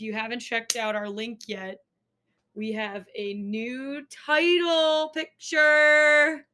If 0.00 0.04
you 0.04 0.14
haven't 0.14 0.40
checked 0.40 0.76
out 0.76 0.96
our 0.96 1.10
link 1.10 1.40
yet, 1.46 1.80
we 2.54 2.72
have 2.72 3.04
a 3.14 3.34
new 3.34 4.02
title 4.26 5.10
picture. 5.10 6.46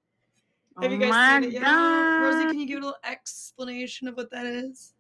Have 0.83 0.91
you 0.91 0.97
Oh 0.97 1.01
guys 1.01 1.11
my 1.11 1.41
seen 1.41 1.45
it 1.45 1.53
yet? 1.53 2.21
Rosie, 2.21 2.47
can 2.47 2.59
you 2.59 2.67
give 2.67 2.79
a 2.79 2.87
little 2.87 2.99
explanation 3.05 4.09
of 4.09 4.17
what 4.17 4.33
that 4.33 4.47
is? 4.47 4.95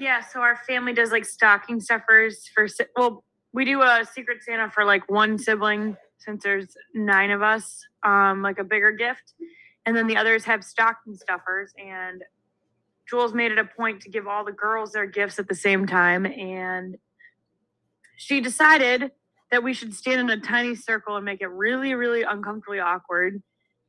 Yeah, 0.00 0.22
so 0.22 0.40
our 0.40 0.56
family 0.66 0.92
does 0.92 1.12
like 1.12 1.24
stocking 1.24 1.78
stuffers 1.80 2.50
for 2.52 2.66
well, 2.96 3.22
we 3.52 3.64
do 3.64 3.80
a 3.82 4.04
secret 4.12 4.42
Santa 4.42 4.68
for 4.68 4.84
like 4.84 5.08
one 5.08 5.38
sibling 5.38 5.96
since 6.18 6.42
there's 6.42 6.76
nine 6.96 7.30
of 7.30 7.42
us, 7.42 7.80
um, 8.02 8.42
like 8.42 8.58
a 8.58 8.64
bigger 8.64 8.90
gift, 8.90 9.34
and 9.86 9.96
then 9.96 10.08
the 10.08 10.16
others 10.16 10.42
have 10.46 10.64
stocking 10.64 11.14
stuffers. 11.14 11.72
And 11.78 12.24
Jules 13.12 13.34
made 13.34 13.52
it 13.52 13.58
a 13.58 13.64
point 13.64 14.00
to 14.02 14.08
give 14.08 14.26
all 14.26 14.44
the 14.44 14.52
girls 14.52 14.92
their 14.92 15.06
gifts 15.06 15.38
at 15.38 15.46
the 15.46 15.54
same 15.54 15.86
time, 15.86 16.24
and 16.24 16.96
she 18.16 18.40
decided 18.40 19.10
that 19.50 19.62
we 19.62 19.74
should 19.74 19.94
stand 19.94 20.20
in 20.20 20.30
a 20.30 20.40
tiny 20.40 20.74
circle 20.74 21.16
and 21.16 21.24
make 21.24 21.42
it 21.42 21.48
really, 21.48 21.92
really 21.92 22.22
uncomfortably 22.22 22.80
awkward. 22.80 23.42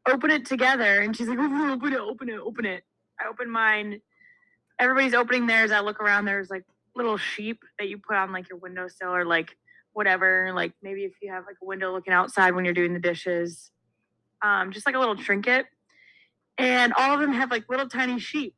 Open 0.05 0.29
it 0.29 0.45
together, 0.45 0.99
and 0.99 1.15
she's 1.15 1.29
like, 1.29 1.39
"Open 1.71 1.93
it, 1.93 1.99
open 1.99 2.29
it, 2.29 2.39
open 2.39 2.65
it." 2.65 2.83
I 3.19 3.29
open 3.29 3.49
mine 3.49 4.01
everybody's 4.79 5.13
opening 5.13 5.47
theirs. 5.47 5.71
I 5.71 5.79
look 5.79 5.99
around, 5.99 6.25
there's 6.25 6.49
like 6.49 6.63
little 6.95 7.17
sheep 7.17 7.63
that 7.79 7.87
you 7.87 7.97
put 7.97 8.15
on 8.15 8.31
like 8.31 8.49
your 8.49 8.59
windowsill 8.59 9.13
or 9.13 9.25
like 9.25 9.55
whatever. 9.93 10.51
Like 10.53 10.73
maybe 10.81 11.03
if 11.03 11.13
you 11.21 11.31
have 11.31 11.45
like 11.45 11.57
a 11.61 11.65
window 11.65 11.93
looking 11.93 12.13
outside 12.13 12.53
when 12.53 12.65
you're 12.65 12.73
doing 12.73 12.93
the 12.93 12.99
dishes, 12.99 13.71
um, 14.41 14.71
just 14.71 14.85
like 14.85 14.95
a 14.95 14.99
little 14.99 15.15
trinket. 15.15 15.65
And 16.57 16.93
all 16.93 17.13
of 17.13 17.19
them 17.19 17.33
have 17.33 17.49
like 17.49 17.69
little 17.69 17.89
tiny 17.89 18.19
sheep. 18.19 18.55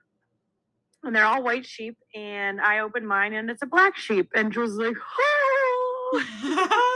And 1.05 1.15
they're 1.15 1.25
all 1.25 1.43
white 1.43 1.65
sheep. 1.65 1.97
And 2.13 2.59
I 2.59 2.79
open 2.79 3.05
mine 3.05 3.33
and 3.33 3.49
it's 3.49 3.61
a 3.61 3.65
black 3.67 3.95
sheep. 3.95 4.29
And 4.35 4.51
Jules 4.51 4.71
is 4.71 4.77
like, 4.77 4.95
oh. 5.19 6.23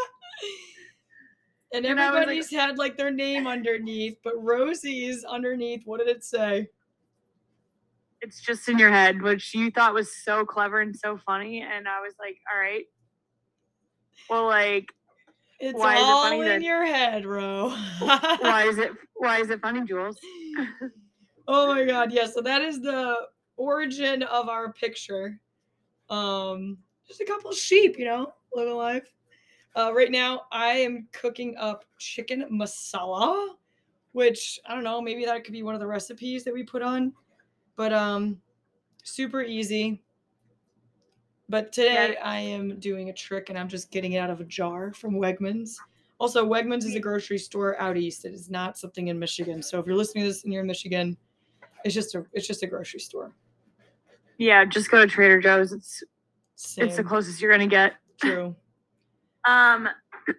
and 1.73 1.85
And 1.85 1.97
like- 1.97 2.07
everybody's 2.07 2.51
had 2.51 2.77
like 2.77 2.97
their 2.97 3.11
name 3.11 3.47
underneath, 3.47 4.17
but 4.23 4.33
Rosie's 4.43 5.23
underneath, 5.23 5.83
what 5.85 5.99
did 5.99 6.07
it 6.09 6.23
say? 6.23 6.67
it's 8.21 8.41
just 8.41 8.67
in 8.67 8.77
your 8.77 8.89
head, 8.91 9.21
which 9.21 9.55
you 9.55 9.71
thought 9.71 9.93
was 9.93 10.13
so 10.13 10.43
clever 10.45 10.81
and 10.81 10.93
so 10.93 11.17
funny. 11.25 11.61
And 11.61 11.87
I 11.87 12.01
was 12.01 12.13
like, 12.19 12.35
all 12.53 12.59
right. 12.59 12.83
Well, 14.29 14.45
like, 14.45 14.87
It's 15.61 15.79
Why 15.79 15.93
is 15.95 16.01
it 16.01 16.03
all 16.03 16.23
funny 16.23 16.39
in 16.41 16.45
that- 16.47 16.61
your 16.61 16.85
head, 16.85 17.25
Ro. 17.25 17.69
why 17.99 18.65
is 18.67 18.77
it 18.77 18.91
why 19.15 19.39
is 19.39 19.49
it 19.49 19.61
funny, 19.61 19.85
Jules? 19.85 20.17
oh 21.47 21.73
my 21.73 21.85
god, 21.85 22.11
yeah. 22.11 22.25
So 22.27 22.41
that 22.41 22.61
is 22.61 22.81
the 22.81 23.15
origin 23.59 24.23
of 24.23 24.49
our 24.49 24.73
picture. 24.73 25.39
Um, 26.09 26.77
just 27.07 27.21
a 27.21 27.25
couple 27.25 27.51
of 27.51 27.57
sheep, 27.57 27.99
you 27.99 28.05
know, 28.05 28.33
living 28.55 28.73
life. 28.73 29.13
Uh, 29.75 29.93
right 29.93 30.11
now, 30.11 30.43
I 30.51 30.69
am 30.69 31.07
cooking 31.11 31.55
up 31.57 31.85
chicken 31.99 32.45
masala, 32.51 33.49
which 34.13 34.59
I 34.65 34.73
don't 34.73 34.83
know, 34.83 35.01
maybe 35.01 35.25
that 35.25 35.43
could 35.43 35.53
be 35.53 35.61
one 35.61 35.75
of 35.75 35.79
the 35.79 35.87
recipes 35.87 36.43
that 36.43 36.53
we 36.53 36.63
put 36.63 36.81
on, 36.81 37.13
but 37.75 37.93
um, 37.93 38.41
super 39.03 39.43
easy. 39.43 40.01
But 41.49 41.71
today. 41.71 42.15
I 42.17 42.39
am 42.39 42.79
doing 42.79 43.09
a 43.09 43.13
trick, 43.13 43.49
and 43.49 43.57
I'm 43.57 43.67
just 43.67 43.89
getting 43.89 44.13
it 44.13 44.19
out 44.19 44.29
of 44.29 44.39
a 44.39 44.43
jar 44.43 44.93
from 44.93 45.15
Wegmans. 45.15 45.77
Also, 46.19 46.47
Wegmans 46.47 46.85
is 46.85 46.95
a 46.95 46.99
grocery 46.99 47.39
store 47.39 47.79
out 47.81 47.97
east. 47.97 48.25
It 48.25 48.33
is 48.33 48.51
not 48.51 48.77
something 48.77 49.07
in 49.07 49.17
Michigan. 49.17 49.63
So 49.63 49.79
if 49.79 49.87
you're 49.87 49.95
listening 49.95 50.25
to 50.25 50.29
this 50.29 50.43
and 50.43 50.53
you're 50.53 50.61
in 50.61 50.67
Michigan, 50.67 51.17
it's 51.83 51.95
just 51.95 52.13
a 52.13 52.25
it's 52.33 52.45
just 52.45 52.61
a 52.61 52.67
grocery 52.67 52.99
store. 52.99 53.31
Yeah, 54.39 54.65
just 54.65 54.89
go 54.89 54.99
to 54.99 55.05
Trader 55.05 55.39
Joe's. 55.41 55.71
It's 55.73 56.01
it's 56.77 56.95
the 56.95 57.03
closest 57.03 57.41
you're 57.41 57.51
gonna 57.51 57.67
get. 57.67 57.93
True. 58.19 58.55
Um. 59.47 59.87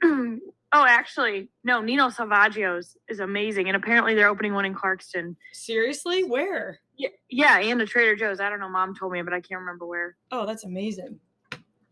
oh, 0.04 0.84
actually, 0.86 1.48
no. 1.64 1.80
Nino 1.80 2.08
Salvaggio's 2.10 2.96
is 3.08 3.18
amazing, 3.20 3.68
and 3.68 3.76
apparently 3.76 4.14
they're 4.14 4.28
opening 4.28 4.52
one 4.52 4.66
in 4.66 4.74
Clarkston. 4.74 5.36
Seriously, 5.52 6.22
where? 6.22 6.78
Yeah, 6.98 7.08
yeah, 7.30 7.58
and 7.58 7.80
a 7.80 7.86
Trader 7.86 8.14
Joe's. 8.14 8.40
I 8.40 8.50
don't 8.50 8.60
know. 8.60 8.68
Mom 8.68 8.94
told 8.94 9.12
me, 9.12 9.22
but 9.22 9.32
I 9.32 9.40
can't 9.40 9.60
remember 9.60 9.86
where. 9.86 10.16
Oh, 10.30 10.44
that's 10.44 10.64
amazing. 10.64 11.18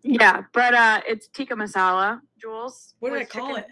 Yeah, 0.02 0.42
but 0.52 0.74
uh, 0.74 1.00
it's 1.08 1.28
tikka 1.28 1.54
masala, 1.54 2.20
Jules. 2.38 2.94
What 3.00 3.14
did 3.14 3.22
I 3.22 3.24
call 3.24 3.48
chicken- 3.48 3.64
it? 3.64 3.66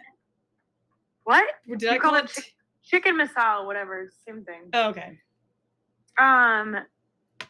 What? 1.24 1.44
Did 1.68 1.82
You 1.82 1.90
I 1.90 1.98
call 1.98 2.12
call 2.12 2.20
it 2.20 2.38
it? 2.38 2.44
Chicken 2.82 3.16
masala, 3.16 3.66
whatever. 3.66 4.10
Same 4.26 4.44
thing. 4.44 4.62
Oh, 4.72 4.88
okay. 4.88 5.18
Um, 6.18 6.78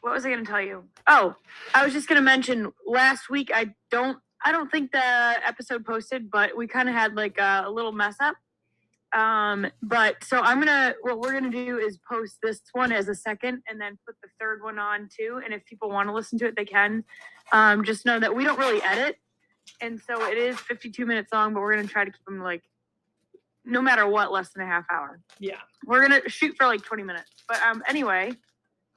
what 0.01 0.13
was 0.13 0.25
I 0.25 0.31
going 0.31 0.45
to 0.45 0.51
tell 0.51 0.61
you? 0.61 0.85
Oh, 1.07 1.35
I 1.75 1.85
was 1.85 1.93
just 1.93 2.09
going 2.09 2.17
to 2.17 2.23
mention 2.25 2.73
last 2.87 3.29
week. 3.31 3.51
I 3.55 3.75
don't, 3.91 4.19
I 4.45 4.53
don't 4.53 4.71
think 4.71 4.93
the 4.93 5.03
episode 5.47 5.85
posted, 5.85 6.31
but 6.31 6.57
we 6.57 6.67
kind 6.67 6.89
of 6.89 6.95
had 6.95 7.15
like 7.15 7.39
a, 7.39 7.65
a 7.67 7.71
little 7.71 7.93
mess 7.93 8.17
up. 8.21 8.37
Um, 9.17 9.67
but 9.83 10.23
so 10.25 10.41
I'm 10.41 10.59
gonna, 10.59 10.95
what 11.01 11.21
we're 11.21 11.33
gonna 11.33 11.49
do 11.51 11.79
is 11.79 11.99
post 12.11 12.39
this 12.43 12.61
one 12.73 12.93
as 12.93 13.09
a 13.09 13.15
second, 13.15 13.63
and 13.69 13.81
then 13.81 13.99
put 14.05 14.17
the 14.23 14.29
third 14.39 14.63
one 14.63 14.79
on 14.79 15.09
too. 15.17 15.41
And 15.43 15.55
if 15.55 15.65
people 15.65 15.89
want 15.89 16.09
to 16.09 16.13
listen 16.15 16.39
to 16.41 16.47
it, 16.47 16.57
they 16.57 16.65
can. 16.67 17.05
Um, 17.53 17.85
just 17.85 18.05
know 18.05 18.19
that 18.21 18.35
we 18.35 18.45
don't 18.45 18.59
really 18.59 18.83
edit, 18.83 19.17
and 19.81 20.01
so 20.01 20.23
it 20.29 20.37
is 20.37 20.59
52 20.59 21.07
minutes 21.07 21.33
long, 21.33 21.55
but 21.55 21.61
we're 21.61 21.75
gonna 21.77 21.89
try 21.89 22.05
to 22.05 22.11
keep 22.11 22.25
them 22.27 22.43
like, 22.43 22.63
no 23.65 23.81
matter 23.81 24.07
what, 24.07 24.33
less 24.33 24.51
than 24.53 24.63
a 24.65 24.67
half 24.67 24.85
hour 24.91 25.21
Yeah. 25.39 25.61
we're 25.87 26.03
gonna 26.03 26.29
shoot 26.29 26.55
for 26.57 26.67
like 26.67 26.83
20 26.83 27.03
minutes 27.05 27.31
but 27.49 27.61
um 27.63 27.83
anyway 27.89 28.33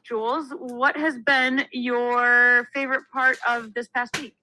jules 0.10 0.48
what 0.58 0.98
has 0.98 1.18
been 1.26 1.64
your 1.72 2.68
favorite 2.74 3.04
part 3.14 3.38
of 3.48 3.74
this 3.76 3.88
past 3.88 4.20
week 4.20 4.36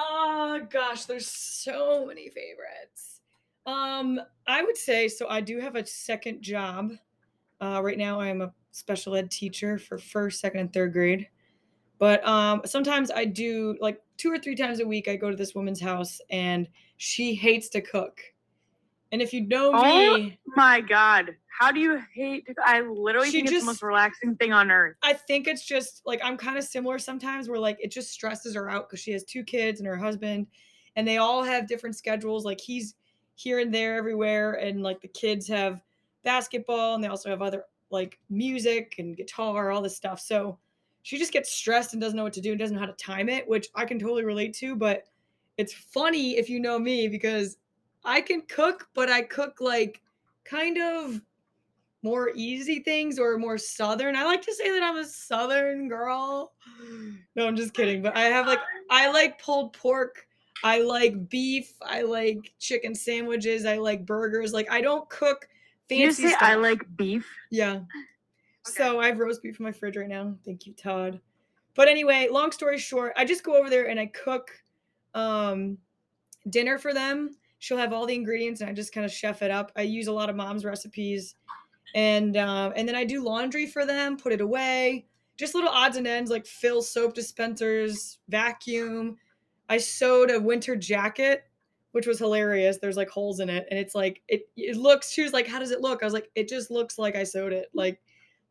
Oh 0.00 0.60
gosh, 0.70 1.06
there's 1.06 1.26
so 1.26 2.06
many 2.06 2.28
favorites. 2.28 3.20
Um, 3.66 4.20
I 4.46 4.62
would 4.62 4.76
say 4.76 5.08
so. 5.08 5.28
I 5.28 5.40
do 5.40 5.58
have 5.58 5.74
a 5.74 5.84
second 5.84 6.40
job. 6.40 6.92
Uh, 7.60 7.80
right 7.82 7.98
now, 7.98 8.20
I 8.20 8.28
am 8.28 8.40
a 8.40 8.52
special 8.70 9.16
ed 9.16 9.30
teacher 9.30 9.76
for 9.76 9.98
first, 9.98 10.40
second, 10.40 10.60
and 10.60 10.72
third 10.72 10.92
grade. 10.92 11.28
But 11.98 12.26
um, 12.26 12.62
sometimes 12.64 13.10
I 13.10 13.24
do 13.24 13.76
like 13.80 14.00
two 14.16 14.30
or 14.30 14.38
three 14.38 14.54
times 14.54 14.78
a 14.78 14.86
week. 14.86 15.08
I 15.08 15.16
go 15.16 15.30
to 15.30 15.36
this 15.36 15.54
woman's 15.54 15.80
house, 15.80 16.20
and 16.30 16.68
she 16.96 17.34
hates 17.34 17.68
to 17.70 17.80
cook. 17.80 18.20
And 19.10 19.22
if 19.22 19.32
you 19.32 19.40
know 19.40 19.72
oh 19.74 19.84
me, 19.84 20.38
Oh, 20.48 20.52
my 20.56 20.80
god 20.80 21.36
how 21.46 21.72
do 21.72 21.80
you 21.80 22.00
hate 22.14 22.46
i 22.64 22.80
literally 22.82 23.30
think 23.30 23.48
it's 23.48 23.60
the 23.60 23.66
most 23.66 23.82
relaxing 23.82 24.36
thing 24.36 24.52
on 24.52 24.70
earth 24.70 24.96
I 25.02 25.12
think 25.12 25.48
it's 25.48 25.64
just 25.64 26.02
like 26.06 26.20
I'm 26.22 26.36
kind 26.36 26.56
of 26.56 26.64
similar 26.64 26.98
sometimes 26.98 27.48
where 27.48 27.58
like 27.58 27.78
it 27.80 27.90
just 27.90 28.10
stresses 28.12 28.54
her 28.54 28.70
out 28.70 28.88
because 28.88 29.00
she 29.00 29.10
has 29.12 29.24
two 29.24 29.42
kids 29.42 29.80
and 29.80 29.86
her 29.86 29.96
husband 29.96 30.46
and 30.98 31.06
they 31.06 31.18
all 31.18 31.44
have 31.44 31.68
different 31.68 31.94
schedules. 31.94 32.44
Like 32.44 32.60
he's 32.60 32.96
here 33.36 33.60
and 33.60 33.72
there 33.72 33.94
everywhere, 33.94 34.54
and 34.54 34.82
like 34.82 35.00
the 35.00 35.06
kids 35.06 35.46
have 35.46 35.80
basketball 36.24 36.96
and 36.96 37.04
they 37.04 37.06
also 37.06 37.30
have 37.30 37.40
other 37.40 37.64
like 37.90 38.18
music 38.28 38.96
and 38.98 39.16
guitar, 39.16 39.70
all 39.70 39.80
this 39.80 39.96
stuff. 39.96 40.18
So 40.18 40.58
she 41.02 41.16
just 41.16 41.32
gets 41.32 41.52
stressed 41.52 41.92
and 41.92 42.02
doesn't 42.02 42.16
know 42.16 42.24
what 42.24 42.32
to 42.32 42.40
do 42.40 42.50
and 42.50 42.58
doesn't 42.58 42.74
know 42.74 42.80
how 42.80 42.86
to 42.86 42.92
time 42.94 43.28
it, 43.28 43.48
which 43.48 43.68
I 43.76 43.84
can 43.84 44.00
totally 44.00 44.24
relate 44.24 44.54
to. 44.54 44.74
But 44.74 45.04
it's 45.56 45.72
funny 45.72 46.36
if 46.36 46.50
you 46.50 46.58
know 46.58 46.80
me 46.80 47.06
because 47.06 47.58
I 48.04 48.20
can 48.20 48.42
cook, 48.42 48.88
but 48.94 49.10
I 49.10 49.22
cook 49.22 49.60
like 49.60 50.00
kind 50.44 50.78
of 50.78 51.20
more 52.02 52.30
easy 52.34 52.80
things 52.80 53.18
or 53.18 53.38
more 53.38 53.58
southern. 53.58 54.16
I 54.16 54.24
like 54.24 54.42
to 54.42 54.54
say 54.54 54.70
that 54.70 54.82
I'm 54.82 54.96
a 54.96 55.04
southern 55.04 55.88
girl. 55.88 56.52
No, 57.36 57.46
I'm 57.46 57.54
just 57.54 57.72
kidding. 57.72 58.02
But 58.02 58.16
I 58.16 58.22
have 58.22 58.48
like 58.48 58.58
I 58.90 59.12
like 59.12 59.40
pulled 59.40 59.72
pork. 59.72 60.26
I 60.64 60.80
like 60.80 61.28
beef. 61.28 61.72
I 61.82 62.02
like 62.02 62.52
chicken 62.58 62.92
sandwiches. 62.92 63.64
I 63.64 63.76
like 63.76 64.04
burgers. 64.04 64.52
Like 64.52 64.68
I 64.72 64.80
don't 64.80 65.08
cook 65.08 65.48
fancy 65.88 66.02
you 66.02 66.12
say 66.12 66.28
stuff. 66.30 66.42
i 66.42 66.54
like 66.56 66.84
beef 66.96 67.28
Yeah. 67.50 67.80
So 68.64 69.00
I 69.00 69.06
have 69.06 69.18
roast 69.18 69.42
beef 69.42 69.58
in 69.60 69.64
my 69.64 69.72
fridge 69.72 69.96
right 69.96 70.08
now. 70.08 70.34
Thank 70.44 70.66
you, 70.66 70.74
Todd. 70.74 71.20
But 71.74 71.88
anyway, 71.88 72.28
long 72.30 72.52
story 72.52 72.76
short, 72.76 73.14
I 73.16 73.24
just 73.24 73.42
go 73.42 73.56
over 73.56 73.70
there 73.70 73.88
and 73.88 73.98
I 74.00 74.06
cook 74.06 74.50
um 75.14 75.78
dinner 76.50 76.76
for 76.76 76.92
them. 76.92 77.36
She'll 77.58 77.78
have 77.78 77.92
all 77.92 78.06
the 78.06 78.14
ingredients 78.14 78.60
and 78.60 78.70
I 78.70 78.72
just 78.72 78.92
kind 78.92 79.04
of 79.04 79.12
chef 79.12 79.42
it 79.42 79.50
up. 79.50 79.72
I 79.76 79.82
use 79.82 80.06
a 80.06 80.12
lot 80.12 80.30
of 80.30 80.36
mom's 80.36 80.64
recipes. 80.64 81.34
And 81.94 82.36
um, 82.36 82.72
and 82.76 82.86
then 82.86 82.94
I 82.94 83.04
do 83.04 83.22
laundry 83.22 83.66
for 83.66 83.86
them, 83.86 84.16
put 84.16 84.32
it 84.32 84.40
away. 84.40 85.06
Just 85.38 85.54
little 85.54 85.70
odds 85.70 85.96
and 85.96 86.06
ends 86.06 86.30
like 86.30 86.46
fill 86.46 86.82
soap 86.82 87.14
dispensers, 87.14 88.18
vacuum. 88.28 89.16
I 89.70 89.78
sewed 89.78 90.30
a 90.30 90.40
winter 90.40 90.76
jacket, 90.76 91.44
which 91.92 92.06
was 92.06 92.18
hilarious. 92.18 92.78
There's 92.78 92.96
like 92.96 93.08
holes 93.08 93.40
in 93.40 93.48
it, 93.48 93.66
and 93.70 93.78
it's 93.78 93.94
like 93.94 94.22
it. 94.28 94.48
It 94.56 94.76
looks. 94.76 95.10
She 95.10 95.22
was 95.22 95.32
like, 95.32 95.46
"How 95.46 95.58
does 95.58 95.70
it 95.70 95.80
look?" 95.80 96.02
I 96.02 96.06
was 96.06 96.12
like, 96.14 96.30
"It 96.34 96.48
just 96.48 96.70
looks 96.70 96.98
like 96.98 97.16
I 97.16 97.24
sewed 97.24 97.52
it. 97.54 97.68
Like, 97.72 98.00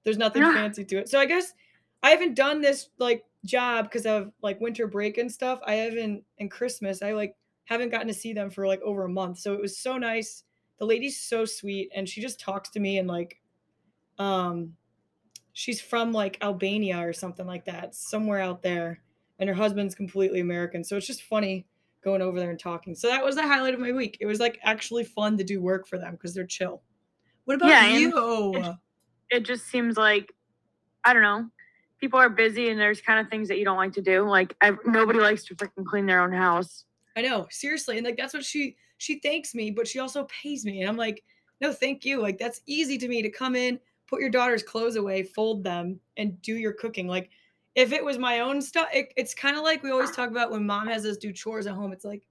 there's 0.03 0.17
nothing 0.17 0.41
Yeah. 0.43 0.53
fancy 0.53 0.83
to 0.85 0.97
it." 0.97 1.09
So 1.09 1.19
I 1.19 1.25
guess 1.25 1.53
I 2.01 2.09
haven't 2.09 2.33
done 2.35 2.61
this 2.61 2.89
like 2.97 3.23
job 3.45 3.85
because 3.85 4.05
of 4.07 4.31
like 4.41 4.59
winter 4.61 4.87
break 4.87 5.17
and 5.19 5.31
stuff. 5.31 5.59
I 5.65 5.75
haven't 5.75 6.23
and 6.39 6.49
Christmas. 6.49 7.03
I 7.03 7.11
like 7.13 7.35
haven't 7.67 7.89
gotten 7.89 8.07
to 8.07 8.13
see 8.13 8.33
them 8.33 8.49
for 8.49 8.65
like 8.67 8.81
over 8.81 9.05
a 9.05 9.09
month. 9.09 9.39
So 9.39 9.53
it 9.53 9.61
was 9.61 9.77
so 9.77 9.97
nice. 9.97 10.43
The 10.79 10.85
lady's 10.85 11.21
so 11.21 11.45
sweet, 11.45 11.89
and 11.95 12.07
she 12.07 12.21
just 12.21 12.39
talks 12.39 12.69
to 12.71 12.79
me 12.79 12.97
and 12.97 13.07
like, 13.07 13.41
um, 14.19 14.75
she's 15.53 15.81
from 15.81 16.11
like 16.11 16.37
Albania 16.41 16.99
or 17.07 17.13
something 17.13 17.47
like 17.47 17.65
that, 17.65 17.95
somewhere 17.95 18.39
out 18.39 18.61
there. 18.61 19.01
And 19.39 19.47
her 19.49 19.55
husband's 19.55 19.95
completely 19.95 20.39
American. 20.39 20.83
So 20.83 20.97
it's 20.97 21.07
just 21.07 21.23
funny 21.23 21.67
going 22.03 22.21
over 22.21 22.39
there 22.39 22.49
and 22.51 22.59
talking. 22.59 22.95
So 22.95 23.07
that 23.07 23.23
was 23.23 23.35
the 23.35 23.43
highlight 23.43 23.73
of 23.73 23.79
my 23.79 23.91
week. 23.91 24.17
It 24.19 24.25
was 24.25 24.39
like 24.39 24.59
actually 24.63 25.03
fun 25.03 25.37
to 25.37 25.43
do 25.43 25.61
work 25.61 25.87
for 25.87 25.97
them 25.97 26.13
because 26.13 26.33
they're 26.33 26.45
chill. 26.47 26.81
What 27.45 27.55
about 27.55 27.69
Yeah, 27.69 27.87
you? 27.87 28.11
it- 28.55 28.75
it 29.29 29.39
just 29.41 29.65
seems 29.67 29.97
like 29.97 30.33
I 31.03 31.13
don't 31.13 31.21
know. 31.23 31.49
People 31.99 32.19
are 32.19 32.29
busy 32.29 32.69
and 32.69 32.79
there's 32.79 33.01
kind 33.01 33.19
of 33.19 33.29
things 33.29 33.47
that 33.49 33.57
you 33.59 33.65
don't 33.65 33.77
like 33.77 33.93
to 33.93 34.01
do. 34.01 34.27
Like 34.27 34.55
I, 34.61 34.71
nobody 34.85 35.19
likes 35.19 35.43
to 35.45 35.55
freaking 35.55 35.85
clean 35.85 36.05
their 36.05 36.21
own 36.21 36.31
house. 36.33 36.85
I 37.17 37.21
know, 37.21 37.47
seriously. 37.49 37.97
And 37.97 38.05
like 38.05 38.15
that's 38.15 38.33
what 38.35 38.45
she 38.45 38.75
she 38.97 39.19
thanks 39.19 39.55
me, 39.55 39.71
but 39.71 39.87
she 39.87 39.99
also 39.99 40.25
pays 40.25 40.63
me. 40.65 40.81
And 40.81 40.89
I'm 40.89 40.97
like, 40.97 41.23
no, 41.59 41.73
thank 41.73 42.05
you. 42.05 42.21
Like 42.21 42.37
that's 42.37 42.61
easy 42.67 42.97
to 42.99 43.07
me 43.07 43.23
to 43.23 43.29
come 43.29 43.55
in, 43.55 43.79
put 44.07 44.21
your 44.21 44.29
daughter's 44.29 44.61
clothes 44.61 44.95
away, 44.95 45.23
fold 45.23 45.63
them, 45.63 45.99
and 46.17 46.39
do 46.43 46.55
your 46.55 46.73
cooking. 46.73 47.07
Like 47.07 47.31
if 47.73 47.91
it 47.91 48.05
was 48.05 48.19
my 48.19 48.41
own 48.41 48.61
stuff, 48.61 48.87
it, 48.93 49.13
it's 49.17 49.33
kind 49.33 49.57
of 49.57 49.63
like 49.63 49.81
we 49.81 49.89
always 49.91 50.11
talk 50.11 50.29
about 50.29 50.51
when 50.51 50.65
mom 50.65 50.87
has 50.87 51.05
us 51.05 51.17
do 51.17 51.33
chores 51.33 51.65
at 51.65 51.73
home. 51.73 51.91
It's 51.91 52.05
like 52.05 52.27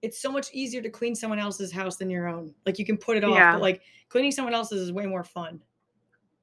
it's 0.00 0.20
so 0.20 0.32
much 0.32 0.48
easier 0.52 0.80
to 0.82 0.90
clean 0.90 1.14
someone 1.14 1.38
else's 1.38 1.70
house 1.72 1.96
than 1.96 2.08
your 2.08 2.26
own. 2.26 2.54
Like 2.64 2.78
you 2.78 2.86
can 2.86 2.96
put 2.96 3.18
it 3.18 3.24
off, 3.24 3.34
Yeah. 3.34 3.52
but 3.52 3.60
like 3.62 3.82
cleaning 4.08 4.32
someone 4.32 4.54
else's 4.54 4.80
is 4.80 4.92
way 4.92 5.06
more 5.06 5.24
fun. 5.24 5.60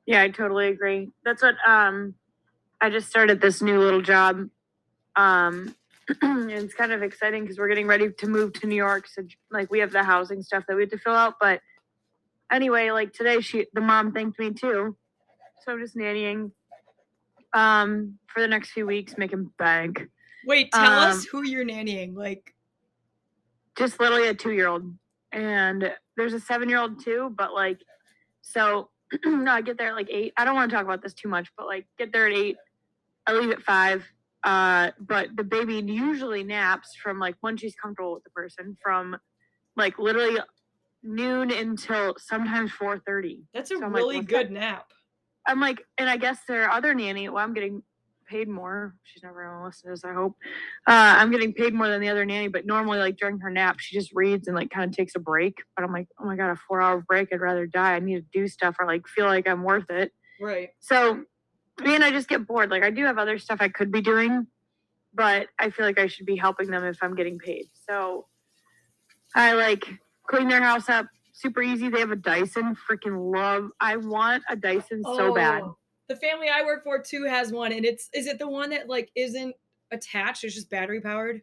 Yeah, 0.05 0.21
I 0.21 0.29
totally 0.29 0.67
agree. 0.67 1.09
That's 1.25 1.41
what 1.41 1.55
um 1.67 2.13
I 2.79 2.91
just 2.91 3.09
started 3.09 3.41
this 3.41 3.61
new 3.61 3.79
little 3.79 4.01
job. 4.01 4.49
Um 5.15 5.75
it's 6.21 6.73
kind 6.73 6.91
of 6.91 7.03
exciting 7.03 7.43
because 7.43 7.57
we're 7.57 7.67
getting 7.67 7.87
ready 7.87 8.09
to 8.11 8.27
move 8.27 8.53
to 8.53 8.67
New 8.67 8.75
York. 8.75 9.07
So 9.07 9.23
like 9.49 9.71
we 9.71 9.79
have 9.79 9.91
the 9.91 10.03
housing 10.03 10.41
stuff 10.41 10.63
that 10.67 10.75
we 10.75 10.83
have 10.83 10.91
to 10.91 10.97
fill 10.97 11.13
out. 11.15 11.35
But 11.39 11.61
anyway, 12.51 12.91
like 12.91 13.13
today 13.13 13.41
she 13.41 13.67
the 13.73 13.81
mom 13.81 14.11
thanked 14.11 14.39
me 14.39 14.51
too. 14.51 14.97
So 15.63 15.71
I'm 15.71 15.79
just 15.79 15.95
nannying 15.95 16.51
um 17.53 18.17
for 18.27 18.41
the 18.41 18.47
next 18.47 18.71
few 18.71 18.85
weeks, 18.85 19.15
making 19.17 19.51
bank. 19.57 20.07
Wait, 20.45 20.71
tell 20.71 20.99
us 20.99 21.17
Um, 21.17 21.25
who 21.31 21.43
you're 21.47 21.65
nannying. 21.65 22.15
Like, 22.15 22.55
just 23.77 23.99
literally 23.99 24.27
a 24.27 24.33
two 24.33 24.51
year 24.51 24.67
old 24.67 24.93
and 25.31 25.93
there's 26.17 26.33
a 26.33 26.39
seven 26.39 26.67
year 26.67 26.77
old 26.77 27.01
too 27.03 27.33
but 27.37 27.53
like 27.53 27.79
so 28.41 28.89
no 29.25 29.51
i 29.51 29.61
get 29.61 29.77
there 29.77 29.87
at 29.89 29.95
like 29.95 30.09
eight 30.09 30.33
i 30.35 30.43
don't 30.43 30.55
want 30.55 30.69
to 30.69 30.75
talk 30.75 30.83
about 30.83 31.01
this 31.01 31.13
too 31.13 31.29
much 31.29 31.49
but 31.57 31.65
like 31.65 31.85
get 31.97 32.11
there 32.11 32.27
at 32.27 32.33
eight 32.33 32.57
i 33.27 33.31
leave 33.33 33.49
at 33.49 33.61
five 33.61 34.03
uh 34.43 34.91
but 34.99 35.29
the 35.35 35.43
baby 35.43 35.75
usually 35.75 36.43
naps 36.43 36.95
from 36.95 37.19
like 37.19 37.35
when 37.41 37.57
she's 37.57 37.75
comfortable 37.75 38.13
with 38.13 38.23
the 38.23 38.29
person 38.31 38.75
from 38.81 39.15
like 39.75 39.99
literally 39.99 40.39
noon 41.03 41.51
until 41.51 42.15
sometimes 42.17 42.71
4.30 42.71 43.43
that's 43.53 43.71
a 43.71 43.75
So 43.77 43.81
like, 43.85 43.93
really 43.93 44.15
what's 44.17 44.27
good 44.27 44.51
nap. 44.51 44.87
i'm 45.47 45.59
like 45.59 45.81
and 45.97 46.09
i 46.09 46.17
guess 46.17 46.39
their 46.47 46.69
other 46.69 46.93
nanny 46.93 47.29
well 47.29 47.43
i'm 47.43 47.53
getting 47.53 47.83
paid 48.27 48.47
more. 48.47 48.95
She's 49.03 49.23
never 49.23 49.43
gonna 49.43 49.65
listen 49.65 49.89
to 49.89 49.93
this 49.93 50.05
i 50.05 50.13
hope. 50.13 50.35
Uh, 50.87 51.15
i'm 51.19 51.31
getting 51.31 51.51
paid 51.53 51.73
more 51.73 51.89
than 51.89 51.99
the 51.99 52.07
other 52.07 52.23
nanny 52.23 52.47
but 52.47 52.65
normally 52.65 52.97
like 52.97 53.17
during 53.17 53.39
her 53.39 53.49
nap 53.49 53.79
she 53.79 53.93
just 53.97 54.11
reads 54.13 54.47
and 54.47 54.55
like 54.55 54.69
kind 54.69 54.89
of 54.89 54.95
takes 54.95 55.15
a 55.15 55.19
break. 55.19 55.57
But 55.75 55.83
i'm 55.83 55.91
like 55.91 56.07
oh 56.19 56.25
my 56.25 56.37
god 56.37 56.49
a 56.51 56.55
four 56.55 56.81
hour 56.81 57.01
break 57.05 57.27
i'd 57.33 57.41
rather 57.41 57.67
die. 57.67 57.93
I 57.95 57.99
need 57.99 58.15
to 58.21 58.25
do 58.39 58.47
stuff 58.47 58.77
or 58.79 58.85
like 58.87 59.05
feel 59.07 59.25
like 59.25 59.47
i'm 59.49 59.63
worth 59.63 59.89
it. 59.89 60.13
Right. 60.39 60.69
so 60.79 61.23
me 61.83 61.95
and 61.95 62.03
i 62.03 62.11
just 62.11 62.27
get 62.27 62.45
bored 62.47 62.69
like 62.69 62.83
i 62.83 62.89
do 62.89 63.05
have 63.05 63.17
other 63.17 63.37
stuff 63.37 63.57
i 63.61 63.67
could 63.67 63.91
be 63.91 64.01
doing 64.01 64.47
but 65.13 65.47
i 65.59 65.69
feel 65.69 65.85
like 65.85 65.99
i 65.99 66.07
should 66.07 66.25
be 66.25 66.35
helping 66.35 66.69
them 66.69 66.83
if 66.83 66.97
i'm 67.01 67.15
getting 67.15 67.37
paid 67.37 67.65
so 67.87 68.25
i 69.35 69.53
like 69.53 69.85
clean 70.27 70.47
their 70.47 70.61
house 70.61 70.89
up 70.89 71.07
super 71.33 71.61
easy 71.61 71.89
they 71.89 71.99
have 71.99 72.11
a 72.11 72.15
dyson 72.15 72.75
freaking 72.89 73.33
love 73.33 73.69
i 73.79 73.95
want 73.95 74.43
a 74.49 74.55
dyson 74.55 75.01
so 75.03 75.31
oh, 75.31 75.33
bad 75.33 75.63
Oh, 75.63 75.77
The 76.09 76.15
family 76.15 76.47
I 76.49 76.63
work 76.63 76.83
for 76.83 77.01
too 77.01 77.25
has 77.25 77.51
one, 77.51 77.71
and 77.71 77.85
it's 77.85 78.09
is 78.13 78.27
it 78.27 78.37
the 78.39 78.47
one 78.49 78.71
that 78.71 78.89
like 78.89 79.09
isn't 79.15 79.55
attached? 79.91 80.43
It's 80.43 80.53
just 80.55 80.69
battery 80.69 80.99
powered. 81.01 81.41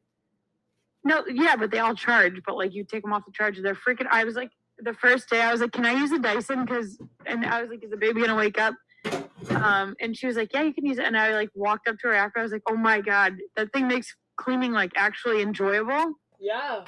No, 1.04 1.24
yeah, 1.26 1.56
but 1.56 1.70
they 1.70 1.78
all 1.78 1.94
charge. 1.94 2.40
But 2.44 2.56
like, 2.56 2.74
you 2.74 2.84
take 2.84 3.02
them 3.02 3.12
off 3.12 3.24
the 3.24 3.32
charger, 3.32 3.62
they're 3.62 3.74
freaking. 3.74 4.06
I 4.10 4.24
was 4.24 4.34
like, 4.34 4.50
the 4.78 4.92
first 4.92 5.30
day, 5.30 5.40
I 5.40 5.50
was 5.52 5.60
like, 5.60 5.72
"Can 5.72 5.86
I 5.86 5.92
use 5.92 6.12
a 6.12 6.18
Dyson?" 6.18 6.64
Because, 6.64 6.98
and 7.24 7.46
I 7.46 7.62
was 7.62 7.70
like, 7.70 7.82
"Is 7.82 7.90
the 7.90 7.96
baby 7.96 8.20
gonna 8.20 8.36
wake 8.36 8.60
up?" 8.60 8.74
Um, 9.50 9.94
and 10.00 10.16
she 10.16 10.26
was 10.26 10.36
like, 10.36 10.52
"Yeah, 10.52 10.62
you 10.62 10.74
can 10.74 10.84
use 10.86 10.98
it." 10.98 11.04
And 11.04 11.16
I 11.16 11.32
like 11.32 11.50
walked 11.54 11.88
up 11.88 11.98
to 12.00 12.08
her 12.08 12.14
after. 12.14 12.40
I 12.40 12.42
was 12.42 12.52
like, 12.52 12.62
"Oh 12.68 12.76
my 12.76 13.00
god, 13.00 13.36
that 13.56 13.72
thing 13.72 13.88
makes 13.88 14.14
cleaning 14.36 14.72
like 14.72 14.92
actually 14.96 15.42
enjoyable." 15.42 16.14
Yeah. 16.38 16.84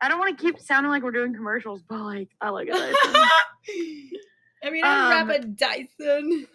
I 0.00 0.08
don't 0.08 0.18
want 0.18 0.38
to 0.38 0.42
keep 0.42 0.60
sounding 0.60 0.90
like 0.90 1.02
we're 1.02 1.10
doing 1.10 1.34
commercials, 1.34 1.82
but 1.88 2.00
like, 2.00 2.28
I 2.40 2.50
like 2.50 2.68
Dyson. 2.68 2.94
I 4.64 4.70
mean, 4.70 4.84
I 4.84 5.20
Um, 5.20 5.28
wrap 5.28 5.40
a 5.40 5.44
Dyson. 5.44 6.46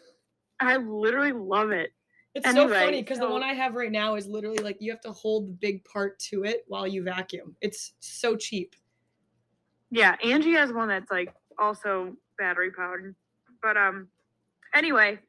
I 0.59 0.77
literally 0.77 1.33
love 1.33 1.71
it. 1.71 1.91
It's 2.35 2.49
so 2.51 2.67
funny 2.67 3.01
because 3.01 3.19
the 3.19 3.29
one 3.29 3.43
I 3.43 3.53
have 3.53 3.75
right 3.75 3.91
now 3.91 4.15
is 4.15 4.27
literally 4.27 4.57
like 4.57 4.77
you 4.79 4.91
have 4.91 5.01
to 5.01 5.11
hold 5.11 5.47
the 5.47 5.51
big 5.53 5.83
part 5.85 6.17
to 6.19 6.43
it 6.45 6.63
while 6.67 6.87
you 6.87 7.03
vacuum. 7.03 7.55
It's 7.61 7.93
so 7.99 8.35
cheap. 8.35 8.75
Yeah, 9.91 10.15
Angie 10.23 10.53
has 10.53 10.73
one 10.73 10.87
that's 10.87 11.11
like 11.11 11.31
also 11.59 12.15
battery 12.39 12.71
powered. 12.71 13.15
But 13.61 13.77
um 13.77 14.07
anyway, 14.73 15.19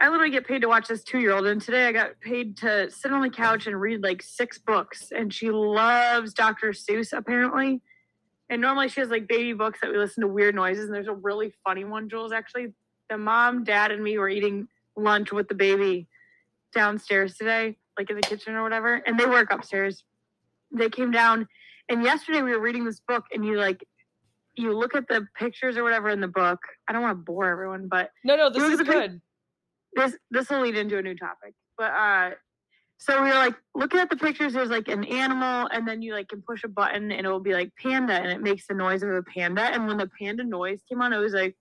I 0.00 0.08
literally 0.08 0.30
get 0.30 0.46
paid 0.46 0.62
to 0.62 0.68
watch 0.68 0.88
this 0.88 1.02
two 1.02 1.18
year 1.18 1.32
old 1.32 1.46
and 1.46 1.60
today 1.60 1.86
I 1.86 1.92
got 1.92 2.20
paid 2.20 2.56
to 2.58 2.90
sit 2.90 3.12
on 3.12 3.20
the 3.20 3.30
couch 3.30 3.66
and 3.66 3.80
read 3.80 4.02
like 4.02 4.22
six 4.22 4.58
books 4.58 5.10
and 5.10 5.32
she 5.32 5.50
loves 5.50 6.32
Dr. 6.32 6.68
Seuss 6.70 7.12
apparently. 7.12 7.82
And 8.48 8.62
normally 8.62 8.88
she 8.88 9.00
has 9.00 9.10
like 9.10 9.26
baby 9.26 9.52
books 9.52 9.80
that 9.82 9.90
we 9.90 9.98
listen 9.98 10.20
to 10.22 10.28
weird 10.28 10.54
noises 10.54 10.84
and 10.84 10.94
there's 10.94 11.08
a 11.08 11.12
really 11.12 11.52
funny 11.64 11.84
one, 11.84 12.08
Jules 12.08 12.32
actually. 12.32 12.74
The 13.10 13.18
mom, 13.18 13.64
dad, 13.64 13.90
and 13.90 14.02
me 14.04 14.18
were 14.18 14.28
eating 14.28 14.68
lunch 14.96 15.32
with 15.32 15.48
the 15.48 15.54
baby 15.54 16.06
downstairs 16.74 17.36
today, 17.36 17.76
like 17.98 18.10
in 18.10 18.16
the 18.16 18.22
kitchen 18.22 18.54
or 18.54 18.62
whatever, 18.62 18.94
and 18.94 19.18
they 19.18 19.26
work 19.26 19.52
upstairs. 19.52 20.04
They 20.70 20.90
came 20.90 21.10
down 21.10 21.48
and 21.88 22.04
yesterday 22.04 22.42
we 22.42 22.52
were 22.52 22.60
reading 22.60 22.84
this 22.84 23.00
book 23.00 23.24
and 23.32 23.44
you 23.44 23.58
like 23.58 23.84
you 24.58 24.76
look 24.76 24.94
at 24.94 25.08
the 25.08 25.26
pictures 25.36 25.76
or 25.76 25.82
whatever 25.84 26.08
in 26.10 26.20
the 26.20 26.28
book. 26.28 26.58
I 26.88 26.92
don't 26.92 27.02
want 27.02 27.18
to 27.18 27.22
bore 27.24 27.46
everyone, 27.46 27.88
but 27.88 28.10
No, 28.24 28.36
no, 28.36 28.50
this 28.50 28.62
is 28.62 28.78
the 28.78 28.84
pic- 28.84 28.92
good. 28.94 29.20
this 29.94 30.16
this 30.30 30.50
will 30.50 30.60
lead 30.60 30.76
into 30.76 30.98
a 30.98 31.02
new 31.02 31.14
topic. 31.16 31.54
But 31.76 31.92
uh 31.92 32.30
so 33.00 33.22
we 33.22 33.28
were 33.28 33.34
like 33.36 33.54
looking 33.76 34.00
at 34.00 34.10
the 34.10 34.16
pictures, 34.16 34.52
there's 34.54 34.70
like 34.70 34.88
an 34.88 35.04
animal, 35.04 35.68
and 35.72 35.86
then 35.86 36.02
you 36.02 36.12
like 36.14 36.28
can 36.28 36.42
push 36.42 36.64
a 36.64 36.68
button 36.68 37.12
and 37.12 37.24
it 37.26 37.30
will 37.30 37.38
be 37.40 37.52
like 37.54 37.70
panda 37.80 38.14
and 38.14 38.30
it 38.32 38.42
makes 38.42 38.66
the 38.66 38.74
noise 38.74 39.02
of 39.04 39.10
a 39.10 39.22
panda. 39.22 39.62
And 39.62 39.86
when 39.86 39.98
the 39.98 40.10
panda 40.18 40.42
noise 40.44 40.80
came 40.88 41.00
on, 41.00 41.12
it 41.12 41.18
was 41.18 41.32
like 41.32 41.56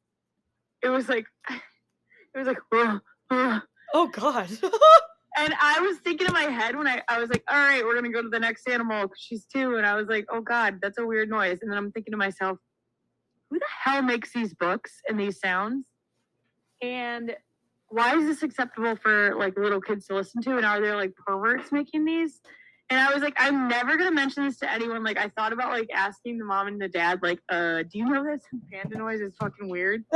it 0.83 0.89
was 0.89 1.07
like 1.09 1.25
it 1.49 2.37
was 2.37 2.47
like 2.47 2.57
"Ugh, 2.73 2.99
ugh." 3.31 3.61
Oh 3.93 4.07
God. 4.07 4.49
and 5.37 5.53
I 5.61 5.79
was 5.79 5.97
thinking 5.99 6.27
in 6.27 6.33
my 6.33 6.43
head 6.43 6.75
when 6.75 6.87
I, 6.87 7.01
I 7.07 7.19
was 7.19 7.29
like, 7.29 7.43
all 7.47 7.55
right, 7.57 7.83
we're 7.85 7.93
gonna 7.95 8.09
go 8.11 8.21
to 8.23 8.29
the 8.29 8.39
next 8.39 8.67
animal. 8.67 9.11
she's 9.17 9.45
two, 9.45 9.75
and 9.77 9.85
I 9.85 9.93
was 9.95 10.07
like, 10.07 10.25
oh 10.31 10.41
god, 10.41 10.79
that's 10.81 10.97
a 10.97 11.05
weird 11.05 11.29
noise. 11.29 11.59
And 11.61 11.69
then 11.71 11.77
I'm 11.77 11.91
thinking 11.91 12.11
to 12.11 12.17
myself, 12.17 12.57
who 13.49 13.59
the 13.59 13.65
hell 13.83 14.01
makes 14.01 14.33
these 14.33 14.53
books 14.53 14.91
and 15.07 15.19
these 15.19 15.39
sounds? 15.39 15.85
And 16.81 17.35
why 17.89 18.15
is 18.15 18.25
this 18.25 18.43
acceptable 18.43 18.95
for 18.95 19.35
like 19.35 19.57
little 19.57 19.81
kids 19.81 20.07
to 20.07 20.15
listen 20.15 20.41
to? 20.43 20.57
And 20.57 20.65
are 20.65 20.81
there 20.81 20.95
like 20.95 21.13
perverts 21.15 21.71
making 21.71 22.05
these? 22.05 22.41
And 22.89 22.99
I 22.99 23.13
was 23.13 23.21
like, 23.21 23.35
I'm 23.37 23.67
never 23.67 23.97
gonna 23.97 24.11
mention 24.11 24.45
this 24.45 24.59
to 24.59 24.71
anyone. 24.71 25.03
Like 25.03 25.17
I 25.17 25.29
thought 25.29 25.51
about 25.51 25.71
like 25.71 25.89
asking 25.93 26.37
the 26.37 26.45
mom 26.45 26.67
and 26.67 26.79
the 26.79 26.87
dad, 26.87 27.19
like, 27.21 27.39
uh, 27.49 27.83
do 27.83 27.97
you 27.97 28.05
know 28.05 28.23
this 28.23 28.41
panda 28.71 28.97
noise 28.97 29.19
is 29.21 29.35
fucking 29.39 29.69
weird? 29.69 30.03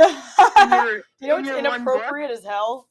You 1.20 1.28
know 1.28 1.36
in 1.36 1.44
what's 1.44 1.48
your 1.48 1.62
one 1.62 1.84
book? 1.84 1.94
inappropriate 1.96 2.30
as 2.30 2.44
hell? 2.44 2.88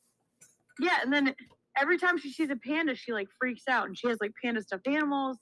Yeah, 0.79 0.97
and 1.01 1.11
then 1.11 1.35
every 1.77 1.97
time 1.97 2.17
she 2.17 2.31
sees 2.31 2.49
a 2.49 2.55
panda, 2.55 2.95
she 2.95 3.13
like 3.13 3.27
freaks 3.39 3.63
out 3.69 3.87
and 3.87 3.97
she 3.97 4.07
has 4.09 4.17
like 4.21 4.31
panda 4.43 4.61
stuffed 4.61 4.87
animals. 4.87 5.37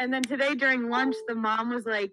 And 0.00 0.12
then 0.12 0.22
today 0.22 0.54
during 0.54 0.88
lunch, 0.90 1.16
the 1.28 1.34
mom 1.34 1.70
was 1.70 1.86
like, 1.86 2.12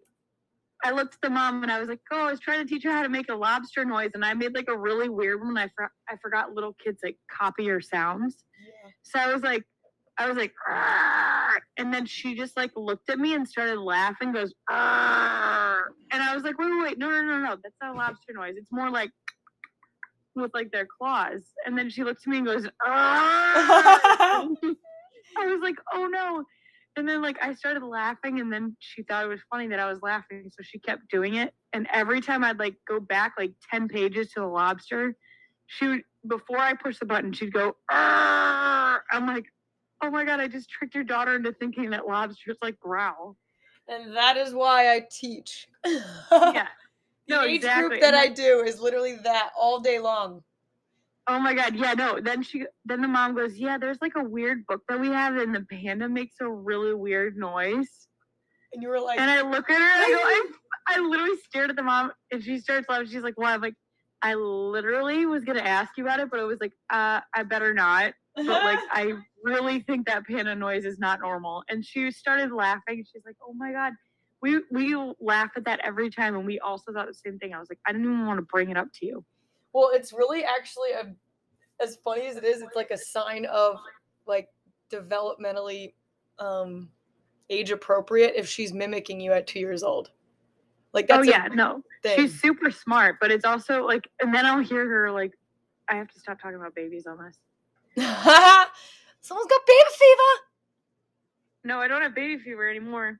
I 0.83 0.91
looked 0.91 1.15
at 1.15 1.21
the 1.21 1.29
mom 1.29 1.63
and 1.63 1.71
I 1.71 1.79
was 1.79 1.87
like, 1.87 2.01
oh, 2.11 2.27
I 2.27 2.31
was 2.31 2.39
trying 2.41 2.59
to 2.59 2.65
teach 2.65 2.83
her 2.83 2.91
how 2.91 3.03
to 3.03 3.09
make 3.09 3.29
a 3.29 3.35
lobster 3.35 3.85
noise. 3.85 4.11
And 4.13 4.25
I 4.25 4.33
made 4.33 4.53
like 4.53 4.67
a 4.69 4.77
really 4.77 5.07
weird 5.07 5.41
one. 5.41 5.57
I, 5.57 5.69
for- 5.75 5.91
I 6.09 6.17
forgot 6.21 6.53
little 6.53 6.73
kids 6.83 6.99
like 7.03 7.17
copy 7.31 7.63
your 7.63 7.79
sounds. 7.81 8.43
So 9.03 9.19
I 9.19 9.33
was 9.33 9.43
like, 9.43 9.63
I 10.17 10.27
was 10.27 10.37
like, 10.37 10.53
"Arr!" 10.69 11.61
and 11.77 11.91
then 11.91 12.05
she 12.05 12.35
just 12.35 12.55
like 12.55 12.71
looked 12.75 13.09
at 13.09 13.17
me 13.17 13.33
and 13.33 13.47
started 13.47 13.79
laughing, 13.79 14.31
goes, 14.31 14.53
"Arr!" 14.69 15.91
and 16.11 16.21
I 16.21 16.35
was 16.35 16.43
like, 16.43 16.59
wait, 16.59 16.69
wait, 16.69 16.83
wait, 16.83 16.97
no, 16.99 17.09
no, 17.09 17.21
no, 17.21 17.39
no, 17.39 17.57
that's 17.63 17.75
not 17.81 17.95
a 17.95 17.97
lobster 17.97 18.33
noise. 18.33 18.53
It's 18.55 18.71
more 18.71 18.91
like 18.91 19.09
with 20.35 20.51
like 20.53 20.71
their 20.71 20.85
claws. 20.85 21.41
And 21.65 21.75
then 21.77 21.89
she 21.89 22.03
looked 22.03 22.21
at 22.25 22.27
me 22.27 22.37
and 22.37 22.45
goes, 22.45 22.67
I 22.85 24.47
was 25.45 25.59
like, 25.61 25.77
oh 25.93 26.05
no. 26.07 26.43
And 26.95 27.07
then 27.09 27.21
like 27.21 27.37
I 27.41 27.53
started 27.53 27.83
laughing 27.83 28.39
and 28.39 28.51
then 28.53 28.75
she 28.79 29.03
thought 29.03 29.25
it 29.25 29.27
was 29.27 29.41
funny 29.49 29.67
that 29.67 29.79
I 29.79 29.89
was 29.89 30.01
laughing. 30.01 30.49
So 30.51 30.61
she 30.63 30.79
kept 30.79 31.07
doing 31.09 31.35
it. 31.35 31.53
And 31.73 31.87
every 31.91 32.21
time 32.21 32.43
I'd 32.43 32.59
like 32.59 32.75
go 32.87 32.99
back 32.99 33.33
like 33.37 33.53
10 33.71 33.87
pages 33.87 34.31
to 34.33 34.41
the 34.41 34.45
lobster, 34.47 35.15
she 35.67 35.87
would 35.87 36.03
before 36.27 36.59
I 36.59 36.73
push 36.73 36.99
the 36.99 37.05
button, 37.05 37.33
she'd 37.33 37.51
go, 37.51 37.75
"Arr!" 37.91 39.03
I'm 39.11 39.27
like, 39.27 39.45
oh 40.03 40.09
my 40.09 40.23
god, 40.23 40.39
I 40.39 40.47
just 40.47 40.69
tricked 40.69 40.95
your 40.95 41.03
daughter 41.03 41.35
into 41.35 41.51
thinking 41.53 41.89
that 41.91 42.07
lobsters 42.07 42.57
like 42.61 42.79
growl. 42.79 43.35
and 43.87 44.15
that 44.15 44.37
is 44.37 44.53
why 44.53 44.93
I 44.93 45.05
teach. 45.09 45.67
Yeah. 46.31 46.67
The 47.27 47.35
No, 47.35 47.43
age 47.43 47.55
exactly. 47.55 47.89
group 47.89 48.01
that 48.01 48.13
And 48.13 48.15
I 48.15 48.27
do 48.27 48.61
is 48.65 48.79
literally 48.81 49.15
that 49.23 49.49
all 49.57 49.79
day 49.79 49.97
long. 49.99 50.43
Oh 51.27 51.39
my 51.39 51.53
god, 51.53 51.75
yeah, 51.75 51.93
no. 51.93 52.19
Then 52.21 52.43
she 52.43 52.65
then 52.85 53.01
the 53.01 53.07
mom 53.07 53.35
goes, 53.35 53.57
Yeah, 53.57 53.77
there's 53.77 53.99
like 54.01 54.13
a 54.17 54.23
weird 54.23 54.65
book 54.67 54.81
that 54.89 54.99
we 54.99 55.07
have 55.07 55.37
and 55.37 55.55
the 55.55 55.61
panda 55.61 56.09
makes 56.09 56.35
a 56.41 56.49
really 56.49 56.93
weird 56.93 57.37
noise. 57.37 58.07
And 58.73 58.81
you 58.81 58.89
were 58.89 58.99
like 58.99 59.19
And 59.19 59.31
I 59.31 59.41
look 59.41 59.69
at 59.69 59.77
her 59.77 59.81
and 59.81 60.03
I 60.03 60.09
go, 60.11 60.17
I 60.17 60.97
I 60.97 60.99
literally 60.99 61.37
stared 61.47 61.69
at 61.69 61.75
the 61.75 61.83
mom 61.83 62.11
and 62.31 62.43
she 62.43 62.59
starts 62.59 62.89
laughing. 62.89 63.07
She's 63.07 63.23
like, 63.23 63.37
Why? 63.37 63.53
I'm 63.53 63.61
like, 63.61 63.75
I 64.21 64.33
literally 64.33 65.25
was 65.25 65.45
gonna 65.45 65.61
ask 65.61 65.97
you 65.97 66.03
about 66.03 66.19
it, 66.19 66.29
but 66.29 66.39
I 66.41 66.43
was 66.43 66.59
like, 66.59 66.73
uh, 66.91 67.21
I 67.33 67.43
better 67.43 67.73
not. 67.73 68.13
But 68.35 68.47
like 68.47 68.79
I 68.91 69.13
really 69.43 69.79
think 69.79 70.07
that 70.07 70.27
panda 70.27 70.55
noise 70.55 70.83
is 70.83 70.99
not 70.99 71.21
normal. 71.21 71.63
And 71.69 71.85
she 71.85 72.11
started 72.11 72.51
laughing. 72.51 73.05
She's 73.11 73.23
like, 73.25 73.37
Oh 73.47 73.53
my 73.53 73.71
god. 73.71 73.93
We 74.41 74.59
we 74.71 74.93
laugh 75.21 75.51
at 75.55 75.63
that 75.65 75.79
every 75.85 76.09
time 76.09 76.35
and 76.35 76.45
we 76.45 76.59
also 76.59 76.91
thought 76.91 77.07
the 77.07 77.13
same 77.13 77.39
thing. 77.39 77.53
I 77.53 77.59
was 77.59 77.69
like, 77.69 77.79
I 77.87 77.93
didn't 77.93 78.07
even 78.07 78.25
want 78.25 78.39
to 78.39 78.45
bring 78.45 78.71
it 78.71 78.75
up 78.75 78.89
to 78.95 79.05
you. 79.05 79.25
Well, 79.73 79.89
it's 79.93 80.13
really 80.13 80.43
actually 80.43 80.91
a, 80.91 81.13
as 81.83 81.97
funny 82.03 82.27
as 82.27 82.37
it 82.37 82.43
is, 82.43 82.61
it's 82.61 82.75
like 82.75 82.91
a 82.91 82.97
sign 82.97 83.45
of 83.45 83.77
like 84.25 84.47
developmentally 84.91 85.93
um 86.39 86.89
age 87.49 87.71
appropriate 87.71 88.33
if 88.35 88.47
she's 88.47 88.73
mimicking 88.73 89.19
you 89.19 89.33
at 89.33 89.47
two 89.47 89.59
years 89.59 89.83
old. 89.83 90.11
Like 90.93 91.07
oh 91.09 91.17
that's 91.17 91.27
yeah, 91.27 91.47
no. 91.53 91.81
thing. 92.03 92.17
She's 92.17 92.39
super 92.39 92.69
smart, 92.69 93.17
but 93.19 93.31
it's 93.31 93.45
also 93.45 93.85
like 93.85 94.07
and 94.21 94.33
then 94.33 94.45
I'll 94.45 94.63
hear 94.63 94.87
her 94.87 95.11
like 95.11 95.33
I 95.89 95.95
have 95.95 96.07
to 96.09 96.19
stop 96.19 96.39
talking 96.39 96.55
about 96.55 96.75
babies 96.75 97.07
on 97.07 97.17
this. 97.17 97.37
Someone's 99.21 99.47
got 99.47 99.61
baby 99.65 99.89
fever. 99.91 100.43
No, 101.65 101.79
I 101.79 101.87
don't 101.87 102.01
have 102.01 102.13
baby 102.13 102.37
fever 102.37 102.69
anymore. 102.69 103.19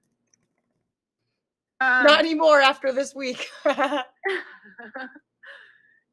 Um, 1.79 2.05
Not 2.05 2.19
anymore 2.19 2.62
after 2.62 2.91
this 2.91 3.15
week. 3.15 3.50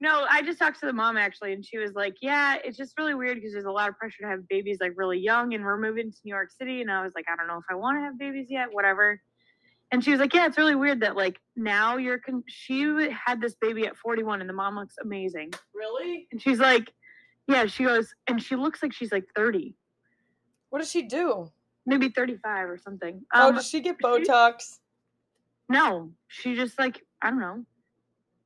no, 0.01 0.27
I 0.31 0.43
just 0.43 0.59
talked 0.59 0.81
to 0.81 0.87
the 0.87 0.93
mom 0.93 1.17
actually, 1.17 1.53
and 1.53 1.65
she 1.65 1.79
was 1.79 1.93
like, 1.95 2.17
"Yeah, 2.23 2.57
it's 2.65 2.77
just 2.79 2.97
really 2.99 3.15
weird 3.15 3.37
because 3.37 3.53
there's 3.53 3.65
a 3.67 3.71
lot 3.71 3.89
of 3.89 3.97
pressure 3.99 4.23
to 4.23 4.29
have 4.29 4.49
babies 4.49 4.79
like 4.81 4.93
really 4.97 5.19
young, 5.19 5.53
and 5.55 5.65
we're 5.65 5.77
moving 5.79 6.11
to 6.11 6.19
New 6.25 6.31
York 6.35 6.51
City." 6.51 6.81
And 6.81 6.91
I 6.91 7.03
was 7.03 7.13
like, 7.15 7.27
"I 7.31 7.37
don't 7.37 7.47
know 7.47 7.59
if 7.59 7.65
I 7.71 7.75
want 7.75 7.99
to 7.99 8.03
have 8.03 8.19
babies 8.19 8.47
yet, 8.51 8.69
whatever." 8.73 9.21
And 9.93 10.03
she 10.05 10.11
was 10.13 10.21
like, 10.21 10.33
"Yeah, 10.33 10.47
it's 10.47 10.57
really 10.57 10.75
weird 10.75 11.01
that 11.01 11.17
like 11.17 11.39
now 11.57 11.97
you're 11.99 12.19
con- 12.19 12.45
she 12.47 12.83
had 13.11 13.41
this 13.41 13.55
baby 13.61 13.87
at 13.87 13.97
41, 13.97 14.41
and 14.41 14.49
the 14.49 14.55
mom 14.55 14.77
looks 14.77 14.95
amazing." 15.03 15.53
really? 15.75 16.29
And 16.33 16.41
she's 16.41 16.61
like, 16.61 16.93
"Yeah," 17.47 17.67
she 17.67 17.85
goes, 17.85 18.15
and 18.27 18.43
she 18.43 18.57
looks 18.57 18.83
like 18.83 18.93
she's 18.93 19.13
like 19.13 19.25
30, 19.37 19.77
What 20.71 20.79
does 20.79 20.91
she 20.91 21.03
do? 21.03 21.51
maybe 21.87 22.09
35 22.11 22.69
or 22.71 22.79
something. 22.79 23.25
oh, 23.35 23.49
Um, 23.49 23.55
does 23.57 23.67
she 23.69 23.81
get 23.81 23.97
she- 24.01 24.07
Botox? 24.07 24.79
No, 25.69 26.13
she 26.29 26.55
just 26.55 26.79
like 26.79 27.03
I 27.23 27.31
don't 27.31 27.41
know. 27.41 27.65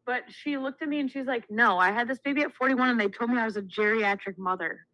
But 0.07 0.25
she 0.29 0.59
looked 0.59 0.83
at 0.83 0.89
me 0.89 1.01
and 1.01 1.11
she's 1.11 1.27
like, 1.27 1.51
"No, 1.51 1.79
I 1.79 1.91
had 1.91 2.09
this 2.09 2.19
baby 2.19 2.43
at 2.43 2.53
41, 2.55 2.91
and 2.91 3.01
they 3.01 3.09
told 3.09 3.31
me 3.31 3.39
I 3.39 3.45
was 3.45 3.57
a 3.57 3.63
geriatric 3.63 4.37
mother." 4.37 4.87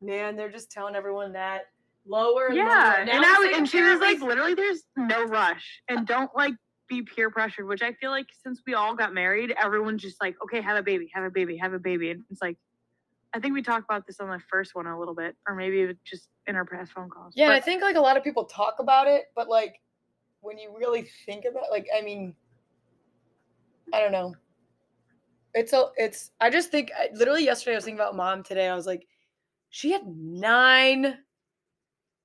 Man, 0.00 0.36
they're 0.36 0.50
just 0.50 0.70
telling 0.70 0.94
everyone 0.94 1.32
that 1.32 1.68
lower 2.06 2.48
and 2.48 2.56
Yeah, 2.56 2.64
lower. 2.64 3.00
and 3.00 3.10
I 3.10 3.38
was, 3.38 3.46
like 3.46 3.56
and 3.56 3.68
she 3.68 3.82
was 3.82 4.00
like, 4.00 4.20
"Literally, 4.20 4.54
there's 4.54 4.84
no 4.96 5.24
rush, 5.24 5.82
and 5.88 6.00
uh. 6.00 6.04
don't 6.04 6.30
like 6.36 6.54
be 6.88 7.02
peer 7.02 7.30
pressured." 7.30 7.66
Which 7.66 7.82
I 7.82 7.94
feel 7.94 8.10
like 8.10 8.26
since 8.42 8.62
we 8.66 8.74
all 8.74 8.94
got 8.94 9.12
married, 9.12 9.54
everyone's 9.60 10.02
just 10.02 10.20
like, 10.22 10.36
"Okay, 10.44 10.60
have 10.60 10.76
a 10.76 10.82
baby, 10.82 11.10
have 11.12 11.24
a 11.24 11.30
baby, 11.30 11.56
have 11.56 11.72
a 11.72 11.78
baby," 11.78 12.10
and 12.10 12.24
it's 12.30 12.42
like. 12.42 12.56
I 13.36 13.40
think 13.40 13.52
we 13.52 13.62
talked 13.62 13.82
about 13.82 14.06
this 14.06 14.20
on 14.20 14.28
the 14.28 14.38
first 14.48 14.76
one 14.76 14.86
a 14.86 14.96
little 14.96 15.12
bit, 15.12 15.34
or 15.48 15.56
maybe 15.56 15.92
just 16.04 16.28
in 16.46 16.54
our 16.54 16.64
past 16.64 16.92
phone 16.92 17.10
calls. 17.10 17.32
Yeah, 17.34 17.46
and 17.46 17.54
I 17.54 17.58
think 17.58 17.82
like 17.82 17.96
a 17.96 18.00
lot 18.00 18.16
of 18.16 18.22
people 18.22 18.44
talk 18.44 18.76
about 18.78 19.08
it, 19.08 19.24
but 19.34 19.48
like 19.48 19.80
when 20.40 20.56
you 20.56 20.72
really 20.78 21.08
think 21.26 21.44
about 21.44 21.64
like 21.72 21.88
I 21.98 22.00
mean 22.00 22.36
I 23.94 24.00
don't 24.00 24.12
know. 24.12 24.34
It's 25.54 25.72
a 25.72 25.86
it's 25.96 26.32
I 26.40 26.50
just 26.50 26.70
think 26.70 26.90
literally 27.14 27.44
yesterday 27.44 27.74
I 27.74 27.76
was 27.76 27.84
thinking 27.84 28.00
about 28.00 28.16
mom 28.16 28.42
today. 28.42 28.68
I 28.68 28.74
was 28.74 28.86
like 28.86 29.06
she 29.70 29.92
had 29.92 30.02
9 30.06 31.18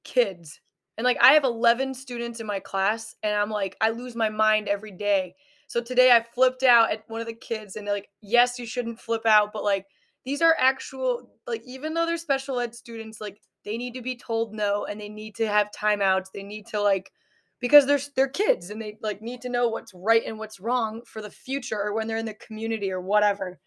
kids. 0.03 0.59
And 0.97 1.05
like 1.05 1.17
I 1.21 1.33
have 1.33 1.43
11 1.43 1.93
students 1.93 2.39
in 2.39 2.47
my 2.47 2.59
class 2.59 3.15
and 3.21 3.35
I'm 3.35 3.51
like 3.51 3.77
I 3.81 3.91
lose 3.91 4.15
my 4.15 4.29
mind 4.29 4.67
every 4.67 4.91
day. 4.91 5.35
So 5.67 5.79
today 5.79 6.11
I 6.11 6.25
flipped 6.33 6.63
out 6.63 6.91
at 6.91 7.03
one 7.07 7.21
of 7.21 7.27
the 7.27 7.33
kids 7.33 7.75
and 7.75 7.85
they're 7.85 7.93
like 7.93 8.09
yes, 8.21 8.57
you 8.57 8.65
shouldn't 8.65 8.99
flip 8.99 9.27
out, 9.27 9.53
but 9.53 9.63
like 9.63 9.85
these 10.25 10.41
are 10.41 10.55
actual 10.57 11.29
like 11.45 11.61
even 11.65 11.93
though 11.93 12.07
they're 12.07 12.17
special 12.17 12.59
ed 12.59 12.73
students 12.73 13.21
like 13.21 13.39
they 13.63 13.77
need 13.77 13.93
to 13.93 14.01
be 14.01 14.15
told 14.15 14.53
no 14.53 14.85
and 14.85 14.99
they 14.99 15.09
need 15.09 15.35
to 15.35 15.47
have 15.47 15.69
timeouts 15.71 16.27
they 16.33 16.43
need 16.43 16.65
to 16.67 16.81
like 16.81 17.11
because 17.59 17.85
they're 17.85 17.99
they're 18.15 18.29
kids 18.29 18.69
and 18.69 18.81
they 18.81 18.97
like 19.01 19.21
need 19.21 19.41
to 19.41 19.49
know 19.49 19.67
what's 19.67 19.93
right 19.93 20.23
and 20.25 20.37
what's 20.37 20.59
wrong 20.59 21.01
for 21.05 21.21
the 21.21 21.29
future 21.29 21.79
or 21.79 21.93
when 21.93 22.07
they're 22.07 22.17
in 22.17 22.25
the 22.25 22.33
community 22.35 22.91
or 22.91 23.01
whatever. 23.01 23.59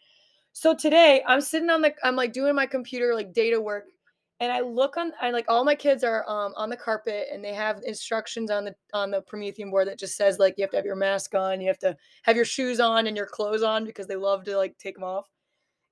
So 0.52 0.74
today 0.74 1.22
i'm 1.26 1.40
sitting 1.40 1.70
on 1.70 1.80
the 1.80 1.94
i'm 2.04 2.16
like 2.16 2.32
doing 2.32 2.54
my 2.54 2.66
computer 2.66 3.14
like 3.14 3.32
data 3.32 3.58
work 3.60 3.84
and 4.40 4.52
i 4.52 4.60
look 4.60 4.98
on 4.98 5.12
i 5.20 5.30
like 5.30 5.46
all 5.48 5.64
my 5.64 5.74
kids 5.74 6.04
are 6.04 6.28
um, 6.28 6.52
on 6.56 6.68
the 6.68 6.76
carpet 6.76 7.28
and 7.32 7.42
they 7.42 7.54
have 7.54 7.80
instructions 7.86 8.50
on 8.50 8.64
the 8.66 8.74
on 8.92 9.10
the 9.10 9.22
promethean 9.22 9.70
board 9.70 9.88
that 9.88 9.98
just 9.98 10.14
says 10.14 10.38
like 10.38 10.54
you 10.58 10.62
have 10.62 10.70
to 10.70 10.76
have 10.76 10.84
your 10.84 10.94
mask 10.94 11.34
on 11.34 11.60
you 11.60 11.68
have 11.68 11.78
to 11.78 11.96
have 12.24 12.36
your 12.36 12.44
shoes 12.44 12.80
on 12.80 13.06
and 13.06 13.16
your 13.16 13.26
clothes 13.26 13.62
on 13.62 13.84
because 13.86 14.06
they 14.06 14.16
love 14.16 14.44
to 14.44 14.56
like 14.56 14.76
take 14.78 14.94
them 14.94 15.04
off. 15.04 15.28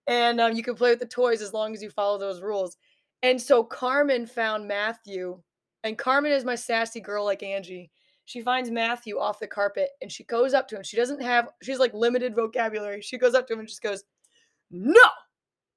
And 0.07 0.41
um, 0.41 0.55
you 0.55 0.63
can 0.63 0.75
play 0.75 0.91
with 0.91 0.99
the 0.99 1.07
toys 1.07 1.43
as 1.43 1.53
long 1.53 1.75
as 1.75 1.83
you 1.83 1.91
follow 1.91 2.19
those 2.19 2.43
rules. 2.43 2.77
And 3.23 3.41
so 3.41 3.63
Carmen 3.63 4.27
found 4.27 4.67
Matthew, 4.67 5.41
and 5.85 5.97
Carmen 5.99 6.33
is 6.33 6.45
my 6.45 6.55
sassy 6.55 7.01
girl 7.01 7.25
like 7.25 7.43
Angie. 7.43 7.91
She 8.27 8.41
finds 8.43 8.71
Matthew 8.71 9.19
off 9.19 9.41
the 9.41 9.47
carpet 9.47 9.89
and 10.01 10.11
she 10.13 10.23
goes 10.25 10.55
up 10.55 10.69
to 10.69 10.77
him. 10.77 10.83
She 10.85 10.97
doesn't 10.97 11.21
have, 11.23 11.49
she's 11.63 11.79
like 11.81 11.93
limited 11.95 12.35
vocabulary. 12.37 13.01
She 13.03 13.19
goes 13.19 13.35
up 13.35 13.47
to 13.49 13.55
him 13.55 13.59
and 13.61 13.69
just 13.69 13.83
goes, 13.83 14.05
No, 14.71 15.09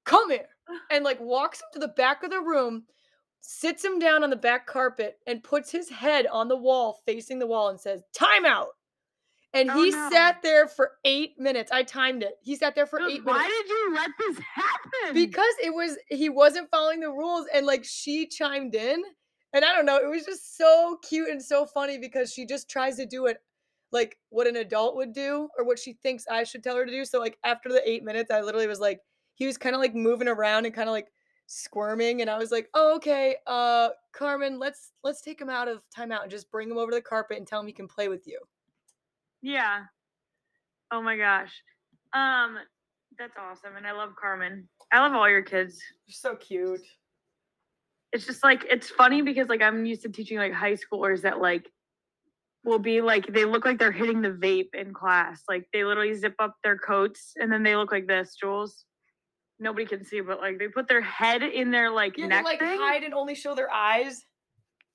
come 0.04 0.30
here. 0.30 0.46
And 0.90 1.04
like 1.04 1.20
walks 1.20 1.60
him 1.60 1.66
to 1.74 1.78
the 1.80 1.88
back 1.88 2.22
of 2.22 2.30
the 2.30 2.40
room, 2.40 2.84
sits 3.40 3.84
him 3.84 3.98
down 3.98 4.22
on 4.22 4.30
the 4.30 4.36
back 4.36 4.66
carpet, 4.66 5.18
and 5.26 5.42
puts 5.42 5.70
his 5.72 5.88
head 5.90 6.26
on 6.30 6.48
the 6.48 6.56
wall 6.56 7.00
facing 7.06 7.38
the 7.38 7.46
wall 7.46 7.70
and 7.70 7.80
says, 7.80 8.02
Time 8.14 8.44
out. 8.46 8.68
And 9.52 9.70
Oh, 9.70 9.82
he 9.82 9.90
no. 9.90 10.08
sat 10.10 10.40
there 10.42 10.66
for 10.68 10.92
eight 11.04 11.32
minutes. 11.38 11.70
I 11.72 11.82
timed 11.82 12.22
it. 12.22 12.34
He 12.42 12.56
sat 12.56 12.74
there 12.74 12.86
for 12.86 12.98
Dude, 13.00 13.10
eight 13.10 13.24
why 13.24 13.34
minutes 13.34 13.48
Why 13.48 13.62
did 13.62 13.68
you 13.70 13.94
let 13.94 14.10
this 14.18 14.44
happen? 14.54 15.14
because 15.14 15.54
it 15.62 15.74
was 15.74 15.96
he 16.08 16.28
wasn't 16.28 16.70
following 16.70 17.00
the 17.00 17.10
rules 17.10 17.46
and 17.54 17.66
like 17.66 17.84
she 17.84 18.26
chimed 18.26 18.74
in 18.74 19.02
and 19.54 19.64
i 19.64 19.72
don't 19.72 19.86
know 19.86 19.96
it 19.96 20.08
was 20.08 20.24
just 20.24 20.56
so 20.56 20.98
cute 21.08 21.28
and 21.28 21.42
so 21.42 21.64
funny 21.64 21.96
because 21.98 22.32
she 22.32 22.44
just 22.44 22.68
tries 22.68 22.96
to 22.96 23.06
do 23.06 23.26
it 23.26 23.38
like 23.92 24.18
what 24.28 24.46
an 24.46 24.56
adult 24.56 24.96
would 24.96 25.12
do 25.12 25.48
or 25.56 25.64
what 25.64 25.78
she 25.78 25.94
thinks 25.94 26.26
i 26.30 26.44
should 26.44 26.62
tell 26.62 26.76
her 26.76 26.84
to 26.84 26.92
do 26.92 27.04
so 27.04 27.18
like 27.18 27.38
after 27.44 27.70
the 27.70 27.88
eight 27.88 28.04
minutes 28.04 28.30
i 28.30 28.40
literally 28.40 28.66
was 28.66 28.80
like 28.80 29.00
he 29.34 29.46
was 29.46 29.56
kind 29.56 29.74
of 29.74 29.80
like 29.80 29.94
moving 29.94 30.28
around 30.28 30.66
and 30.66 30.74
kind 30.74 30.88
of 30.88 30.92
like 30.92 31.08
squirming 31.46 32.20
and 32.20 32.30
i 32.30 32.38
was 32.38 32.50
like 32.50 32.68
oh 32.74 32.94
okay 32.96 33.36
uh 33.46 33.90
carmen 34.12 34.58
let's 34.58 34.92
let's 35.02 35.20
take 35.20 35.40
him 35.40 35.50
out 35.50 35.68
of 35.68 35.82
timeout 35.96 36.22
and 36.22 36.30
just 36.30 36.50
bring 36.50 36.70
him 36.70 36.78
over 36.78 36.90
to 36.90 36.96
the 36.96 37.02
carpet 37.02 37.36
and 37.36 37.46
tell 37.46 37.60
him 37.60 37.66
he 37.66 37.72
can 37.72 37.88
play 37.88 38.08
with 38.08 38.26
you 38.26 38.38
Yeah. 39.42 39.82
Oh 40.90 41.02
my 41.02 41.18
gosh. 41.18 41.52
Um, 42.14 42.56
that's 43.18 43.36
awesome, 43.36 43.76
and 43.76 43.86
I 43.86 43.92
love 43.92 44.10
Carmen. 44.18 44.66
I 44.90 45.00
love 45.00 45.12
all 45.12 45.28
your 45.28 45.42
kids. 45.42 45.78
They're 46.06 46.14
so 46.14 46.36
cute 46.36 46.80
It's 48.14 48.24
just 48.24 48.42
like 48.44 48.64
it's 48.70 48.88
funny 48.88 49.20
because 49.22 49.48
like 49.48 49.60
I'm 49.60 49.84
used 49.84 50.02
to 50.02 50.08
teaching 50.08 50.38
like 50.38 50.52
high 50.54 50.74
schoolers 50.76 51.22
that 51.22 51.40
like 51.40 51.68
will 52.64 52.78
be 52.78 53.02
like 53.02 53.26
they 53.26 53.44
look 53.44 53.64
like 53.66 53.78
they're 53.78 53.92
hitting 53.92 54.22
the 54.22 54.30
vape 54.30 54.72
in 54.72 54.94
class. 54.94 55.42
Like 55.48 55.66
they 55.72 55.84
literally 55.84 56.14
zip 56.14 56.36
up 56.38 56.54
their 56.64 56.78
coats 56.78 57.32
and 57.36 57.52
then 57.52 57.62
they 57.62 57.76
look 57.76 57.92
like 57.92 58.06
this, 58.06 58.36
Jules. 58.40 58.84
Nobody 59.60 59.84
can 59.86 60.04
see, 60.04 60.20
but 60.20 60.40
like 60.40 60.58
they 60.58 60.68
put 60.68 60.88
their 60.88 61.00
head 61.02 61.42
in 61.42 61.70
their 61.70 61.90
like 61.90 62.16
yeah, 62.16 62.28
they 62.28 62.42
like 62.42 62.60
thing. 62.60 62.78
hide 62.78 63.02
and 63.02 63.14
only 63.14 63.34
show 63.34 63.54
their 63.54 63.70
eyes 63.70 64.24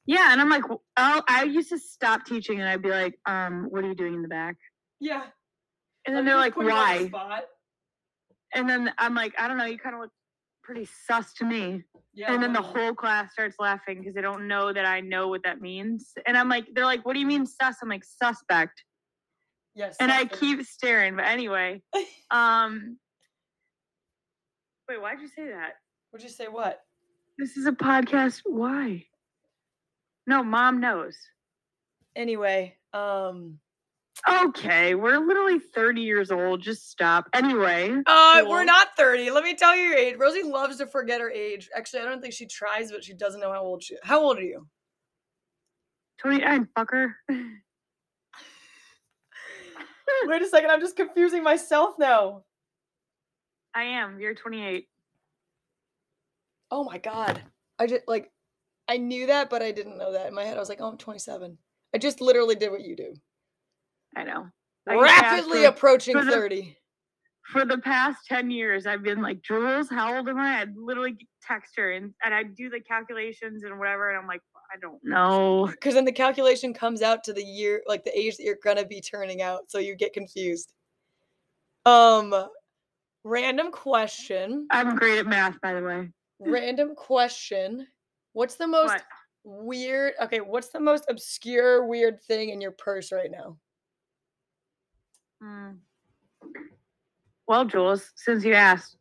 Yeah, 0.05 0.31
and 0.31 0.41
I'm 0.41 0.49
like, 0.49 0.63
oh, 0.97 1.23
I 1.27 1.43
used 1.43 1.69
to 1.69 1.77
stop 1.77 2.25
teaching 2.25 2.59
and 2.59 2.67
I'd 2.69 2.81
be 2.81 2.89
like, 2.89 3.19
um, 3.25 3.67
what 3.69 3.83
are 3.83 3.87
you 3.87 3.95
doing 3.95 4.15
in 4.15 4.21
the 4.21 4.27
back? 4.27 4.55
yeah 4.99 5.23
And 6.05 6.15
then 6.15 6.25
me 6.25 6.31
they're 6.31 6.39
like, 6.39 6.55
put 6.55 6.65
you 6.65 6.71
on 6.71 6.77
the 6.77 7.03
why? 7.03 7.07
spot. 7.07 7.43
And 8.53 8.67
then 8.69 8.91
I'm 8.97 9.13
like, 9.13 9.33
I 9.39 9.47
don't 9.47 9.57
know, 9.57 9.65
you 9.65 9.77
kind 9.77 9.95
of 9.95 10.01
look 10.01 10.11
pretty 10.69 10.87
sus 11.07 11.33
to 11.33 11.45
me. 11.45 11.83
yeah 12.13 12.31
and 12.31 12.43
then 12.43 12.53
the 12.53 12.61
whole 12.61 12.93
class 12.93 13.31
starts 13.31 13.55
laughing 13.59 13.97
because 13.97 14.13
they 14.13 14.21
don't 14.21 14.47
know 14.47 14.71
that 14.71 14.85
I 14.85 14.99
know 14.99 15.27
what 15.27 15.41
that 15.43 15.61
means. 15.61 16.11
And 16.27 16.37
I'm 16.37 16.47
like, 16.47 16.67
they're 16.75 16.85
like, 16.85 17.03
what 17.07 17.13
do 17.13 17.19
you 17.19 17.25
mean 17.25 17.47
sus? 17.47 17.77
I'm 17.81 17.89
like, 17.89 18.03
suspect. 18.03 18.83
yes 19.73 19.95
And 19.99 20.11
I 20.11 20.25
keep 20.25 20.63
staring. 20.63 21.15
But 21.15 21.25
anyway, 21.25 21.81
um, 22.31 22.99
wait, 24.87 25.01
why'd 25.01 25.19
you 25.19 25.27
say 25.27 25.47
that? 25.47 25.77
Would 26.13 26.21
you 26.21 26.29
say 26.29 26.47
what? 26.47 26.81
This 27.39 27.57
is 27.57 27.65
a 27.65 27.71
podcast. 27.71 28.41
Why? 28.45 29.05
No, 30.27 30.43
mom 30.43 30.79
knows. 30.79 31.17
Anyway, 32.15 32.75
um 32.93 33.57
Okay, 34.27 34.95
we're 34.95 35.17
literally 35.17 35.59
30 35.59 36.01
years 36.01 36.31
old. 36.31 36.61
Just 36.61 36.89
stop. 36.91 37.29
Anyway, 37.33 37.95
uh 38.05 38.41
Cool. 38.41 38.49
we're 38.49 38.63
not 38.65 38.89
30. 38.97 39.31
Let 39.31 39.43
me 39.43 39.55
tell 39.55 39.75
you 39.75 39.83
your 39.83 39.97
age. 39.97 40.15
Rosie 40.19 40.43
loves 40.43 40.77
to 40.77 40.87
forget 40.87 41.21
her 41.21 41.29
age. 41.31 41.69
Actually, 41.75 42.01
I 42.01 42.05
don't 42.05 42.21
think 42.21 42.33
she 42.33 42.45
tries, 42.45 42.91
but 42.91 43.03
she 43.03 43.13
doesn't 43.13 43.39
know 43.39 43.51
how 43.51 43.61
old 43.61 43.83
she 43.83 43.95
How 44.03 44.19
old 44.21 44.37
are 44.37 44.43
you? 44.43 44.67
29, 46.19 46.67
fucker. 46.77 47.13
Wait 50.25 50.41
a 50.41 50.47
second, 50.47 50.69
I'm 50.69 50.81
just 50.81 50.97
confusing 50.97 51.43
myself 51.43 51.95
now. 51.97 52.43
I 53.73 53.83
am. 53.83 54.19
You're 54.19 54.33
28. 54.35 54.87
Oh 56.71 56.83
my 56.83 56.97
god. 56.97 57.41
I 57.79 57.87
just 57.87 58.07
like 58.07 58.29
I 58.87 58.97
knew 58.97 59.27
that, 59.27 59.49
but 59.49 59.61
I 59.61 59.71
didn't 59.71 59.97
know 59.97 60.11
that. 60.13 60.27
In 60.27 60.33
my 60.33 60.43
head, 60.43 60.57
I 60.57 60.59
was 60.59 60.67
like, 60.67 60.81
oh, 60.81 60.87
I'm 60.87 60.97
27. 60.97 61.57
I 61.93 61.97
just 61.99 62.21
literally 62.21 62.55
did 62.55 62.71
what 62.71 62.81
you 62.81 62.95
do. 62.95 63.13
I 64.15 64.23
know. 64.23 64.47
Rapidly 64.87 65.65
approaching 65.65 66.13
for 66.17 66.25
the- 66.25 66.31
30. 66.31 66.75
For 67.43 67.65
the 67.65 67.79
past 67.79 68.27
10 68.27 68.51
years, 68.51 68.85
I've 68.85 69.01
been 69.01 69.23
like, 69.23 69.41
Jules, 69.41 69.89
how 69.89 70.15
old 70.15 70.29
am 70.29 70.37
I? 70.37 70.61
I'd 70.61 70.77
literally 70.77 71.17
text 71.41 71.73
her 71.77 71.93
and, 71.93 72.13
and 72.23 72.31
I'd 72.31 72.55
do 72.55 72.69
the 72.69 72.79
calculations 72.79 73.63
and 73.63 73.79
whatever. 73.79 74.09
And 74.09 74.19
I'm 74.19 74.27
like, 74.27 74.41
I 74.71 74.77
don't 74.79 74.99
know. 75.03 75.65
Because 75.65 75.95
then 75.95 76.05
the 76.05 76.11
calculation 76.11 76.75
comes 76.75 77.01
out 77.01 77.23
to 77.23 77.33
the 77.33 77.43
year, 77.43 77.81
like 77.87 78.03
the 78.03 78.15
age 78.15 78.37
that 78.37 78.43
you're 78.43 78.59
gonna 78.63 78.85
be 78.85 79.01
turning 79.01 79.41
out, 79.41 79.71
so 79.71 79.79
you 79.79 79.95
get 79.95 80.13
confused. 80.13 80.73
Um, 81.87 82.35
random 83.23 83.71
question. 83.71 84.67
I'm 84.69 84.95
great 84.95 85.17
at 85.17 85.25
math, 85.25 85.59
by 85.61 85.73
the 85.73 85.81
way. 85.81 86.09
Random 86.39 86.93
question. 86.95 87.87
What's 88.33 88.55
the 88.57 88.67
most 88.67 88.89
What? 88.93 89.03
weird? 89.43 90.13
Okay, 90.21 90.41
what's 90.41 90.69
the 90.69 90.79
most 90.79 91.05
obscure 91.09 91.87
weird 91.87 92.21
thing 92.27 92.49
in 92.49 92.61
your 92.61 92.73
purse 92.73 93.11
right 93.11 93.31
now? 93.31 93.57
Hmm. 95.41 95.71
Well, 97.47 97.65
Jules, 97.65 98.11
since 98.15 98.43
you 98.43 98.53
asked, 98.53 98.97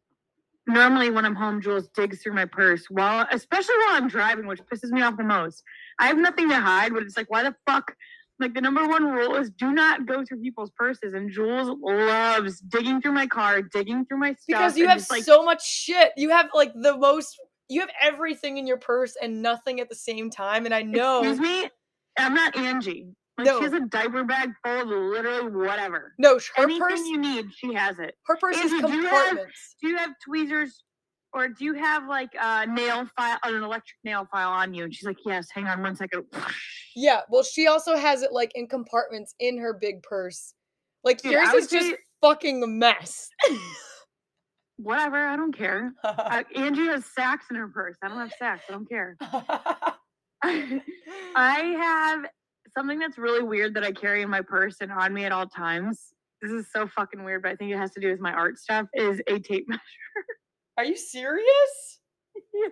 normally 0.66 1.11
when 1.11 1.25
I'm 1.25 1.35
home, 1.35 1.61
Jules 1.61 1.88
digs 1.88 2.23
through 2.23 2.35
my 2.35 2.45
purse 2.45 2.87
while, 2.88 3.26
especially 3.30 3.75
while 3.76 3.97
I'm 3.97 4.09
driving, 4.09 4.47
which 4.47 4.61
pisses 4.62 4.90
me 4.90 5.02
off 5.02 5.16
the 5.16 5.25
most. 5.25 5.62
I 5.99 6.07
have 6.07 6.18
nothing 6.18 6.49
to 6.49 6.61
hide, 6.61 6.92
but 6.92 7.02
it's 7.02 7.16
like, 7.16 7.30
why 7.30 7.42
the 7.42 7.54
fuck? 7.66 7.95
Like 8.40 8.54
the 8.54 8.61
number 8.61 8.87
one 8.87 9.04
rule 9.04 9.35
is 9.35 9.50
do 9.50 9.73
not 9.73 10.07
go 10.07 10.25
through 10.25 10.40
people's 10.40 10.71
purses, 10.71 11.12
and 11.12 11.28
Jules 11.28 11.76
loves 11.83 12.61
digging 12.61 13.02
through 13.02 13.12
my 13.12 13.26
car, 13.26 13.62
digging 13.62 14.07
through 14.07 14.18
my 14.18 14.33
stuff. 14.35 14.45
Because 14.47 14.78
you 14.78 14.87
have 14.87 14.99
just, 14.99 15.11
like, 15.11 15.25
so 15.25 15.42
much 15.42 15.66
shit. 15.66 16.12
You 16.16 16.30
have 16.30 16.50
like 16.54 16.73
the 16.73 16.97
most. 16.97 17.37
You 17.68 17.80
have 17.80 17.90
everything 18.00 18.57
in 18.57 18.66
your 18.66 18.76
purse 18.76 19.16
and 19.21 19.42
nothing 19.42 19.80
at 19.80 19.88
the 19.88 19.97
same 19.97 20.30
time. 20.30 20.66
And 20.66 20.75
I 20.75 20.83
know. 20.83 21.18
Excuse 21.18 21.40
me, 21.40 21.68
I'm 22.16 22.33
not 22.33 22.57
Angie. 22.57 23.09
Like 23.38 23.47
No. 23.47 23.59
she 23.59 23.64
has 23.64 23.73
a 23.73 23.80
diaper 23.87 24.25
bag 24.25 24.50
full 24.64 24.80
of 24.83 24.88
literally 24.88 25.50
whatever. 25.50 26.12
No, 26.18 26.35
her 26.57 26.64
Anything 26.64 26.80
purse. 26.83 27.00
you 27.07 27.18
need, 27.18 27.47
she 27.54 27.73
has 27.73 27.99
it. 28.00 28.16
Her 28.26 28.37
purse 28.37 28.57
is 28.57 28.73
Angie, 28.73 28.87
do 28.88 28.92
you 28.95 29.02
have- 29.07 29.28
compartments. 29.28 29.76
do 29.80 29.88
you 29.88 29.97
have 29.97 30.11
tweezers 30.25 30.85
or 31.33 31.49
do 31.49 31.64
you 31.64 31.75
have 31.75 32.09
like 32.09 32.30
a 32.40 32.66
nail 32.66 33.07
file 33.16 33.38
an 33.45 33.62
electric 33.62 33.97
nail 34.02 34.26
file 34.33 34.49
on 34.50 34.73
you 34.75 34.85
and 34.85 34.95
she's 34.95 35.04
like 35.07 35.18
yes 35.26 35.47
hang 35.54 35.66
on 35.66 35.83
one 35.83 35.95
second 35.95 36.25
Yeah, 36.97 37.21
well, 37.30 37.45
she 37.45 37.68
also 37.68 37.97
has 37.97 38.23
it 38.23 38.33
like 38.33 38.50
in 38.57 38.66
compartments 38.66 39.33
in 39.38 39.59
her 39.59 39.73
big 39.73 40.02
purse. 40.02 40.54
Like 41.04 41.23
Dude, 41.23 41.33
yours 41.33 41.52
is 41.54 41.66
just 41.68 41.95
fucking 42.21 42.62
a 42.62 42.66
mess. 42.66 43.28
whatever 44.80 45.16
i 45.26 45.35
don't 45.37 45.52
care 45.57 45.92
uh, 46.04 46.42
angie 46.54 46.87
has 46.87 47.04
sacks 47.04 47.47
in 47.50 47.57
her 47.57 47.66
purse 47.66 47.97
i 48.02 48.07
don't 48.09 48.18
have 48.18 48.33
sacks 48.38 48.62
i 48.68 48.73
don't 48.73 48.88
care 48.88 49.16
i 50.42 51.61
have 51.81 52.27
something 52.76 52.98
that's 52.98 53.18
really 53.18 53.42
weird 53.42 53.74
that 53.74 53.85
i 53.85 53.92
carry 53.92 54.22
in 54.22 54.31
my 54.31 54.40
purse 54.42 54.76
and 54.81 54.90
on 54.92 55.12
me 55.12 55.24
at 55.24 55.33
all 55.33 55.46
times 55.46 56.12
this 56.42 56.50
is 56.52 56.66
so 56.72 56.87
fucking 56.87 57.24
weird 57.24 57.42
but 57.42 57.50
i 57.52 57.57
think 57.57 57.70
it 57.72 57.76
has 57.76 57.90
to 57.92 58.00
do 58.00 58.11
with 58.11 58.20
my 58.20 58.33
art 58.33 58.59
stuff 58.59 58.87
is 58.94 59.20
a 59.28 59.38
tape 59.38 59.64
measure 59.68 59.81
Are 60.76 60.85
you 60.85 60.96
serious? 60.96 62.00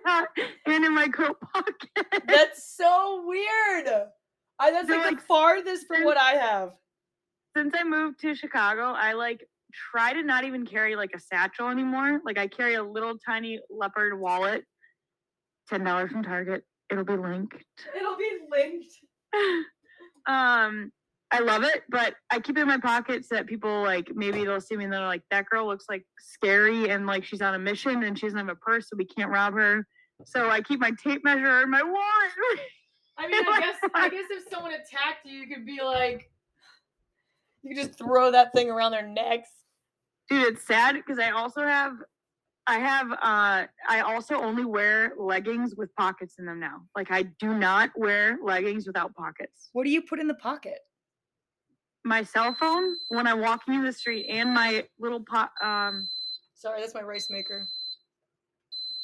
yeah 0.05 0.23
and 0.65 0.85
in 0.85 0.93
my 0.95 1.07
coat 1.09 1.37
pocket 1.53 1.89
That's 2.27 2.75
so 2.75 3.23
weird. 3.25 3.87
I 4.59 4.71
that's 4.71 4.89
like, 4.89 5.01
like 5.05 5.17
the 5.19 5.23
farthest 5.25 5.87
from 5.87 5.97
since- 5.97 6.05
what 6.05 6.17
I 6.17 6.31
have. 6.31 6.71
since 7.55 7.73
I 7.77 7.83
moved 7.83 8.19
to 8.21 8.33
Chicago, 8.33 8.93
I 8.93 9.13
like 9.13 9.45
try 9.91 10.13
to 10.13 10.23
not 10.23 10.45
even 10.45 10.65
carry 10.65 10.95
like 10.95 11.11
a 11.15 11.19
satchel 11.19 11.67
anymore. 11.69 12.21
Like 12.25 12.37
I 12.39 12.47
carry 12.47 12.75
a 12.75 12.83
little 12.83 13.15
tiny 13.23 13.59
leopard 13.69 14.17
wallet, 14.19 14.63
ten 15.69 15.83
dollars 15.83 16.11
from 16.11 16.23
Target. 16.23 16.63
It'll 16.89 17.03
be 17.03 17.17
linked. 17.17 17.61
It'll 17.95 18.17
be 18.17 18.31
linked. 18.49 18.93
um, 20.27 20.91
I 21.31 21.39
love 21.39 21.63
it, 21.63 21.83
but 21.89 22.15
I 22.31 22.39
keep 22.39 22.57
it 22.57 22.61
in 22.61 22.67
my 22.67 22.79
pocket 22.79 23.25
so 23.25 23.35
that 23.35 23.47
people 23.47 23.81
like 23.81 24.09
maybe 24.15 24.45
they'll 24.45 24.61
see 24.61 24.77
me 24.77 24.85
and 24.85 24.93
they're 24.93 25.01
like, 25.01 25.23
that 25.31 25.45
girl 25.47 25.67
looks 25.67 25.85
like 25.89 26.05
scary 26.19 26.89
and 26.89 27.05
like 27.05 27.25
she's 27.25 27.41
on 27.41 27.53
a 27.53 27.59
mission 27.59 28.03
and 28.03 28.17
she 28.17 28.25
doesn't 28.27 28.39
have 28.39 28.49
a 28.49 28.55
purse, 28.55 28.89
so 28.89 28.95
we 28.97 29.05
can't 29.05 29.29
rob 29.29 29.53
her. 29.53 29.85
So 30.25 30.49
I 30.49 30.61
keep 30.61 30.79
my 30.79 30.91
tape 31.03 31.23
measure 31.23 31.61
in 31.61 31.69
my 31.69 31.83
wallet. 31.83 32.59
I 33.17 33.27
mean, 33.27 33.43
I 33.47 33.59
guess 33.59 33.75
I 33.93 34.09
guess 34.09 34.25
if 34.29 34.49
someone 34.49 34.71
attacked 34.73 35.25
you, 35.25 35.39
you 35.39 35.47
could 35.47 35.65
be 35.65 35.81
like, 35.83 36.29
you 37.63 37.75
could 37.75 37.83
just 37.83 37.97
throw 37.97 38.31
that 38.31 38.53
thing 38.53 38.69
around 38.69 38.91
their 38.91 39.07
necks. 39.07 39.49
dude 40.29 40.43
it's 40.53 40.65
sad 40.65 40.95
because 40.95 41.19
i 41.19 41.31
also 41.31 41.61
have 41.61 41.93
i 42.67 42.77
have 42.79 43.11
uh 43.11 43.65
i 43.89 44.01
also 44.01 44.35
only 44.35 44.65
wear 44.65 45.13
leggings 45.19 45.75
with 45.75 45.93
pockets 45.95 46.35
in 46.39 46.45
them 46.45 46.59
now 46.59 46.81
like 46.95 47.09
i 47.11 47.23
do 47.39 47.53
not 47.57 47.89
wear 47.95 48.37
leggings 48.43 48.85
without 48.87 49.13
pockets 49.15 49.69
What 49.73 49.83
do 49.85 49.89
you 49.89 50.01
put 50.01 50.19
in 50.19 50.27
the 50.27 50.33
pocket? 50.35 50.79
my 52.05 52.23
cell 52.23 52.53
phone 52.59 52.95
when 53.09 53.27
i'm 53.27 53.41
walking 53.41 53.73
in 53.73 53.83
the 53.83 53.91
street 53.93 54.27
and 54.29 54.53
my 54.53 54.85
little 54.99 55.23
pot 55.23 55.51
um 55.61 56.07
Sorry, 56.55 56.81
that's 56.81 56.95
my 56.95 57.01
rice 57.01 57.29
maker. 57.29 57.67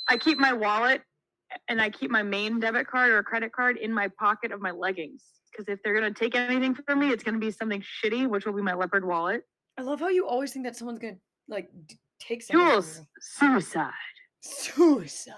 i 0.09 0.17
keep 0.17 0.37
my 0.39 0.53
wallet 0.53 1.01
and 1.67 1.81
i 1.81 1.89
keep 1.89 2.09
my 2.11 2.23
main 2.23 2.59
debit 2.59 2.87
card 2.87 3.11
or 3.11 3.21
credit 3.23 3.51
card 3.51 3.77
in 3.77 3.93
my 3.93 4.07
pocket 4.19 4.51
of 4.51 4.59
my 4.61 4.71
leggings 4.71 5.23
because 5.51 5.67
if 5.67 5.79
they're 5.83 5.99
going 5.99 6.11
to 6.11 6.19
take 6.19 6.35
anything 6.35 6.73
from 6.75 6.99
me 6.99 7.09
it's 7.11 7.23
going 7.23 7.35
to 7.35 7.39
be 7.39 7.51
something 7.51 7.81
shitty 7.81 8.27
which 8.27 8.45
will 8.45 8.53
be 8.53 8.61
my 8.61 8.73
leopard 8.73 9.05
wallet 9.05 9.43
I 9.77 9.81
love 9.81 9.99
how 9.99 10.09
you 10.09 10.27
always 10.27 10.51
think 10.53 10.65
that 10.65 10.75
someone's 10.75 10.99
gonna 10.99 11.17
like 11.47 11.67
d- 11.87 11.97
take 12.27 12.41
something. 12.41 12.65
from 12.65 12.71
jules 12.71 13.01
suicide 13.19 13.91
Suicide. 14.43 15.35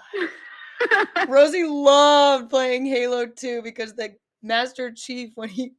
Rosie 1.28 1.64
loved 1.64 2.50
playing 2.50 2.86
Halo 2.86 3.28
2 3.28 3.62
because 3.62 3.94
the 3.94 4.16
Master 4.42 4.92
Chief, 4.92 5.32
when 5.36 5.50
he, 5.50 5.74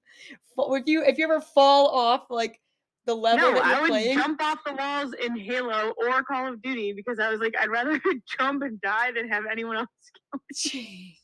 if 0.56 0.82
you 0.86 1.02
if 1.04 1.18
you 1.18 1.24
ever 1.24 1.40
fall 1.40 1.88
off 1.88 2.26
like 2.30 2.60
the 3.04 3.14
level 3.14 3.52
No, 3.52 3.54
that 3.54 3.66
you're 3.66 3.74
I 3.76 3.80
would 3.80 3.88
playing, 3.88 4.18
jump 4.18 4.42
off 4.42 4.58
the 4.64 4.74
walls 4.74 5.12
in 5.24 5.36
Halo 5.36 5.92
or 5.98 6.22
Call 6.22 6.52
of 6.52 6.62
Duty 6.62 6.92
because 6.92 7.18
I 7.18 7.30
was 7.30 7.40
like, 7.40 7.54
I'd 7.60 7.68
rather 7.68 8.00
jump 8.38 8.62
and 8.62 8.80
die 8.80 9.12
than 9.12 9.28
have 9.28 9.44
anyone 9.50 9.76
else. 9.76 9.88
Jeez. 10.54 11.16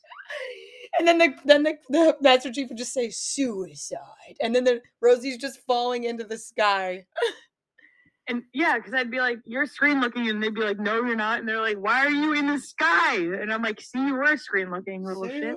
and 0.99 1.07
then 1.07 1.19
the 1.19 1.35
then 1.45 1.63
the, 1.63 1.79
the 1.89 2.17
Master 2.21 2.53
Chief 2.53 2.69
would 2.69 2.79
just 2.79 2.93
say 2.93 3.11
suicide, 3.11 4.37
and 4.41 4.55
then 4.55 4.65
the 4.65 4.83
Rosie's 5.01 5.39
just 5.39 5.61
falling 5.67 6.05
into 6.05 6.25
the 6.25 6.39
sky. 6.39 7.07
And 8.29 8.43
yeah, 8.55 8.77
because 8.79 8.95
I'd 8.95 9.11
be 9.11 9.19
like, 9.21 9.39
you're 9.45 9.67
screen 9.67 10.01
looking, 10.01 10.29
and 10.29 10.43
they'd 10.43 10.55
be 10.55 10.61
like, 10.63 10.79
no, 10.79 11.03
you're 11.05 11.17
not. 11.17 11.41
And 11.41 11.49
they're 11.49 11.61
like, 11.61 11.77
why 11.79 12.07
are 12.07 12.11
you 12.11 12.35
in 12.35 12.47
the 12.47 12.59
sky? 12.59 13.17
And 13.17 13.53
I'm 13.53 13.63
like, 13.63 13.81
see, 13.81 13.99
you 14.07 14.15
were 14.15 14.37
screen 14.37 14.71
looking, 14.71 15.03
little 15.05 15.29
shit. 15.29 15.57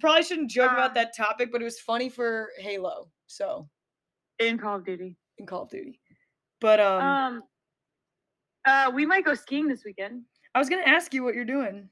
Probably 0.00 0.22
shouldn't 0.22 0.50
joke 0.50 0.70
Uh, 0.70 0.74
about 0.74 0.94
that 0.94 1.16
topic, 1.16 1.50
but 1.52 1.60
it 1.60 1.64
was 1.64 1.80
funny 1.80 2.08
for 2.08 2.48
Halo, 2.58 3.10
so 3.26 3.68
In 4.38 4.58
Call 4.58 4.76
of 4.76 4.84
Duty. 4.84 5.16
in 5.38 5.46
Call 5.46 5.62
of 5.62 5.70
Duty. 5.70 6.00
But 6.60 6.78
um, 6.80 7.02
Um, 7.02 7.42
uh, 8.64 8.90
we 8.94 9.06
might 9.06 9.24
go 9.24 9.34
skiing 9.34 9.66
this 9.68 9.84
weekend. 9.84 10.22
I 10.54 10.58
was 10.58 10.68
gonna 10.68 10.82
ask 10.86 11.12
you 11.14 11.22
what 11.24 11.34
you're 11.34 11.44
doing. 11.44 11.88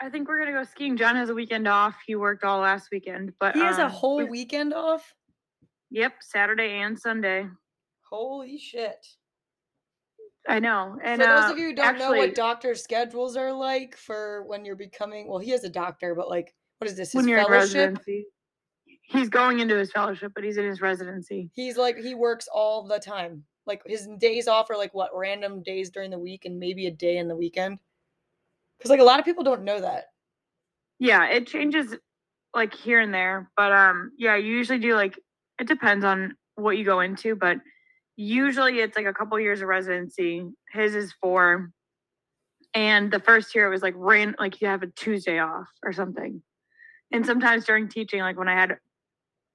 I 0.00 0.10
think 0.10 0.28
we're 0.28 0.38
gonna 0.38 0.52
go 0.52 0.64
skiing. 0.64 0.96
John 0.96 1.16
has 1.16 1.30
a 1.30 1.34
weekend 1.34 1.66
off. 1.68 1.96
He 2.06 2.16
worked 2.16 2.44
all 2.44 2.60
last 2.60 2.88
weekend, 2.92 3.32
but 3.40 3.54
He 3.54 3.60
has 3.62 3.78
a 3.78 3.86
um, 3.86 3.90
whole 3.90 4.16
we- 4.18 4.24
weekend 4.24 4.74
off. 4.74 5.14
Yep, 5.90 6.14
Saturday 6.20 6.80
and 6.80 6.98
Sunday. 6.98 7.48
Holy 8.16 8.56
shit! 8.56 9.06
I 10.48 10.58
know. 10.58 10.96
And 11.04 11.20
for 11.20 11.28
those 11.28 11.44
uh, 11.44 11.52
of 11.52 11.58
you 11.58 11.66
who 11.66 11.74
don't 11.74 11.98
know 11.98 12.12
what 12.12 12.34
doctor 12.34 12.74
schedules 12.74 13.36
are 13.36 13.52
like 13.52 13.94
for 13.94 14.44
when 14.46 14.64
you're 14.64 14.74
becoming, 14.74 15.28
well, 15.28 15.38
he 15.38 15.52
is 15.52 15.64
a 15.64 15.68
doctor, 15.68 16.14
but 16.14 16.30
like, 16.30 16.54
what 16.78 16.88
is 16.88 16.96
this? 16.96 17.12
His 17.12 17.16
when 17.16 17.28
you're 17.28 17.40
in 17.40 17.44
fellowship? 17.44 17.74
residency, 17.74 18.24
he's 19.02 19.28
going 19.28 19.60
into 19.60 19.76
his 19.76 19.92
fellowship, 19.92 20.32
but 20.34 20.44
he's 20.44 20.56
in 20.56 20.64
his 20.64 20.80
residency. 20.80 21.50
He's 21.52 21.76
like 21.76 21.98
he 21.98 22.14
works 22.14 22.48
all 22.50 22.86
the 22.86 22.98
time. 22.98 23.44
Like 23.66 23.82
his 23.84 24.08
days 24.18 24.48
off 24.48 24.70
are 24.70 24.78
like 24.78 24.94
what 24.94 25.10
random 25.14 25.62
days 25.62 25.90
during 25.90 26.10
the 26.10 26.18
week 26.18 26.46
and 26.46 26.58
maybe 26.58 26.86
a 26.86 26.90
day 26.90 27.18
in 27.18 27.28
the 27.28 27.36
weekend. 27.36 27.78
Because 28.78 28.88
like 28.88 29.00
a 29.00 29.04
lot 29.04 29.18
of 29.18 29.26
people 29.26 29.44
don't 29.44 29.62
know 29.62 29.82
that. 29.82 30.04
Yeah, 30.98 31.26
it 31.26 31.46
changes 31.46 31.94
like 32.54 32.72
here 32.72 33.00
and 33.00 33.12
there, 33.12 33.50
but 33.58 33.72
um, 33.72 34.12
yeah, 34.16 34.36
you 34.36 34.54
usually 34.54 34.78
do 34.78 34.94
like 34.94 35.18
it 35.60 35.68
depends 35.68 36.02
on 36.02 36.34
what 36.54 36.78
you 36.78 36.84
go 36.84 37.00
into, 37.00 37.36
but 37.36 37.58
usually 38.16 38.80
it's 38.80 38.96
like 38.96 39.06
a 39.06 39.12
couple 39.12 39.38
years 39.38 39.60
of 39.60 39.68
residency. 39.68 40.44
His 40.72 40.94
is 40.94 41.12
four, 41.20 41.70
and 42.74 43.10
the 43.10 43.20
first 43.20 43.54
year 43.54 43.66
it 43.66 43.70
was 43.70 43.82
like 43.82 43.94
ran 43.96 44.34
like 44.38 44.60
you 44.60 44.68
have 44.68 44.82
a 44.82 44.88
Tuesday 44.88 45.38
off 45.38 45.68
or 45.84 45.92
something, 45.92 46.42
and 47.12 47.24
sometimes 47.24 47.64
during 47.64 47.88
teaching, 47.88 48.20
like 48.20 48.38
when 48.38 48.48
I 48.48 48.54
had 48.54 48.78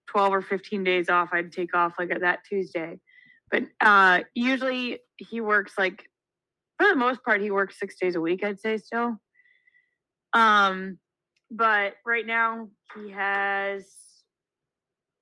twelve 0.08 0.34
or 0.34 0.42
fifteen 0.42 0.84
days 0.84 1.10
off, 1.10 1.30
I'd 1.34 1.52
take 1.52 1.76
off 1.76 1.94
like 1.98 2.12
at 2.12 2.22
that 2.22 2.40
Tuesday, 2.48 3.00
but 3.50 3.64
uh, 3.82 4.22
usually 4.36 5.00
he 5.18 5.42
works 5.42 5.74
like 5.78 6.06
for 6.78 6.88
the 6.88 6.96
most 6.96 7.24
part 7.24 7.42
he 7.42 7.52
works 7.52 7.80
six 7.80 7.96
days 8.00 8.16
a 8.16 8.22
week. 8.22 8.44
I'd 8.44 8.60
say 8.60 8.78
still. 8.78 9.18
Um, 10.34 10.98
but 11.50 11.96
right 12.06 12.26
now 12.26 12.70
he 12.96 13.12
has 13.12 13.86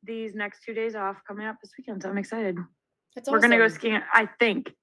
these 0.03 0.35
next 0.35 0.63
two 0.63 0.73
days 0.73 0.95
off 0.95 1.17
coming 1.27 1.47
up 1.47 1.55
this 1.61 1.71
weekend, 1.77 2.03
so 2.03 2.09
I'm 2.09 2.17
excited. 2.17 2.57
It's 3.15 3.29
We're 3.29 3.39
gonna 3.39 3.57
go 3.57 3.67
skiing. 3.67 4.01
I 4.13 4.27
think. 4.39 4.73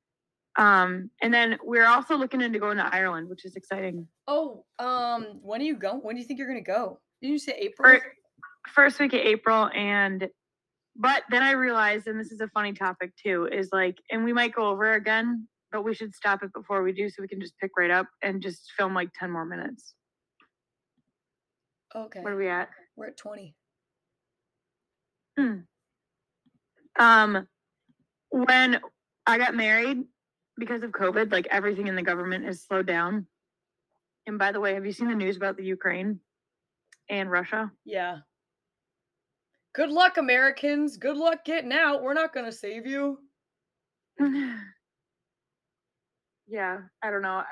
Um, 0.58 1.10
and 1.22 1.32
then 1.32 1.58
we're 1.62 1.86
also 1.86 2.16
looking 2.16 2.40
into 2.40 2.58
going 2.58 2.78
to 2.78 2.86
Ireland, 2.94 3.28
which 3.28 3.44
is 3.44 3.56
exciting. 3.56 4.08
Oh, 4.26 4.64
um, 4.78 5.38
when 5.42 5.60
are 5.60 5.64
you 5.64 5.76
going? 5.76 5.98
When 5.98 6.14
do 6.16 6.20
you 6.20 6.26
think 6.26 6.38
you're 6.38 6.48
gonna 6.48 6.60
go? 6.62 6.98
Did 7.20 7.28
you 7.28 7.38
say 7.38 7.52
April? 7.58 7.90
Fir- 7.90 8.12
first 8.68 8.98
week 8.98 9.12
of 9.12 9.20
April, 9.20 9.68
and 9.74 10.28
but 10.96 11.24
then 11.30 11.42
I 11.42 11.52
realized, 11.52 12.06
and 12.06 12.18
this 12.18 12.32
is 12.32 12.40
a 12.40 12.48
funny 12.48 12.72
topic 12.72 13.12
too, 13.22 13.48
is 13.52 13.68
like, 13.72 13.98
and 14.10 14.24
we 14.24 14.32
might 14.32 14.54
go 14.54 14.68
over 14.68 14.94
again, 14.94 15.46
but 15.70 15.82
we 15.82 15.94
should 15.94 16.14
stop 16.14 16.42
it 16.42 16.52
before 16.54 16.82
we 16.82 16.92
do, 16.92 17.08
so 17.10 17.20
we 17.20 17.28
can 17.28 17.40
just 17.40 17.58
pick 17.58 17.72
right 17.76 17.90
up 17.90 18.08
and 18.22 18.40
just 18.40 18.72
film 18.76 18.94
like 18.94 19.10
ten 19.14 19.30
more 19.30 19.44
minutes. 19.44 19.94
okay. 21.94 22.20
What 22.20 22.32
are 22.32 22.36
we 22.36 22.48
at? 22.48 22.70
We're 22.96 23.08
at 23.08 23.16
20. 23.18 23.54
Hmm. 25.38 25.56
Um, 26.98 27.46
when 28.30 28.80
I 29.26 29.38
got 29.38 29.54
married, 29.54 30.04
because 30.56 30.82
of 30.82 30.90
COVID, 30.90 31.32
like 31.32 31.46
everything 31.50 31.86
in 31.86 31.96
the 31.96 32.02
government 32.02 32.46
is 32.46 32.62
slowed 32.62 32.86
down. 32.86 33.26
And 34.26 34.38
by 34.38 34.52
the 34.52 34.60
way, 34.60 34.74
have 34.74 34.84
you 34.86 34.92
seen 34.92 35.08
the 35.08 35.14
news 35.14 35.36
about 35.36 35.56
the 35.56 35.64
Ukraine 35.64 36.20
and 37.08 37.30
Russia? 37.30 37.70
Yeah. 37.84 38.18
Good 39.74 39.90
luck, 39.90 40.16
Americans. 40.16 40.96
Good 40.96 41.16
luck 41.16 41.44
getting 41.44 41.72
out. 41.72 42.02
We're 42.02 42.14
not 42.14 42.34
gonna 42.34 42.52
save 42.52 42.86
you. 42.86 43.18
yeah, 46.48 46.78
I 47.02 47.10
don't 47.10 47.22
know. 47.22 47.42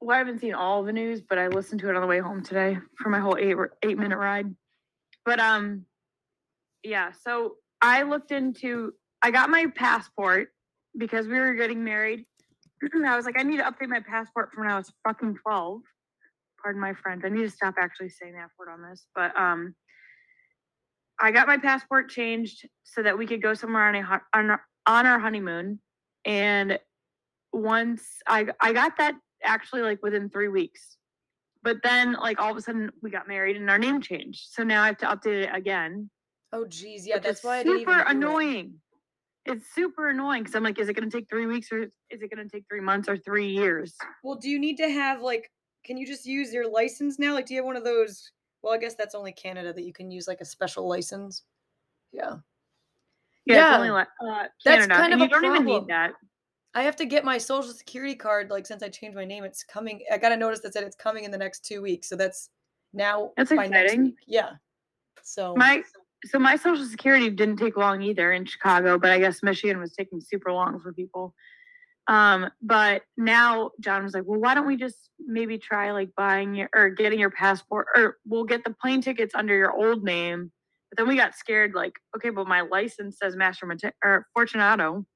Well, 0.00 0.14
I 0.14 0.18
haven't 0.18 0.40
seen 0.40 0.54
all 0.54 0.84
the 0.84 0.92
news, 0.92 1.20
but 1.20 1.38
I 1.38 1.48
listened 1.48 1.80
to 1.80 1.90
it 1.90 1.96
on 1.96 2.00
the 2.00 2.06
way 2.06 2.20
home 2.20 2.42
today 2.42 2.78
for 2.98 3.08
my 3.08 3.18
whole 3.18 3.36
eight 3.36 3.56
eight 3.82 3.98
minute 3.98 4.18
ride. 4.18 4.46
But 5.24 5.40
um, 5.40 5.86
yeah. 6.84 7.10
So 7.24 7.56
I 7.80 8.02
looked 8.02 8.30
into. 8.30 8.94
I 9.22 9.30
got 9.30 9.50
my 9.50 9.66
passport 9.74 10.48
because 10.96 11.26
we 11.26 11.38
were 11.38 11.54
getting 11.54 11.84
married. 11.84 12.24
I 13.06 13.16
was 13.16 13.24
like, 13.24 13.38
I 13.38 13.42
need 13.42 13.58
to 13.58 13.64
update 13.64 13.88
my 13.88 14.00
passport 14.00 14.50
from 14.52 14.64
when 14.64 14.72
I 14.72 14.76
was 14.76 14.92
fucking 15.06 15.36
twelve. 15.42 15.82
Pardon 16.62 16.80
my 16.80 16.94
French. 16.94 17.22
I 17.24 17.28
need 17.28 17.42
to 17.42 17.50
stop 17.50 17.74
actually 17.80 18.08
saying 18.08 18.34
that 18.34 18.48
word 18.58 18.72
on 18.72 18.88
this. 18.88 19.06
But 19.14 19.36
um, 19.36 19.74
I 21.20 21.30
got 21.30 21.46
my 21.46 21.56
passport 21.56 22.08
changed 22.08 22.68
so 22.84 23.02
that 23.02 23.16
we 23.16 23.26
could 23.26 23.42
go 23.42 23.54
somewhere 23.54 23.88
on 23.88 23.94
a 23.94 24.20
on 24.34 24.50
our, 24.50 24.60
on 24.86 25.06
our 25.06 25.18
honeymoon. 25.18 25.80
And 26.24 26.78
once 27.52 28.04
I 28.26 28.46
I 28.60 28.72
got 28.72 28.96
that 28.98 29.14
actually 29.44 29.82
like 29.82 30.02
within 30.02 30.28
three 30.28 30.48
weeks. 30.48 30.96
But 31.64 31.78
then 31.84 32.14
like 32.14 32.40
all 32.40 32.50
of 32.50 32.56
a 32.56 32.60
sudden 32.60 32.90
we 33.02 33.10
got 33.10 33.28
married 33.28 33.56
and 33.56 33.70
our 33.70 33.78
name 33.78 34.00
changed. 34.00 34.48
So 34.50 34.64
now 34.64 34.82
I 34.82 34.86
have 34.86 34.98
to 34.98 35.06
update 35.06 35.44
it 35.44 35.50
again. 35.52 36.10
Oh, 36.52 36.66
geez. 36.66 37.06
Yeah, 37.06 37.18
that's 37.18 37.42
why 37.42 37.62
super 37.62 38.00
annoying. 38.00 38.66
it. 38.66 38.91
Annoying. 39.46 39.58
It's 39.58 39.74
super 39.74 40.08
annoying 40.10 40.42
because 40.42 40.54
I'm 40.54 40.62
like, 40.62 40.78
is 40.78 40.88
it 40.88 40.94
going 40.94 41.08
to 41.08 41.16
take 41.16 41.28
three 41.28 41.46
weeks 41.46 41.70
or 41.72 41.82
is 41.82 41.92
it 42.10 42.34
going 42.34 42.46
to 42.46 42.50
take 42.50 42.64
three 42.68 42.80
months 42.80 43.08
or 43.08 43.16
three 43.16 43.48
years? 43.48 43.96
Well, 44.22 44.36
do 44.36 44.48
you 44.48 44.58
need 44.58 44.76
to 44.78 44.88
have 44.88 45.20
like? 45.20 45.50
Can 45.84 45.96
you 45.96 46.06
just 46.06 46.24
use 46.24 46.52
your 46.52 46.70
license 46.70 47.18
now? 47.18 47.34
Like, 47.34 47.46
do 47.46 47.54
you 47.54 47.60
have 47.60 47.66
one 47.66 47.76
of 47.76 47.82
those? 47.84 48.30
Well, 48.62 48.72
I 48.72 48.78
guess 48.78 48.94
that's 48.94 49.16
only 49.16 49.32
Canada 49.32 49.72
that 49.72 49.82
you 49.82 49.92
can 49.92 50.12
use 50.12 50.28
like 50.28 50.40
a 50.40 50.44
special 50.44 50.88
license. 50.88 51.42
Yeah. 52.12 52.36
Yeah, 53.44 53.56
Yeah. 53.56 53.76
only 53.76 53.88
uh, 53.90 54.04
That's 54.64 54.86
Canada, 54.86 54.94
kind 54.94 55.12
and 55.12 55.14
of 55.14 55.18
you 55.20 55.24
a 55.26 55.28
don't 55.28 55.44
even 55.44 55.64
problem. 55.64 55.82
need 55.82 55.88
that. 55.88 56.12
I 56.74 56.84
have 56.84 56.94
to 56.96 57.04
get 57.04 57.24
my 57.24 57.36
social 57.36 57.72
security 57.72 58.14
card. 58.14 58.48
Like, 58.50 58.64
since 58.66 58.84
I 58.84 58.88
changed 58.88 59.16
my 59.16 59.24
name, 59.24 59.42
it's 59.42 59.64
coming. 59.64 60.00
I 60.12 60.18
got 60.18 60.30
a 60.30 60.36
notice 60.36 60.60
that 60.60 60.72
said 60.72 60.84
it's 60.84 60.94
coming 60.94 61.24
in 61.24 61.32
the 61.32 61.38
next 61.38 61.64
two 61.64 61.82
weeks. 61.82 62.08
So 62.08 62.14
that's 62.14 62.50
now 62.92 63.32
That's 63.36 63.50
by 63.50 63.66
next 63.66 63.82
exciting. 63.92 64.04
week. 64.04 64.16
Yeah. 64.28 64.50
So 65.24 65.56
My 65.56 65.82
so 66.24 66.38
my 66.38 66.56
social 66.56 66.86
security 66.86 67.30
didn't 67.30 67.56
take 67.56 67.76
long 67.76 68.02
either 68.02 68.32
in 68.32 68.44
Chicago, 68.44 68.98
but 68.98 69.10
I 69.10 69.18
guess 69.18 69.42
Michigan 69.42 69.80
was 69.80 69.92
taking 69.92 70.20
super 70.20 70.52
long 70.52 70.80
for 70.80 70.92
people. 70.92 71.34
Um, 72.08 72.50
but 72.60 73.02
now 73.16 73.70
John 73.80 74.02
was 74.02 74.14
like, 74.14 74.24
well, 74.26 74.40
why 74.40 74.54
don't 74.54 74.66
we 74.66 74.76
just 74.76 75.10
maybe 75.20 75.58
try 75.58 75.92
like 75.92 76.10
buying 76.16 76.54
your 76.54 76.68
or 76.74 76.90
getting 76.90 77.20
your 77.20 77.30
passport 77.30 77.86
or 77.96 78.16
we'll 78.26 78.44
get 78.44 78.64
the 78.64 78.74
plane 78.80 79.00
tickets 79.00 79.34
under 79.34 79.56
your 79.56 79.72
old 79.72 80.02
name. 80.02 80.50
But 80.90 80.98
then 80.98 81.08
we 81.08 81.16
got 81.16 81.34
scared, 81.34 81.72
like, 81.74 81.94
okay, 82.16 82.30
but 82.30 82.46
my 82.46 82.60
license 82.60 83.18
says 83.18 83.34
Master 83.34 83.66
Mate- 83.66 83.94
or 84.04 84.26
Fortunato. 84.34 85.06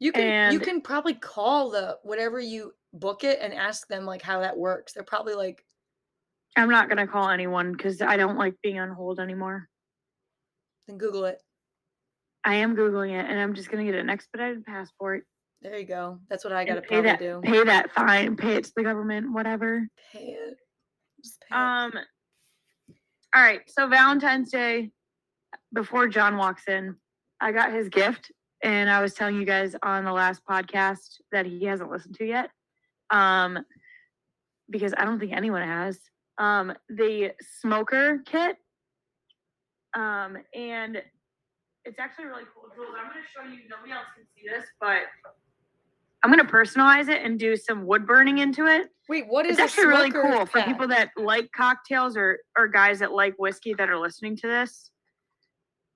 you 0.00 0.10
can 0.12 0.52
you 0.52 0.58
can 0.58 0.80
probably 0.80 1.14
call 1.14 1.70
the 1.70 1.98
whatever 2.02 2.40
you 2.40 2.72
book 2.92 3.22
it 3.22 3.38
and 3.40 3.54
ask 3.54 3.86
them 3.88 4.04
like 4.04 4.22
how 4.22 4.40
that 4.40 4.58
works. 4.58 4.92
They're 4.92 5.04
probably 5.04 5.34
like, 5.34 5.64
I'm 6.56 6.70
not 6.70 6.88
gonna 6.88 7.06
call 7.06 7.28
anyone 7.30 7.72
because 7.72 8.02
I 8.02 8.16
don't 8.16 8.36
like 8.36 8.54
being 8.62 8.78
on 8.78 8.90
hold 8.90 9.20
anymore. 9.20 9.68
then 10.86 10.98
Google 10.98 11.24
it. 11.24 11.40
I 12.44 12.56
am 12.56 12.76
googling 12.76 13.12
it, 13.12 13.30
and 13.30 13.38
I'm 13.38 13.54
just 13.54 13.70
gonna 13.70 13.84
get 13.84 13.94
an 13.94 14.10
expedited 14.10 14.64
passport. 14.64 15.24
There 15.62 15.78
you 15.78 15.86
go. 15.86 16.18
That's 16.28 16.44
what 16.44 16.52
I 16.52 16.64
gotta 16.64 16.82
pay 16.82 17.00
that, 17.02 17.20
do. 17.20 17.40
pay 17.42 17.62
that 17.64 17.92
fine, 17.92 18.36
pay 18.36 18.56
it 18.56 18.64
to 18.64 18.72
the 18.74 18.82
government, 18.82 19.32
whatever. 19.32 19.86
Pay 20.12 20.36
it. 20.38 20.56
Just 21.22 21.40
pay 21.48 21.54
it. 21.54 21.58
Um. 21.58 21.92
All 23.34 23.42
right. 23.42 23.60
So 23.68 23.86
Valentine's 23.88 24.50
Day, 24.50 24.90
before 25.72 26.08
John 26.08 26.36
walks 26.36 26.64
in, 26.66 26.96
I 27.40 27.52
got 27.52 27.72
his 27.72 27.88
gift, 27.88 28.32
and 28.62 28.90
I 28.90 29.00
was 29.00 29.14
telling 29.14 29.36
you 29.36 29.44
guys 29.44 29.76
on 29.82 30.04
the 30.04 30.12
last 30.12 30.42
podcast 30.48 31.20
that 31.30 31.46
he 31.46 31.64
hasn't 31.64 31.90
listened 31.90 32.16
to 32.16 32.26
yet, 32.26 32.50
um, 33.10 33.58
because 34.68 34.92
I 34.96 35.04
don't 35.04 35.20
think 35.20 35.32
anyone 35.32 35.62
has. 35.62 35.98
Um, 36.42 36.72
the 36.88 37.32
smoker 37.60 38.22
kit, 38.26 38.56
um, 39.94 40.38
and 40.54 41.00
it's 41.84 41.98
actually 41.98 42.24
really 42.26 42.44
cool. 42.52 42.64
Jules, 42.74 42.94
I'm 42.98 43.10
going 43.10 43.22
to 43.22 43.28
show 43.32 43.42
you. 43.48 43.68
Nobody 43.68 43.92
else 43.92 44.06
can 44.16 44.24
see 44.34 44.48
this, 44.48 44.66
but 44.80 45.02
I'm 46.24 46.32
going 46.32 46.44
to 46.44 46.52
personalize 46.52 47.08
it 47.08 47.22
and 47.24 47.38
do 47.38 47.56
some 47.56 47.86
wood 47.86 48.06
burning 48.06 48.38
into 48.38 48.66
it 48.66 48.88
Wait, 49.08 49.26
what 49.28 49.44
is 49.46 49.58
it's 49.58 49.60
actually 49.60 49.86
really 49.86 50.10
cool 50.10 50.46
for 50.46 50.62
people 50.62 50.86
that 50.88 51.10
like 51.16 51.50
cocktails 51.52 52.16
or 52.16 52.38
or 52.56 52.68
guys 52.68 53.00
that 53.00 53.12
like 53.12 53.34
whiskey 53.38 53.74
that 53.74 53.90
are 53.90 53.98
listening 53.98 54.36
to 54.36 54.46
this. 54.46 54.90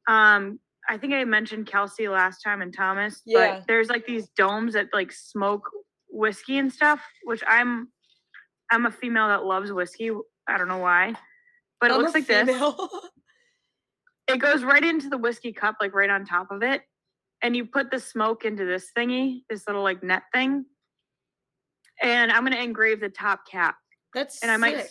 Um, 0.09 0.59
I 0.89 0.99
think 0.99 1.13
I 1.15 1.25
mentioned 1.25 1.67
Kelsey 1.67 2.09
last 2.09 2.41
time 2.43 2.63
and 2.63 2.75
Thomas, 2.75 3.23
Yeah. 3.25 3.57
but 3.57 3.67
there's 3.67 3.89
like 3.89 4.07
these 4.07 4.29
domes 4.37 4.75
that 4.75 4.89
like 4.93 5.13
smoke 5.13 5.69
whiskey 6.11 6.59
and 6.59 6.73
stuff, 6.73 7.01
which 7.25 7.43
I'm 7.49 7.89
I'm 8.71 8.87
a 8.87 8.91
female 8.91 9.29
that 9.29 9.45
loves 9.45 9.73
whiskey. 9.73 10.11
I 10.49 10.59
don't 10.59 10.69
know 10.69 10.79
why, 10.79 11.15
but 11.81 11.91
it 11.91 11.95
I'm 11.95 12.01
looks 12.01 12.15
like 12.15 12.27
this. 12.27 12.49
It 14.29 14.39
goes 14.41 14.65
right 14.65 14.83
into 14.83 15.09
the 15.09 15.19
whiskey 15.19 15.53
cup, 15.53 15.77
like 15.81 15.95
right 15.95 16.11
on 16.11 16.25
top 16.25 16.51
of 16.51 16.63
it, 16.65 16.83
and 17.43 17.55
you 17.55 17.65
put 17.65 17.93
the 17.93 18.01
smoke 18.01 18.45
into 18.45 18.65
this 18.65 18.91
thingy, 18.97 19.43
this 19.49 19.69
little 19.69 19.85
like 19.85 20.03
net 20.03 20.25
thing. 20.35 20.65
And 22.03 22.33
I'm 22.33 22.43
gonna 22.43 22.57
engrave 22.57 23.01
the 23.01 23.09
top 23.09 23.47
cap 23.49 23.77
That's 24.15 24.43
And 24.43 24.51
I 24.51 24.57
might 24.57 24.79
sick. 24.79 24.91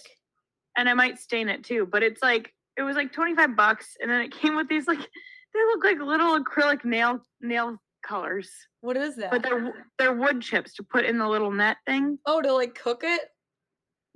and 0.77 0.87
I 0.87 0.93
might 0.93 1.19
stain 1.19 1.49
it 1.49 1.65
too. 1.65 1.85
But 1.91 2.01
it's 2.01 2.23
like 2.23 2.53
it 2.77 2.83
was 2.83 2.95
like 2.95 3.11
twenty 3.11 3.35
five 3.35 3.57
bucks, 3.57 3.97
and 4.01 4.09
then 4.09 4.21
it 4.21 4.31
came 4.41 4.55
with 4.55 4.69
these 4.69 4.87
like 4.87 4.99
they 4.99 5.59
look 5.67 5.83
like 5.83 5.99
little 5.99 6.39
acrylic 6.41 6.85
nail 6.85 7.19
nail 7.41 7.77
colors, 8.07 8.49
What 8.81 8.95
is 8.95 9.17
that? 9.17 9.31
but 9.31 9.43
they're 9.43 9.73
they're 9.99 10.13
wood 10.13 10.41
chips 10.41 10.75
to 10.75 10.83
put 10.83 11.03
in 11.03 11.17
the 11.17 11.27
little 11.27 11.51
net 11.51 11.75
thing. 11.85 12.19
oh, 12.25 12.41
to 12.41 12.53
like 12.53 12.73
cook 12.75 13.01
it? 13.03 13.21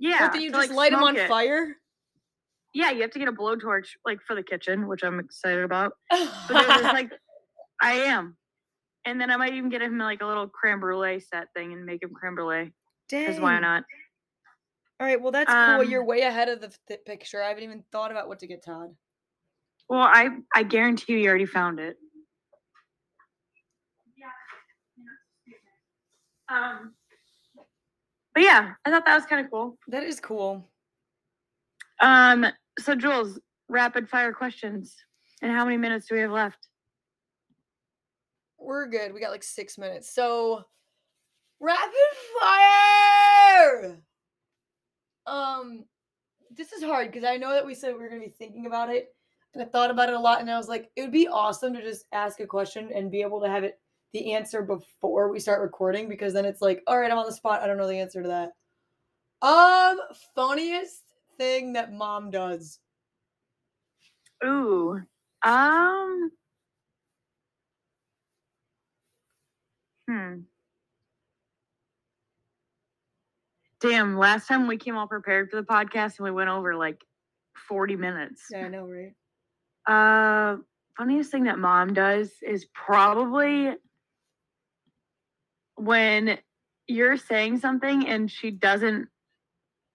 Yeah, 0.00 0.28
Or 0.28 0.32
do 0.32 0.40
you 0.42 0.50
to, 0.50 0.56
just 0.56 0.70
like, 0.70 0.76
light 0.76 0.90
them 0.92 1.04
on 1.04 1.14
it. 1.16 1.28
fire? 1.28 1.76
Yeah, 2.72 2.90
you 2.90 3.02
have 3.02 3.10
to 3.10 3.18
get 3.18 3.28
a 3.28 3.32
blowtorch 3.32 3.88
like 4.04 4.18
for 4.26 4.34
the 4.34 4.42
kitchen, 4.42 4.88
which 4.88 5.02
I'm 5.04 5.20
excited 5.20 5.62
about. 5.62 5.92
But 6.10 6.56
it 6.56 6.68
was 6.68 6.82
like 6.92 7.10
I 7.82 7.92
am, 7.92 8.36
and 9.04 9.20
then 9.20 9.30
I 9.30 9.36
might 9.36 9.54
even 9.54 9.68
get 9.70 9.82
him 9.82 9.98
like 9.98 10.22
a 10.22 10.26
little 10.26 10.48
creme 10.48 10.80
brulee 10.80 11.20
set 11.20 11.48
thing 11.54 11.72
and 11.72 11.84
make 11.84 12.02
him 12.02 12.10
creme 12.14 12.34
brulee 12.34 12.72
because 13.10 13.38
why 13.40 13.58
not? 13.60 13.84
All 15.00 15.06
right, 15.06 15.20
well 15.20 15.32
that's 15.32 15.52
cool. 15.52 15.82
You're 15.84 16.02
Um, 16.02 16.06
way 16.06 16.20
ahead 16.22 16.48
of 16.48 16.60
the 16.60 16.72
th- 16.88 17.00
picture. 17.06 17.42
I 17.42 17.48
haven't 17.48 17.64
even 17.64 17.84
thought 17.92 18.10
about 18.10 18.28
what 18.28 18.38
to 18.40 18.46
get 18.46 18.64
Todd. 18.64 18.94
Well, 19.88 20.00
I 20.00 20.28
I 20.54 20.62
guarantee 20.62 21.14
you, 21.14 21.18
you 21.20 21.28
already 21.28 21.46
found 21.46 21.80
it. 21.80 21.96
Yeah. 24.16 24.28
Um, 26.56 26.94
but 28.34 28.42
yeah, 28.42 28.72
I 28.84 28.90
thought 28.90 29.04
that 29.06 29.14
was 29.14 29.26
kind 29.26 29.44
of 29.44 29.50
cool. 29.50 29.76
That 29.88 30.02
is 30.02 30.20
cool. 30.20 30.68
Um, 32.00 32.46
so 32.78 32.94
Jules, 32.94 33.38
rapid 33.68 34.08
fire 34.08 34.32
questions. 34.32 34.96
And 35.42 35.52
how 35.52 35.64
many 35.64 35.76
minutes 35.76 36.06
do 36.06 36.14
we 36.14 36.20
have 36.20 36.30
left? 36.30 36.68
We're 38.58 38.86
good. 38.86 39.14
We 39.14 39.20
got 39.20 39.30
like 39.30 39.42
six 39.42 39.78
minutes. 39.78 40.14
So 40.14 40.64
rapid 41.60 41.90
fire. 42.40 43.98
Um, 45.26 45.84
this 46.50 46.72
is 46.72 46.82
hard 46.82 47.10
because 47.10 47.24
I 47.24 47.36
know 47.36 47.52
that 47.52 47.64
we 47.64 47.74
said 47.74 47.94
we 47.94 48.00
were 48.00 48.08
gonna 48.08 48.20
be 48.20 48.28
thinking 48.28 48.66
about 48.66 48.90
it, 48.90 49.14
and 49.54 49.62
I 49.62 49.66
thought 49.66 49.90
about 49.90 50.08
it 50.08 50.14
a 50.14 50.20
lot, 50.20 50.40
and 50.40 50.50
I 50.50 50.56
was 50.56 50.68
like, 50.68 50.90
it 50.96 51.02
would 51.02 51.12
be 51.12 51.28
awesome 51.28 51.72
to 51.74 51.82
just 51.82 52.04
ask 52.12 52.40
a 52.40 52.46
question 52.46 52.90
and 52.94 53.10
be 53.10 53.22
able 53.22 53.40
to 53.40 53.48
have 53.48 53.64
it 53.64 53.78
the 54.12 54.32
answer 54.34 54.62
before 54.62 55.30
we 55.30 55.38
start 55.38 55.60
recording 55.60 56.08
because 56.08 56.32
then 56.32 56.44
it's 56.44 56.60
like, 56.60 56.82
all 56.86 56.98
right, 56.98 57.10
I'm 57.10 57.18
on 57.18 57.26
the 57.26 57.32
spot. 57.32 57.62
I 57.62 57.66
don't 57.66 57.76
know 57.76 57.86
the 57.86 57.98
answer 57.98 58.22
to 58.22 58.28
that. 58.28 58.52
Um, 59.46 59.98
funniest 60.34 61.02
thing 61.38 61.72
that 61.74 61.92
mom 61.92 62.30
does. 62.30 62.80
Ooh. 64.44 65.00
Um. 65.42 66.30
Hmm. 70.08 70.40
Damn, 73.80 74.18
last 74.18 74.46
time 74.46 74.66
we 74.66 74.76
came 74.76 74.96
all 74.96 75.06
prepared 75.06 75.50
for 75.50 75.56
the 75.56 75.62
podcast 75.62 76.18
and 76.18 76.24
we 76.24 76.30
went 76.30 76.50
over 76.50 76.74
like 76.74 77.02
40 77.68 77.96
minutes. 77.96 78.42
Yeah, 78.50 78.66
I 78.66 78.68
know, 78.68 78.86
right? 78.86 79.14
Uh 79.86 80.58
funniest 80.98 81.30
thing 81.30 81.44
that 81.44 81.58
mom 81.58 81.94
does 81.94 82.30
is 82.42 82.66
probably 82.74 83.74
when 85.80 86.38
you're 86.86 87.16
saying 87.16 87.58
something 87.58 88.06
and 88.06 88.30
she 88.30 88.50
doesn't 88.50 89.08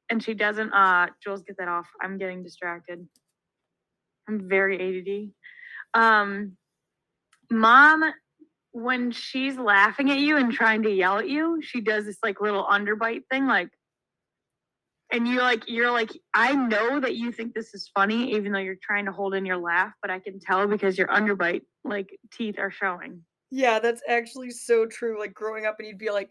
and 0.09 0.23
she 0.23 0.33
doesn't 0.33 0.73
uh 0.73 1.07
Jules 1.23 1.43
get 1.43 1.57
that 1.57 1.67
off. 1.67 1.87
I'm 2.01 2.17
getting 2.17 2.43
distracted. 2.43 3.07
I'm 4.27 4.49
very 4.49 5.33
ADD. 5.93 6.01
Um 6.01 6.57
mom 7.51 8.03
when 8.71 9.11
she's 9.11 9.57
laughing 9.57 10.09
at 10.11 10.17
you 10.17 10.37
and 10.37 10.51
trying 10.51 10.83
to 10.83 10.91
yell 10.91 11.19
at 11.19 11.29
you, 11.29 11.59
she 11.61 11.81
does 11.81 12.05
this 12.05 12.17
like 12.23 12.41
little 12.41 12.65
underbite 12.65 13.23
thing 13.31 13.45
like 13.45 13.69
and 15.11 15.27
you're 15.27 15.43
like 15.43 15.65
you're 15.67 15.91
like 15.91 16.11
I 16.33 16.55
know 16.55 16.99
that 16.99 17.15
you 17.15 17.31
think 17.31 17.53
this 17.53 17.75
is 17.75 17.91
funny 17.93 18.33
even 18.33 18.51
though 18.51 18.59
you're 18.59 18.75
trying 18.81 19.05
to 19.05 19.11
hold 19.11 19.35
in 19.35 19.45
your 19.45 19.57
laugh, 19.57 19.93
but 20.01 20.09
I 20.09 20.17
can 20.17 20.39
tell 20.39 20.65
because 20.67 20.97
your 20.97 21.07
underbite 21.09 21.61
like 21.83 22.17
teeth 22.33 22.55
are 22.57 22.71
showing. 22.71 23.21
Yeah, 23.55 23.79
that's 23.79 24.01
actually 24.05 24.51
so 24.51 24.85
true. 24.85 25.17
Like 25.17 25.33
growing 25.33 25.65
up, 25.65 25.77
and 25.79 25.87
you'd 25.87 25.97
be 25.97 26.11
like, 26.11 26.29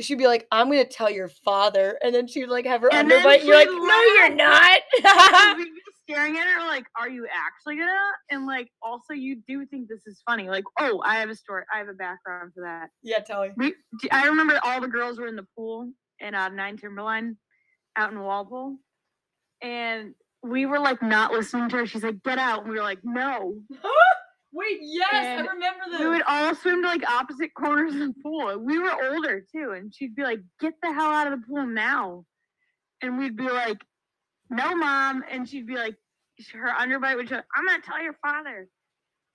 she'd 0.00 0.16
be 0.16 0.26
like, 0.26 0.46
"I'm 0.50 0.68
gonna 0.70 0.86
tell 0.86 1.10
your 1.10 1.28
father," 1.28 1.98
and 2.02 2.14
then 2.14 2.26
she'd 2.26 2.46
like 2.46 2.64
have 2.64 2.80
her 2.80 2.88
And 2.90 3.10
underbite. 3.10 3.44
You're 3.44 3.56
like, 3.56 3.68
"No, 3.68 4.00
you're 4.14 4.34
not." 4.34 4.80
We'd 5.58 5.64
be 5.66 5.70
staring 6.08 6.38
at 6.38 6.46
her 6.46 6.66
like, 6.66 6.86
"Are 6.98 7.10
you 7.10 7.26
actually 7.30 7.76
gonna?" 7.76 7.92
And 8.30 8.46
like, 8.46 8.70
also, 8.80 9.12
you 9.12 9.42
do 9.46 9.66
think 9.66 9.90
this 9.90 10.06
is 10.06 10.22
funny. 10.24 10.48
Like, 10.48 10.64
oh, 10.80 11.02
I 11.04 11.16
have 11.16 11.28
a 11.28 11.36
story. 11.36 11.64
I 11.74 11.76
have 11.76 11.88
a 11.88 11.92
background 11.92 12.52
for 12.54 12.62
that. 12.62 12.88
yeah, 13.02 13.18
tell 13.18 13.42
me. 13.42 13.50
We, 13.58 13.74
I 14.10 14.28
remember 14.28 14.58
all 14.64 14.80
the 14.80 14.88
girls 14.88 15.18
were 15.20 15.26
in 15.26 15.36
the 15.36 15.46
pool 15.54 15.92
in 16.20 16.34
uh, 16.34 16.48
Nine 16.48 16.78
Timberline, 16.78 17.36
out 17.96 18.12
in 18.12 18.20
Walpole, 18.20 18.76
and 19.60 20.14
we 20.42 20.64
were 20.64 20.78
like 20.78 21.02
not 21.02 21.32
listening 21.32 21.68
to 21.68 21.76
her. 21.76 21.86
She's 21.86 22.02
like, 22.02 22.22
"Get 22.22 22.38
out!" 22.38 22.62
And 22.62 22.70
we 22.70 22.76
were 22.76 22.82
like, 22.82 23.00
"No." 23.04 23.60
Wait, 24.52 24.78
yes, 24.80 25.08
And 25.12 25.48
I 25.48 25.52
remember 25.52 25.84
this. 25.90 26.00
We 26.00 26.08
would 26.08 26.22
all 26.26 26.54
swim 26.54 26.82
to 26.82 26.88
like 26.88 27.08
opposite 27.08 27.52
corners 27.54 27.94
of 27.94 28.00
the 28.00 28.14
pool. 28.22 28.58
We 28.58 28.78
were 28.78 28.92
older 29.10 29.44
too, 29.52 29.72
and 29.76 29.94
she'd 29.94 30.14
be 30.14 30.22
like, 30.22 30.40
"Get 30.58 30.74
the 30.82 30.92
hell 30.92 31.10
out 31.10 31.30
of 31.30 31.38
the 31.38 31.46
pool 31.46 31.66
now!" 31.66 32.24
And 33.02 33.18
we'd 33.18 33.36
be 33.36 33.48
like, 33.48 33.84
"No, 34.48 34.74
mom," 34.74 35.22
and 35.30 35.48
she'd 35.48 35.66
be 35.66 35.76
like, 35.76 35.96
her 36.54 36.68
underbite 36.78 37.16
would 37.16 37.28
show, 37.28 37.42
"I'm 37.54 37.66
gonna 37.66 37.82
tell 37.82 38.02
your 38.02 38.16
father." 38.22 38.68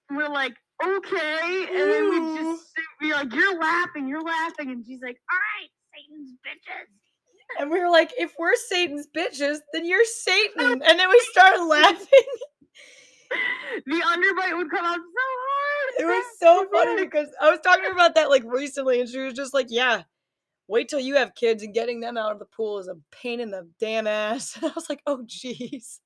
And 0.09 0.17
we're 0.17 0.29
like, 0.29 0.55
"Okay," 0.83 1.65
and 1.69 1.91
then 1.91 2.09
we'd 2.09 2.41
just 2.41 2.71
be 2.99 3.13
like, 3.13 3.33
"You're 3.33 3.59
laughing, 3.59 4.07
you're 4.07 4.23
laughing," 4.23 4.71
and 4.71 4.83
she's 4.85 5.01
like, 5.01 5.19
"All 5.31 5.39
right, 5.39 5.69
Satan's 5.93 6.31
bitches." 6.45 7.03
and 7.59 7.69
we 7.69 7.79
were 7.79 7.89
like, 7.89 8.11
if 8.17 8.33
we're 8.39 8.55
Satan's 8.55 9.07
bitches, 9.15 9.57
then 9.73 9.85
you're 9.85 10.05
Satan. 10.05 10.81
and 10.85 10.99
then 10.99 11.09
we 11.09 11.19
started 11.31 11.63
laughing. 11.63 12.07
The 13.85 14.01
underbite 14.01 14.57
would 14.57 14.69
come 14.69 14.85
out 14.85 14.97
so 14.97 15.25
hard. 15.47 15.93
It 15.99 16.05
was 16.05 16.25
so 16.39 16.67
funny 16.71 17.03
because 17.05 17.27
I 17.41 17.49
was 17.49 17.59
talking 17.59 17.91
about 17.91 18.15
that 18.15 18.29
like 18.29 18.43
recently, 18.45 18.99
and 18.99 19.09
she 19.09 19.19
was 19.19 19.33
just 19.33 19.53
like, 19.53 19.67
"Yeah, 19.69 20.03
wait 20.67 20.89
till 20.89 20.99
you 20.99 21.15
have 21.15 21.35
kids, 21.35 21.63
and 21.63 21.73
getting 21.73 21.99
them 21.99 22.17
out 22.17 22.31
of 22.31 22.39
the 22.39 22.45
pool 22.45 22.79
is 22.79 22.87
a 22.87 22.95
pain 23.11 23.39
in 23.39 23.51
the 23.51 23.67
damn 23.79 24.07
ass." 24.07 24.57
And 24.61 24.71
I 24.71 24.73
was 24.75 24.89
like, 24.89 25.01
"Oh, 25.05 25.23
jeez." 25.25 25.99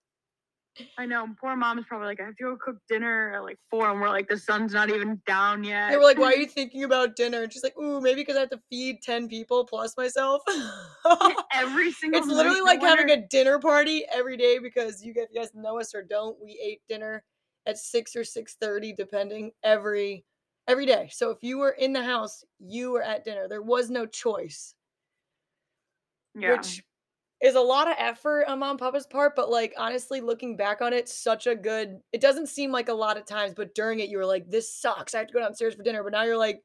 I 0.98 1.06
know. 1.06 1.28
Poor 1.40 1.56
mom's 1.56 1.86
probably 1.88 2.08
like, 2.08 2.20
I 2.20 2.26
have 2.26 2.36
to 2.38 2.44
go 2.44 2.58
cook 2.58 2.78
dinner 2.88 3.34
at 3.36 3.44
like 3.44 3.58
four, 3.70 3.90
and 3.90 4.00
we're 4.00 4.10
like, 4.10 4.28
the 4.28 4.38
sun's 4.38 4.74
not 4.74 4.90
even 4.90 5.22
down 5.26 5.64
yet. 5.64 5.90
They 5.92 5.98
were 5.98 6.04
like, 6.04 6.18
"Why 6.18 6.34
are 6.34 6.36
you 6.36 6.46
thinking 6.48 6.84
about 6.84 7.16
dinner?" 7.16 7.44
And 7.44 7.52
she's 7.52 7.64
like, 7.64 7.78
"Ooh, 7.78 8.02
maybe 8.02 8.22
because 8.22 8.36
I 8.36 8.42
have 8.42 8.50
to 8.52 8.60
feed 8.70 9.02
ten 9.02 9.28
people 9.28 9.66
plus 9.66 9.96
myself." 9.98 10.42
every 11.54 11.92
single. 11.92 12.20
it's 12.20 12.30
literally 12.30 12.62
like 12.62 12.82
no 12.82 12.88
having 12.88 13.10
a 13.10 13.28
dinner 13.28 13.60
party 13.60 14.06
every 14.14 14.38
day 14.38 14.60
because 14.60 15.04
you 15.04 15.14
guys, 15.14 15.28
you 15.32 15.40
guys 15.40 15.52
know 15.54 15.80
us 15.80 15.94
or 15.94 16.04
don't. 16.04 16.38
We 16.42 16.60
ate 16.64 16.82
dinner 16.88 17.24
at 17.66 17.78
six 17.78 18.16
or 18.16 18.24
six 18.24 18.56
thirty, 18.60 18.94
depending 18.94 19.52
every 19.64 20.26
every 20.68 20.86
day. 20.86 21.10
So 21.12 21.30
if 21.30 21.40
you 21.42 21.58
were 21.58 21.72
in 21.72 21.94
the 21.94 22.04
house, 22.04 22.44
you 22.60 22.92
were 22.92 23.04
at 23.04 23.24
dinner. 23.24 23.48
There 23.48 23.62
was 23.62 23.90
no 23.90 24.06
choice. 24.06 24.74
yeah. 26.36 26.52
which 26.52 26.84
is 27.42 27.56
a 27.56 27.62
lot 27.62 27.88
of 27.88 27.96
effort 28.00 28.46
on 28.48 28.60
mom 28.60 28.78
papa's 28.78 29.06
part 29.06 29.36
but 29.36 29.50
like 29.50 29.74
honestly 29.78 30.22
looking 30.22 30.58
back 30.58 30.82
on 30.82 30.92
it 30.92 31.08
such 31.08 31.46
a 31.46 31.54
good 31.56 32.00
it 32.12 32.20
doesn't 32.20 32.48
seem 32.48 32.72
like 32.72 32.90
a 32.90 32.94
lot 32.94 33.16
of 33.18 33.26
times 33.26 33.54
but 33.56 33.76
during 33.76 34.00
it 34.00 34.10
you 34.10 34.18
were 34.18 34.26
like 34.26 34.50
this 34.50 34.74
sucks. 34.74 35.14
I 35.14 35.20
have 35.20 35.28
to 35.28 35.34
go 35.34 35.40
downstairs 35.40 35.76
for 35.76 35.84
dinner. 35.84 36.04
But 36.04 36.14
now 36.14 36.24
you're 36.24 36.38
like 36.38 36.64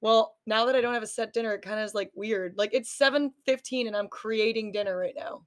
well 0.00 0.36
now 0.46 0.64
that 0.64 0.74
i 0.74 0.80
don't 0.80 0.94
have 0.94 1.02
a 1.02 1.06
set 1.06 1.34
dinner 1.34 1.52
it 1.52 1.60
kind 1.62 1.78
of 1.78 1.84
is 1.84 1.94
like 1.94 2.10
weird. 2.14 2.54
Like 2.56 2.70
it's 2.72 2.96
7.15 2.98 3.86
and 3.88 3.96
i'm 3.96 4.08
creating 4.08 4.72
dinner 4.72 4.96
right 4.96 5.14
now. 5.16 5.42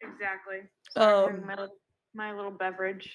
Exactly. 0.00 0.58
Sorry, 0.92 1.34
Um, 1.34 1.46
my, 1.46 1.66
my 2.14 2.32
little 2.34 2.50
beverage. 2.50 3.12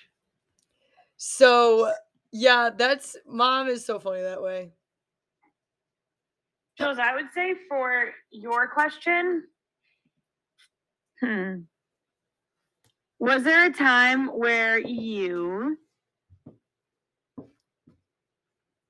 so 1.18 1.92
yeah 2.32 2.70
that's 2.76 3.16
mom 3.28 3.68
is 3.68 3.86
so 3.86 4.00
funny 4.00 4.22
that 4.22 4.42
way 4.42 4.72
Jules, 6.78 6.98
I 7.00 7.14
would 7.14 7.32
say 7.36 7.54
for 7.70 8.10
your 8.32 8.68
question, 8.68 9.44
hmm, 11.22 11.54
was 13.20 13.44
there 13.44 13.66
a 13.66 13.72
time 13.72 14.28
where 14.28 14.80
you 14.80 15.78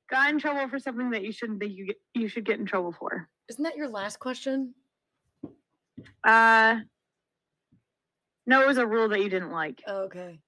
got 0.10 0.30
in 0.30 0.39
trouble 0.39 0.67
for 0.69 0.80
something 0.80 1.12
that 1.12 1.24
you 1.24 1.32
shouldn't 1.32 1.60
think 1.60 1.74
you 1.74 1.88
get, 1.88 1.98
you 2.13 2.28
should 2.28 2.46
get 2.46 2.60
in 2.60 2.65
trouble 2.65 2.93
for? 2.98 3.28
isn't 3.50 3.63
that 3.63 3.76
your 3.76 3.89
last 3.89 4.19
question 4.19 4.74
Uh, 6.24 6.78
no, 8.46 8.62
it 8.62 8.67
was 8.67 8.78
a 8.78 8.88
rule 8.88 9.10
that 9.10 9.22
you 9.22 9.30
didn't 9.30 9.52
like. 9.52 9.82
oh, 9.88 10.04
okay 10.04 10.39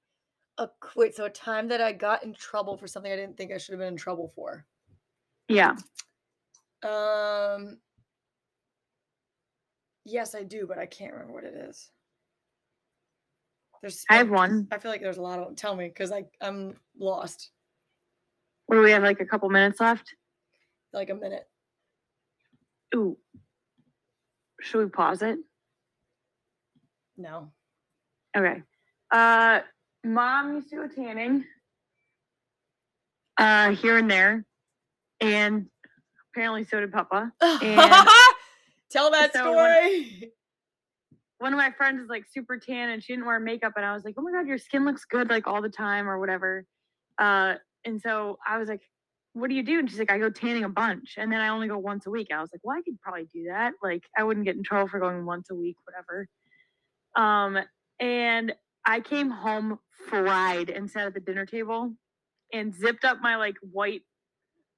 a, 0.57 0.69
wait 0.95 1.13
so 1.13 1.25
a 1.25 1.29
time 1.29 1.67
that 1.67 1.81
i 1.81 1.91
got 1.91 2.23
in 2.23 2.33
trouble 2.33 2.77
for 2.77 2.87
something 2.87 3.11
i 3.11 3.15
didn't 3.17 3.35
think 3.35 3.51
i 3.51 3.57
should 3.57 3.73
have 3.73 3.79
been 3.79 3.89
in 3.89 3.97
trouble 3.97 4.31
for 4.35 4.65
Yeah. 5.49 5.75
Um. 6.85 7.77
Yes, 10.05 10.35
I 10.35 10.43
do, 10.43 10.67
but 10.67 10.77
I 10.77 10.85
can't 10.85 11.13
remember 11.13 11.33
what 11.33 11.43
it 11.43 11.55
is. 11.69 11.89
There's. 13.81 14.03
I 14.09 14.17
have 14.17 14.29
one. 14.29 14.67
I 14.71 14.77
feel 14.77 14.91
like 14.91 15.01
there's 15.01 15.17
a 15.17 15.21
lot 15.21 15.39
of. 15.39 15.55
Tell 15.55 15.75
me, 15.75 15.87
because 15.87 16.11
I 16.11 16.25
I'm 16.41 16.75
lost. 16.97 17.49
What 18.67 18.77
do 18.77 18.81
we 18.81 18.91
have? 18.91 19.03
Like 19.03 19.19
a 19.19 19.25
couple 19.25 19.49
minutes 19.49 19.79
left. 19.79 20.15
Like 20.93 21.09
a 21.09 21.15
minute. 21.15 21.47
Ooh. 22.95 23.17
Should 24.61 24.83
we 24.83 24.89
pause 24.89 25.21
it? 25.21 25.37
No. 27.17 27.51
Okay. 28.35 28.63
Uh, 29.11 29.59
mom 30.03 30.55
used 30.55 30.69
to 30.69 30.75
go 30.77 30.87
tanning. 30.87 31.45
Uh, 33.37 33.71
here 33.71 33.97
and 33.97 34.09
there, 34.09 34.45
and 35.19 35.67
apparently 36.35 36.65
so 36.65 36.79
did 36.79 36.91
Papa. 36.91 37.31
Tell 38.91 39.11
that 39.11 39.33
so 39.33 39.39
story. 39.39 40.31
One 41.39 41.53
of 41.53 41.57
my 41.57 41.71
friends 41.71 42.01
is 42.01 42.09
like 42.09 42.25
super 42.31 42.57
tan, 42.57 42.89
and 42.89 43.03
she 43.03 43.13
didn't 43.13 43.25
wear 43.25 43.39
makeup, 43.39 43.73
and 43.75 43.85
I 43.85 43.93
was 43.93 44.03
like, 44.03 44.15
"Oh 44.17 44.21
my 44.21 44.31
god, 44.31 44.47
your 44.47 44.57
skin 44.57 44.85
looks 44.85 45.05
good 45.05 45.29
like 45.29 45.47
all 45.47 45.61
the 45.61 45.69
time, 45.69 46.07
or 46.07 46.19
whatever." 46.19 46.65
Uh, 47.17 47.55
and 47.83 48.01
so 48.01 48.37
I 48.47 48.57
was 48.57 48.69
like, 48.69 48.81
"What 49.33 49.49
do 49.49 49.55
you 49.55 49.63
do?" 49.63 49.79
And 49.79 49.89
she's 49.89 49.99
like, 49.99 50.11
"I 50.11 50.17
go 50.17 50.29
tanning 50.29 50.63
a 50.63 50.69
bunch, 50.69 51.15
and 51.17 51.31
then 51.31 51.41
I 51.41 51.49
only 51.49 51.67
go 51.67 51.77
once 51.77 52.05
a 52.05 52.09
week." 52.09 52.27
I 52.33 52.41
was 52.41 52.49
like, 52.53 52.61
"Well, 52.63 52.77
I 52.77 52.81
could 52.81 52.99
probably 53.01 53.27
do 53.33 53.45
that. 53.49 53.73
Like, 53.81 54.03
I 54.17 54.23
wouldn't 54.23 54.45
get 54.45 54.55
in 54.55 54.63
trouble 54.63 54.87
for 54.87 54.99
going 54.99 55.25
once 55.25 55.49
a 55.49 55.55
week, 55.55 55.77
whatever." 55.85 56.27
Um, 57.15 57.63
and 57.99 58.53
I 58.85 58.99
came 58.99 59.29
home 59.29 59.79
fried 60.09 60.69
and 60.69 60.89
sat 60.89 61.07
at 61.07 61.13
the 61.13 61.19
dinner 61.19 61.45
table 61.45 61.93
and 62.53 62.73
zipped 62.73 63.03
up 63.03 63.19
my 63.21 63.35
like 63.35 63.55
white, 63.61 64.03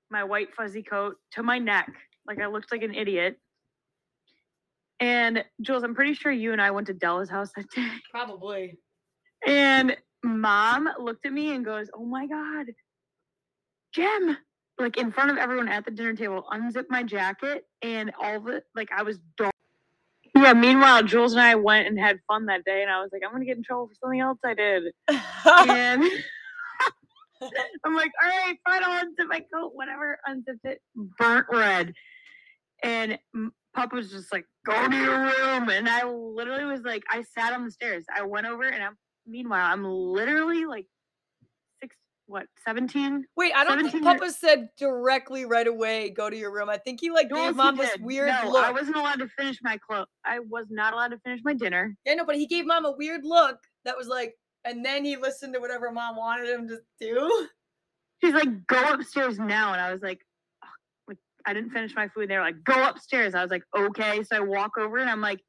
my 0.10 0.24
white 0.24 0.54
fuzzy 0.56 0.84
coat 0.84 1.16
to 1.34 1.44
my 1.44 1.60
neck, 1.60 1.92
like 2.28 2.40
I 2.40 2.48
looked 2.48 2.72
like 2.72 2.84
an 2.84 2.94
idiot. 2.94 3.38
And 5.00 5.44
Jules, 5.62 5.84
I'm 5.84 5.96
pretty 5.96 6.14
sure 6.14 6.32
you 6.32 6.54
and 6.54 6.62
I 6.62 6.72
went 6.72 6.88
to 6.88 6.94
Della's 6.94 7.30
house 7.30 7.52
that 7.56 7.70
day. 7.70 7.88
Probably. 8.12 8.78
And 9.46 9.96
mom 10.24 10.90
looked 11.00 11.26
at 11.26 11.34
me 11.34 11.54
and 11.54 11.64
goes, 11.64 11.90
Oh 11.94 12.06
my 12.06 12.26
God, 12.26 12.68
Jem, 13.94 14.38
like 14.80 14.98
in 14.98 15.12
front 15.12 15.32
of 15.32 15.38
everyone 15.38 15.68
at 15.68 15.86
the 15.86 15.92
dinner 15.92 16.16
table, 16.16 16.46
unzipped 16.52 16.90
my 16.90 17.04
jacket 17.04 17.66
and 17.82 18.12
all 18.20 18.40
the, 18.40 18.64
like, 18.76 18.90
I 18.92 19.04
was 19.04 19.20
dark. 19.38 19.52
Yeah, 20.36 20.54
meanwhile, 20.54 21.02
Jules 21.04 21.34
and 21.34 21.42
I 21.42 21.56
went 21.56 21.88
and 21.88 22.00
had 22.00 22.20
fun 22.28 22.46
that 22.46 22.64
day. 22.64 22.84
And 22.84 22.92
I 22.92 23.02
was 23.02 23.10
like, 23.12 23.24
I'm 23.26 23.32
going 23.32 23.42
to 23.42 23.48
get 23.48 23.58
in 23.58 23.64
trouble 23.64 23.88
for 23.88 23.96
something 23.96 24.20
else 24.20 24.38
I 24.46 24.54
did. 24.54 24.84
And 25.70 26.04
I'm 27.84 27.96
like, 27.96 28.12
All 28.24 28.30
right, 28.30 28.56
fine, 28.66 28.84
I'll 28.84 29.04
unzip 29.04 29.28
my 29.30 29.44
coat, 29.54 29.72
whatever. 29.74 30.18
Unzipped 30.26 30.66
it, 30.66 30.82
burnt 30.96 31.48
red. 31.52 31.94
And 32.84 33.18
Papa 33.76 33.96
was 33.96 34.12
just 34.12 34.32
like, 34.32 34.46
Go 34.66 34.90
to 34.90 34.96
your 34.96 35.20
room. 35.24 35.70
And 35.70 35.88
I 35.90 36.06
literally 36.08 36.66
was 36.66 36.82
like, 36.82 37.04
I 37.10 37.24
sat 37.38 37.54
on 37.54 37.66
the 37.66 37.72
stairs. 37.72 38.06
I 38.16 38.24
went 38.24 38.48
over 38.48 38.64
and 38.68 38.84
I'm, 38.84 38.98
meanwhile, 39.26 39.72
I'm 39.72 39.84
literally 39.86 40.66
like 40.66 40.86
six, 41.82 41.96
what 42.28 42.46
17 42.66 43.24
Wait, 43.36 43.54
I 43.56 43.64
don't 43.64 43.78
think 43.78 43.92
17 43.92 44.04
year- 44.04 44.20
Papa 44.20 44.32
said 44.32 44.70
directly 44.78 45.46
right 45.46 45.68
away, 45.68 46.10
go 46.10 46.30
to 46.30 46.36
your 46.36 46.52
room. 46.54 46.70
I 46.70 46.78
think 46.78 47.00
he 47.02 47.10
like 47.12 47.28
Yes, 47.30 47.48
gave 47.50 47.56
mom 47.56 47.78
this 47.78 47.98
weird 48.00 48.30
no, 48.44 48.52
look. 48.52 48.66
I 48.66 48.72
wasn't 48.72 48.98
allowed 48.98 49.20
to 49.20 49.28
finish 49.38 49.60
my 49.62 49.78
clothes. 49.78 50.08
I 50.26 50.40
was 50.40 50.66
not 50.70 50.94
allowed 50.94 51.10
to 51.12 51.20
finish 51.20 51.42
my 51.44 51.54
dinner. 51.54 51.96
Yeah, 52.06 52.16
no, 52.16 52.26
but 52.26 52.36
he 52.36 52.46
gave 52.48 52.66
mom 52.66 52.86
a 52.86 52.92
weird 52.92 53.22
look 53.24 53.58
that 53.86 53.98
was 53.98 54.08
like, 54.08 54.34
and 54.68 54.84
then 54.84 55.06
he 55.06 55.16
listened 55.16 55.54
to 55.54 55.60
whatever 55.60 55.92
mom 55.92 56.16
wanted 56.16 56.50
him 56.50 56.68
to 56.68 56.80
do. 57.00 57.48
He's 58.20 58.34
like, 58.34 58.68
go 58.68 58.94
upstairs 58.94 59.40
now. 59.40 59.74
And 59.74 59.82
I 59.82 59.92
was 59.92 60.02
like, 60.02 60.20
oh, 60.64 60.68
like 61.08 61.18
I 61.46 61.54
didn't 61.54 61.72
finish 61.72 61.96
my 61.96 62.08
food. 62.10 62.30
They 62.30 62.36
were 62.36 62.44
like, 62.44 62.64
go 62.64 62.88
upstairs. 62.88 63.36
I 63.36 63.42
was 63.42 63.52
like, 63.52 63.64
okay. 63.78 64.24
So 64.24 64.36
I 64.36 64.40
walk 64.40 64.72
over 64.78 64.98
and 64.98 65.10
I'm 65.10 65.22
like, 65.22 65.40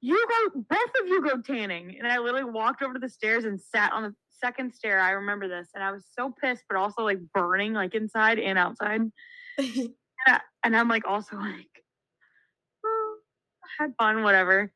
you 0.00 0.26
go, 0.28 0.64
both 0.68 0.90
of 1.00 1.08
you 1.08 1.22
go 1.22 1.40
tanning. 1.40 1.96
And 1.98 2.06
I 2.06 2.18
literally 2.18 2.50
walked 2.50 2.82
over 2.82 2.94
to 2.94 2.98
the 2.98 3.08
stairs 3.08 3.44
and 3.44 3.60
sat 3.60 3.92
on 3.92 4.02
the 4.02 4.14
second 4.42 4.74
stair. 4.74 5.00
I 5.00 5.12
remember 5.12 5.48
this. 5.48 5.68
And 5.74 5.84
I 5.84 5.92
was 5.92 6.04
so 6.18 6.34
pissed, 6.42 6.64
but 6.68 6.78
also 6.78 7.02
like 7.02 7.18
burning 7.32 7.72
like 7.72 7.94
inside 7.94 8.38
and 8.38 8.58
outside. 8.58 9.02
And, 10.28 10.34
I, 10.34 10.40
and 10.64 10.76
I'm 10.76 10.88
like 10.88 11.06
also 11.06 11.36
like, 11.36 11.68
oh, 12.84 13.16
had 13.78 13.92
fun, 13.96 14.24
whatever. 14.24 14.72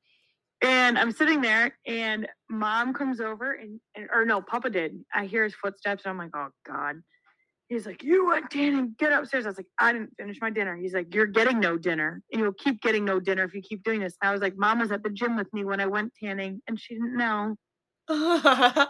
And 0.63 0.99
I'm 0.99 1.11
sitting 1.11 1.41
there, 1.41 1.77
and 1.87 2.29
mom 2.51 2.93
comes 2.93 3.21
over, 3.21 3.53
and, 3.53 3.81
and 3.97 4.09
or 4.13 4.27
no, 4.27 4.43
Papa 4.43 4.69
did. 4.69 5.03
I 5.15 5.25
hear 5.25 5.45
his 5.45 5.55
footsteps, 5.55 6.05
and 6.05 6.11
I'm 6.11 6.19
like, 6.19 6.37
oh 6.37 6.49
god. 6.67 6.97
He's 7.69 7.87
like, 7.87 8.03
you 8.03 8.27
went 8.27 8.51
tanning, 8.51 8.97
get 8.99 9.13
upstairs. 9.13 9.47
I 9.47 9.51
was 9.51 9.57
like, 9.57 9.69
I 9.79 9.93
didn't 9.93 10.11
finish 10.19 10.39
my 10.41 10.51
dinner. 10.51 10.77
He's 10.77 10.93
like, 10.93 11.15
you're 11.15 11.27
getting 11.27 11.61
no 11.61 11.79
dinner, 11.79 12.21
and 12.33 12.43
you'll 12.43 12.53
keep 12.53 12.83
getting 12.83 13.05
no 13.05 13.21
dinner 13.21 13.45
if 13.45 13.55
you 13.55 13.63
keep 13.63 13.85
doing 13.85 14.01
this. 14.01 14.17
And 14.21 14.29
I 14.29 14.33
was 14.33 14.43
like, 14.43 14.57
mom 14.57 14.81
was 14.81 14.91
at 14.91 15.03
the 15.03 15.11
gym 15.11 15.37
with 15.37 15.53
me 15.55 15.65
when 15.65 15.81
I 15.81 15.87
went 15.87 16.13
tanning, 16.23 16.61
and 16.67 16.79
she 16.79 16.95
didn't 16.95 17.17
know. 17.17 17.57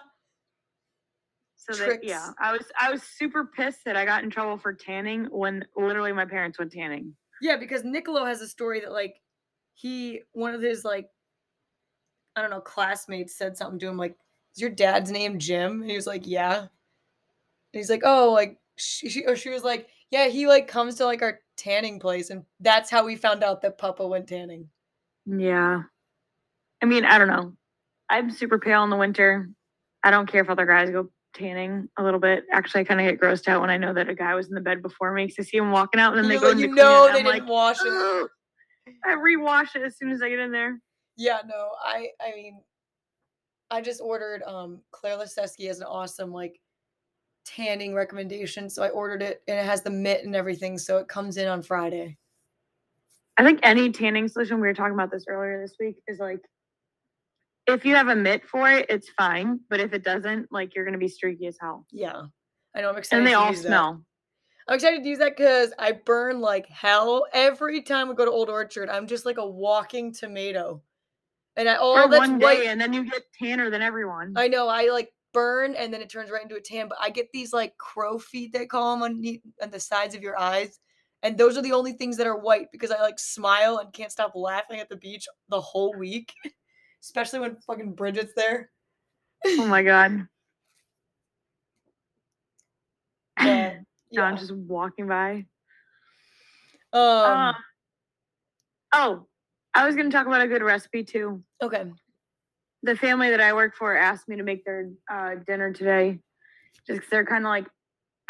So 1.60 1.74
that 1.74 2.02
yeah, 2.02 2.30
I 2.40 2.52
was 2.52 2.64
I 2.80 2.90
was 2.90 3.02
super 3.02 3.44
pissed 3.44 3.80
that 3.84 3.94
I 3.94 4.06
got 4.06 4.24
in 4.24 4.30
trouble 4.30 4.56
for 4.56 4.72
tanning 4.72 5.26
when 5.26 5.64
literally 5.76 6.12
my 6.12 6.24
parents 6.24 6.58
went 6.58 6.72
tanning. 6.72 7.14
yeah, 7.42 7.56
because 7.56 7.84
Niccolo 7.84 8.24
has 8.24 8.40
a 8.40 8.48
story 8.48 8.80
that 8.80 8.92
like 8.92 9.14
he 9.74 10.22
one 10.32 10.54
of 10.54 10.62
his 10.62 10.84
like 10.84 11.06
I 12.36 12.40
don't 12.40 12.50
know 12.50 12.60
classmates 12.60 13.36
said 13.36 13.56
something 13.56 13.78
to 13.80 13.88
him 13.88 13.96
like, 13.96 14.16
"Is 14.54 14.60
your 14.60 14.70
dad's 14.70 15.10
name 15.10 15.38
Jim?" 15.38 15.82
And 15.82 15.90
he 15.90 15.96
was 15.96 16.06
like, 16.06 16.26
"Yeah." 16.26 16.58
And 16.60 16.68
he's 17.72 17.90
like, 17.90 18.02
"Oh, 18.04 18.32
like 18.32 18.58
she, 18.76 19.08
she 19.08 19.24
or 19.24 19.36
she 19.36 19.50
was 19.50 19.64
like, 19.64 19.88
yeah, 20.10 20.28
he 20.28 20.46
like 20.46 20.66
comes 20.66 20.96
to 20.96 21.04
like 21.04 21.22
our 21.22 21.40
tanning 21.56 22.00
place, 22.00 22.30
and 22.30 22.44
that's 22.60 22.90
how 22.90 23.04
we 23.04 23.16
found 23.16 23.44
out 23.44 23.62
that 23.62 23.78
Papa 23.78 24.06
went 24.06 24.28
tanning." 24.28 24.68
Yeah. 25.26 25.82
I 26.82 26.86
mean, 26.86 27.04
I 27.04 27.18
don't 27.18 27.28
know. 27.28 27.54
I'm 28.08 28.30
super 28.30 28.58
pale 28.58 28.82
in 28.84 28.90
the 28.90 28.96
winter. 28.96 29.50
I 30.02 30.10
don't 30.10 30.26
care 30.26 30.42
if 30.42 30.50
other 30.50 30.66
guys 30.66 30.90
go 30.90 31.10
tanning 31.34 31.88
a 31.98 32.02
little 32.02 32.18
bit. 32.18 32.44
Actually, 32.52 32.80
I 32.80 32.84
kind 32.84 33.00
of 33.00 33.06
get 33.06 33.20
grossed 33.20 33.48
out 33.48 33.60
when 33.60 33.70
I 33.70 33.76
know 33.76 33.92
that 33.92 34.08
a 34.08 34.14
guy 34.14 34.34
was 34.34 34.48
in 34.48 34.54
the 34.54 34.60
bed 34.60 34.82
before 34.82 35.12
me 35.12 35.26
because 35.26 35.46
I 35.46 35.48
see 35.48 35.58
him 35.58 35.70
walking 35.70 36.00
out 36.00 36.16
and 36.16 36.24
then 36.24 36.30
You're 36.30 36.40
they 36.40 36.46
go 36.46 36.52
like, 36.52 36.64
in 36.64 36.70
you 36.70 36.74
know 36.74 37.08
they 37.08 37.22
didn't 37.22 37.40
like, 37.40 37.48
wash 37.48 37.76
it. 37.84 38.28
I 39.04 39.14
rewash 39.14 39.76
it 39.76 39.82
as 39.82 39.96
soon 39.96 40.10
as 40.10 40.22
I 40.22 40.28
get 40.28 40.38
in 40.38 40.50
there. 40.50 40.80
Yeah, 41.20 41.40
no, 41.46 41.72
I 41.84 42.08
I 42.18 42.34
mean, 42.34 42.62
I 43.70 43.82
just 43.82 44.00
ordered 44.00 44.42
um 44.44 44.80
Claire 44.90 45.18
Liseski 45.18 45.66
has 45.66 45.78
an 45.78 45.86
awesome 45.86 46.32
like 46.32 46.58
tanning 47.44 47.92
recommendation, 47.94 48.70
so 48.70 48.82
I 48.82 48.88
ordered 48.88 49.20
it 49.20 49.42
and 49.46 49.58
it 49.58 49.66
has 49.66 49.82
the 49.82 49.90
mitt 49.90 50.24
and 50.24 50.34
everything, 50.34 50.78
so 50.78 50.96
it 50.96 51.08
comes 51.08 51.36
in 51.36 51.46
on 51.46 51.60
Friday. 51.60 52.16
I 53.36 53.44
think 53.44 53.60
any 53.62 53.92
tanning 53.92 54.28
solution, 54.28 54.62
we 54.62 54.66
were 54.66 54.72
talking 54.72 54.94
about 54.94 55.10
this 55.10 55.26
earlier 55.28 55.60
this 55.60 55.76
week, 55.78 55.96
is 56.08 56.20
like 56.20 56.40
if 57.66 57.84
you 57.84 57.94
have 57.96 58.08
a 58.08 58.16
mitt 58.16 58.48
for 58.48 58.70
it, 58.70 58.86
it's 58.88 59.10
fine. 59.10 59.60
But 59.68 59.80
if 59.80 59.92
it 59.92 60.02
doesn't, 60.02 60.50
like 60.50 60.74
you're 60.74 60.86
gonna 60.86 60.96
be 60.96 61.08
streaky 61.08 61.48
as 61.48 61.58
hell. 61.60 61.84
Yeah, 61.92 62.22
I 62.74 62.80
know 62.80 62.88
I'm 62.88 62.96
excited. 62.96 63.18
And 63.18 63.26
they 63.26 63.34
all 63.34 63.50
use 63.50 63.60
that. 63.60 63.68
smell. 63.68 64.02
I'm 64.68 64.76
excited 64.76 65.02
to 65.02 65.08
use 65.08 65.18
that 65.18 65.36
because 65.36 65.74
I 65.78 65.92
burn 65.92 66.40
like 66.40 66.66
hell 66.68 67.26
every 67.34 67.82
time 67.82 68.08
we 68.08 68.14
go 68.14 68.24
to 68.24 68.30
Old 68.30 68.48
Orchard. 68.48 68.88
I'm 68.88 69.06
just 69.06 69.26
like 69.26 69.36
a 69.36 69.46
walking 69.46 70.14
tomato, 70.14 70.80
and 71.56 71.68
I 71.68 71.76
all 71.76 71.96
For 72.02 72.08
that's 72.08 72.18
one 72.18 72.38
white. 72.38 72.60
day, 72.60 72.66
and 72.68 72.80
then 72.80 72.92
you 72.92 73.04
get 73.04 73.22
tanner 73.38 73.70
than 73.70 73.82
everyone. 73.82 74.34
I 74.36 74.48
know. 74.48 74.68
I 74.68 74.88
like 74.90 75.12
burn 75.32 75.76
and 75.76 75.94
then 75.94 76.00
it 76.02 76.10
turns 76.10 76.28
right 76.30 76.42
into 76.42 76.56
a 76.56 76.60
tan. 76.60 76.88
But 76.88 76.98
I 77.00 77.10
get 77.10 77.28
these 77.32 77.52
like 77.52 77.76
crow 77.78 78.18
feet 78.18 78.52
they 78.52 78.66
call 78.66 78.94
them 78.94 79.02
on, 79.04 79.20
the- 79.20 79.40
on 79.62 79.70
the 79.70 79.78
sides 79.80 80.14
of 80.14 80.22
your 80.22 80.38
eyes, 80.38 80.78
and 81.22 81.36
those 81.38 81.56
are 81.56 81.62
the 81.62 81.72
only 81.72 81.92
things 81.92 82.16
that 82.16 82.26
are 82.26 82.38
white 82.38 82.66
because 82.72 82.90
I 82.90 83.00
like 83.00 83.18
smile 83.18 83.78
and 83.78 83.92
can't 83.92 84.10
stop 84.12 84.32
laughing 84.34 84.80
at 84.80 84.88
the 84.88 84.96
beach 84.96 85.28
the 85.48 85.60
whole 85.60 85.94
week, 85.96 86.32
especially 87.02 87.40
when 87.40 87.56
fucking 87.66 87.94
Bridget's 87.94 88.32
there. 88.34 88.70
oh 89.46 89.66
my 89.66 89.82
god. 89.82 90.26
But, 94.12 94.18
I'm 94.22 94.36
just 94.36 94.52
walking 94.54 95.06
by. 95.06 95.46
Um. 96.92 97.00
Um, 97.02 97.54
oh, 98.92 99.26
I 99.74 99.86
was 99.86 99.94
going 99.94 100.10
to 100.10 100.16
talk 100.16 100.26
about 100.26 100.40
a 100.40 100.48
good 100.48 100.62
recipe 100.62 101.04
too. 101.04 101.42
okay. 101.62 101.84
The 102.82 102.96
family 102.96 103.30
that 103.30 103.40
I 103.40 103.52
work 103.52 103.74
for 103.76 103.94
asked 103.94 104.26
me 104.28 104.36
to 104.36 104.42
make 104.42 104.64
their 104.64 104.88
uh, 105.10 105.34
dinner 105.46 105.70
today, 105.72 106.18
just 106.86 107.00
'cause 107.02 107.10
they're 107.10 107.26
kind 107.26 107.44
of 107.44 107.50
like 107.50 107.66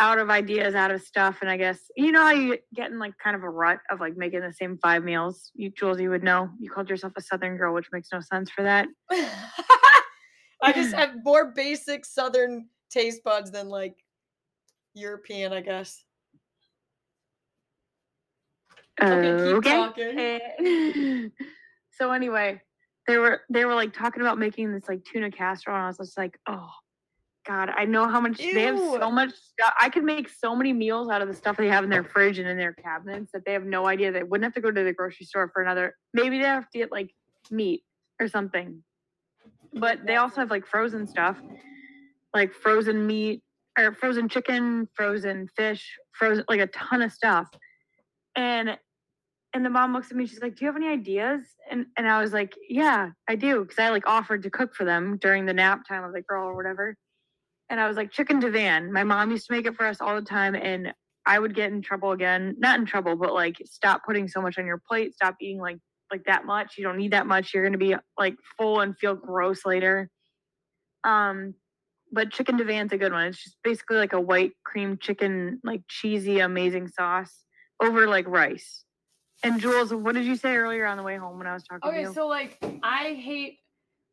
out 0.00 0.18
of 0.18 0.28
ideas, 0.30 0.74
out 0.74 0.90
of 0.90 1.02
stuff, 1.02 1.38
and 1.40 1.48
I 1.48 1.56
guess 1.56 1.78
you 1.96 2.10
know 2.10 2.22
how 2.22 2.32
you 2.32 2.58
get 2.74 2.90
in 2.90 2.98
like 2.98 3.16
kind 3.22 3.36
of 3.36 3.42
a 3.44 3.48
rut 3.50 3.78
of 3.90 4.00
like 4.00 4.16
making 4.16 4.40
the 4.40 4.52
same 4.52 4.76
five 4.82 5.04
meals. 5.04 5.52
You, 5.54 5.70
Jules, 5.70 6.00
you 6.00 6.10
would 6.10 6.24
know. 6.24 6.50
You 6.58 6.68
called 6.70 6.90
yourself 6.90 7.12
a 7.16 7.20
Southern 7.20 7.56
girl, 7.56 7.72
which 7.74 7.86
makes 7.92 8.08
no 8.12 8.20
sense 8.20 8.50
for 8.50 8.62
that. 8.64 8.88
I 9.10 10.72
just 10.74 10.94
have 10.94 11.14
more 11.24 11.52
basic 11.52 12.04
Southern 12.04 12.68
taste 12.90 13.22
buds 13.22 13.50
than 13.52 13.68
like 13.68 13.94
European, 14.94 15.52
I 15.52 15.60
guess. 15.60 16.04
Okay, 19.02 19.70
talking. 19.76 20.18
Eh. 20.18 21.28
so 21.92 22.12
anyway, 22.12 22.60
they 23.06 23.18
were 23.18 23.40
they 23.50 23.64
were 23.64 23.74
like 23.74 23.92
talking 23.92 24.22
about 24.22 24.38
making 24.38 24.72
this 24.72 24.88
like 24.88 25.04
tuna 25.04 25.30
casserole, 25.30 25.76
and 25.76 25.84
I 25.84 25.88
was 25.88 25.98
just 25.98 26.18
like, 26.18 26.38
oh 26.48 26.70
god, 27.46 27.70
I 27.70 27.84
know 27.84 28.06
how 28.08 28.20
much 28.20 28.38
they 28.38 28.62
have 28.62 28.78
so 28.78 29.10
much 29.10 29.30
stuff. 29.30 29.74
I 29.80 29.88
could 29.88 30.04
make 30.04 30.28
so 30.28 30.54
many 30.54 30.72
meals 30.72 31.08
out 31.08 31.22
of 31.22 31.28
the 31.28 31.34
stuff 31.34 31.56
they 31.56 31.68
have 31.68 31.84
in 31.84 31.90
their 31.90 32.04
fridge 32.04 32.38
and 32.38 32.48
in 32.48 32.56
their 32.56 32.72
cabinets 32.72 33.32
that 33.32 33.44
they 33.44 33.52
have 33.52 33.64
no 33.64 33.86
idea. 33.86 34.12
They 34.12 34.22
wouldn't 34.22 34.44
have 34.44 34.54
to 34.54 34.60
go 34.60 34.70
to 34.70 34.84
the 34.84 34.92
grocery 34.92 35.26
store 35.26 35.50
for 35.52 35.62
another. 35.62 35.96
Maybe 36.14 36.38
they 36.38 36.44
have 36.44 36.70
to 36.70 36.78
get 36.78 36.92
like 36.92 37.10
meat 37.50 37.82
or 38.20 38.28
something. 38.28 38.82
But 39.72 40.06
they 40.06 40.16
also 40.16 40.36
have 40.36 40.50
like 40.50 40.66
frozen 40.66 41.06
stuff, 41.06 41.38
like 42.34 42.52
frozen 42.52 43.06
meat 43.06 43.42
or 43.78 43.94
frozen 43.94 44.28
chicken, 44.28 44.88
frozen 44.94 45.48
fish, 45.56 45.98
frozen 46.12 46.44
like 46.48 46.60
a 46.60 46.66
ton 46.68 47.02
of 47.02 47.12
stuff. 47.12 47.48
And 48.36 48.78
and 49.52 49.64
the 49.64 49.70
mom 49.70 49.92
looks 49.92 50.10
at 50.10 50.16
me, 50.16 50.26
she's 50.26 50.40
like, 50.40 50.56
Do 50.56 50.64
you 50.64 50.66
have 50.68 50.76
any 50.76 50.88
ideas? 50.88 51.42
And 51.70 51.86
and 51.96 52.08
I 52.08 52.20
was 52.20 52.32
like, 52.32 52.54
Yeah, 52.68 53.10
I 53.28 53.36
do. 53.36 53.64
Cause 53.64 53.78
I 53.78 53.90
like 53.90 54.06
offered 54.06 54.42
to 54.44 54.50
cook 54.50 54.74
for 54.74 54.84
them 54.84 55.18
during 55.20 55.46
the 55.46 55.54
nap 55.54 55.86
time 55.88 56.04
of 56.04 56.12
the 56.12 56.22
girl 56.22 56.46
or 56.46 56.56
whatever. 56.56 56.96
And 57.68 57.80
I 57.80 57.86
was 57.86 57.96
like, 57.96 58.10
chicken 58.10 58.40
divan. 58.40 58.92
My 58.92 59.04
mom 59.04 59.30
used 59.30 59.46
to 59.46 59.52
make 59.52 59.66
it 59.66 59.76
for 59.76 59.86
us 59.86 60.00
all 60.00 60.16
the 60.16 60.26
time. 60.26 60.56
And 60.56 60.92
I 61.24 61.38
would 61.38 61.54
get 61.54 61.72
in 61.72 61.82
trouble 61.82 62.10
again. 62.10 62.56
Not 62.58 62.80
in 62.80 62.86
trouble, 62.86 63.14
but 63.16 63.32
like 63.32 63.56
stop 63.64 64.02
putting 64.04 64.26
so 64.26 64.40
much 64.42 64.58
on 64.58 64.66
your 64.66 64.82
plate. 64.88 65.14
Stop 65.14 65.36
eating 65.40 65.60
like 65.60 65.78
like 66.10 66.24
that 66.24 66.44
much. 66.44 66.74
You 66.76 66.84
don't 66.84 66.96
need 66.96 67.12
that 67.12 67.26
much. 67.26 67.54
You're 67.54 67.64
gonna 67.64 67.78
be 67.78 67.94
like 68.18 68.34
full 68.58 68.80
and 68.80 68.98
feel 68.98 69.14
gross 69.14 69.64
later. 69.64 70.10
Um, 71.04 71.54
but 72.12 72.32
chicken 72.32 72.56
divan's 72.56 72.92
a 72.92 72.98
good 72.98 73.12
one. 73.12 73.26
It's 73.26 73.42
just 73.42 73.56
basically 73.62 73.96
like 73.96 74.12
a 74.12 74.20
white 74.20 74.52
cream 74.64 74.98
chicken, 75.00 75.60
like 75.62 75.82
cheesy, 75.88 76.40
amazing 76.40 76.88
sauce 76.88 77.44
over 77.80 78.08
like 78.08 78.26
rice. 78.26 78.84
And 79.42 79.60
Jules, 79.60 79.92
what 79.94 80.14
did 80.14 80.26
you 80.26 80.36
say 80.36 80.56
earlier 80.56 80.86
on 80.86 80.96
the 80.96 81.02
way 81.02 81.16
home 81.16 81.38
when 81.38 81.46
I 81.46 81.54
was 81.54 81.64
talking 81.64 81.80
to 81.92 81.98
Okay, 81.98 82.12
so 82.12 82.26
like 82.26 82.58
I 82.82 83.14
hate 83.14 83.58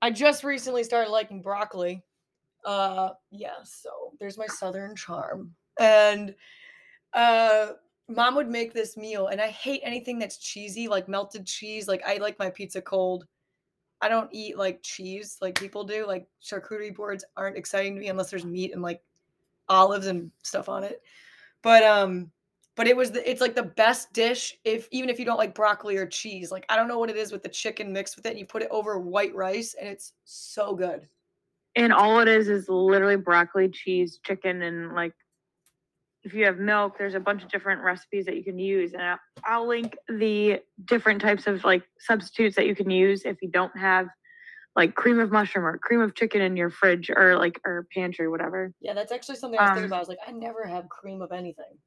I 0.01 0.11
just 0.11 0.43
recently 0.43 0.83
started 0.83 1.11
liking 1.11 1.41
broccoli. 1.41 2.03
Uh 2.65 3.09
yeah, 3.31 3.63
so 3.63 3.89
there's 4.19 4.37
my 4.37 4.47
southern 4.47 4.95
charm. 4.95 5.53
And 5.79 6.33
uh 7.13 7.67
mom 8.09 8.35
would 8.35 8.47
make 8.47 8.73
this 8.73 8.95
meal 8.95 9.27
and 9.27 9.41
I 9.41 9.47
hate 9.47 9.81
anything 9.83 10.17
that's 10.17 10.37
cheesy, 10.37 10.87
like 10.87 11.09
melted 11.09 11.45
cheese. 11.45 11.87
Like 11.87 12.03
I 12.05 12.17
like 12.17 12.39
my 12.39 12.49
pizza 12.49 12.81
cold. 12.81 13.25
I 13.99 14.09
don't 14.09 14.29
eat 14.31 14.57
like 14.57 14.81
cheese 14.81 15.37
like 15.41 15.59
people 15.59 15.83
do. 15.83 16.07
Like 16.07 16.27
charcuterie 16.41 16.95
boards 16.95 17.25
aren't 17.35 17.57
exciting 17.57 17.95
to 17.95 17.99
me 17.99 18.07
unless 18.07 18.29
there's 18.29 18.45
meat 18.45 18.71
and 18.73 18.81
like 18.81 19.01
olives 19.67 20.07
and 20.07 20.31
stuff 20.43 20.69
on 20.69 20.85
it. 20.85 21.01
But 21.63 21.83
um 21.83 22.31
but 22.77 22.87
it 22.87 22.95
was 22.95 23.11
the, 23.11 23.29
it's 23.29 23.41
like 23.41 23.55
the 23.55 23.63
best 23.63 24.13
dish 24.13 24.55
if 24.63 24.87
even 24.91 25.09
if 25.09 25.19
you 25.19 25.25
don't 25.25 25.37
like 25.37 25.53
broccoli 25.53 25.97
or 25.97 26.05
cheese. 26.05 26.51
Like 26.51 26.65
I 26.69 26.75
don't 26.77 26.87
know 26.87 26.99
what 26.99 27.09
it 27.09 27.17
is 27.17 27.31
with 27.31 27.43
the 27.43 27.49
chicken 27.49 27.91
mixed 27.91 28.15
with 28.15 28.25
it 28.25 28.29
and 28.29 28.39
you 28.39 28.45
put 28.45 28.61
it 28.61 28.69
over 28.71 28.97
white 28.99 29.35
rice 29.35 29.73
and 29.79 29.89
it's 29.89 30.13
so 30.23 30.73
good. 30.75 31.07
and 31.75 31.91
all 31.91 32.19
it 32.21 32.27
is 32.27 32.47
is 32.49 32.69
literally 32.69 33.17
broccoli, 33.17 33.67
cheese, 33.69 34.19
chicken, 34.23 34.61
and 34.61 34.93
like 34.93 35.13
if 36.23 36.33
you 36.33 36.45
have 36.45 36.57
milk, 36.57 36.97
there's 36.97 37.13
a 37.15 37.19
bunch 37.19 37.43
of 37.43 37.49
different 37.49 37.81
recipes 37.83 38.25
that 38.25 38.35
you 38.35 38.43
can 38.43 38.59
use. 38.59 38.93
And 38.93 39.01
I'll, 39.01 39.19
I'll 39.45 39.67
link 39.67 39.95
the 40.09 40.59
different 40.85 41.21
types 41.21 41.47
of 41.47 41.63
like 41.63 41.83
substitutes 41.99 42.55
that 42.57 42.65
you 42.67 42.75
can 42.75 42.89
use 42.89 43.23
if 43.23 43.37
you 43.41 43.49
don't 43.49 43.77
have 43.77 44.07
like 44.75 44.93
cream 44.93 45.19
of 45.19 45.31
mushroom 45.31 45.65
or 45.65 45.77
cream 45.77 46.01
of 46.01 46.15
chicken 46.15 46.41
in 46.41 46.57
your 46.57 46.69
fridge 46.69 47.09
or 47.09 47.37
like 47.37 47.61
or 47.65 47.87
pantry, 47.93 48.27
whatever. 48.27 48.73
Yeah, 48.81 48.93
that's 48.93 49.11
actually 49.11 49.37
something 49.37 49.59
I 49.59 49.63
was 49.63 49.69
thinking 49.69 49.83
Um, 49.85 49.89
about. 49.89 49.95
I 49.97 49.99
was 49.99 50.09
like, 50.09 50.19
I 50.27 50.31
never 50.31 50.65
have 50.65 50.89
cream 50.89 51.21
of 51.21 51.31
anything. 51.31 51.77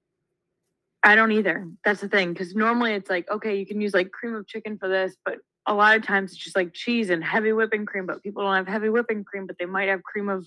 I 1.02 1.14
don't 1.14 1.32
either. 1.32 1.68
That's 1.84 2.00
the 2.00 2.08
thing. 2.08 2.32
Because 2.32 2.54
normally 2.54 2.92
it's 2.92 3.10
like, 3.10 3.30
okay, 3.30 3.56
you 3.56 3.66
can 3.66 3.80
use 3.80 3.94
like 3.94 4.10
cream 4.10 4.34
of 4.34 4.46
chicken 4.46 4.78
for 4.78 4.88
this, 4.88 5.16
but 5.24 5.38
a 5.66 5.74
lot 5.74 5.96
of 5.96 6.02
times 6.02 6.32
it's 6.32 6.42
just 6.42 6.56
like 6.56 6.72
cheese 6.72 7.10
and 7.10 7.22
heavy 7.22 7.52
whipping 7.52 7.86
cream, 7.86 8.06
but 8.06 8.22
people 8.22 8.42
don't 8.42 8.56
have 8.56 8.68
heavy 8.68 8.88
whipping 8.88 9.24
cream, 9.24 9.46
but 9.46 9.56
they 9.58 9.66
might 9.66 9.88
have 9.88 10.02
cream 10.02 10.28
of 10.28 10.46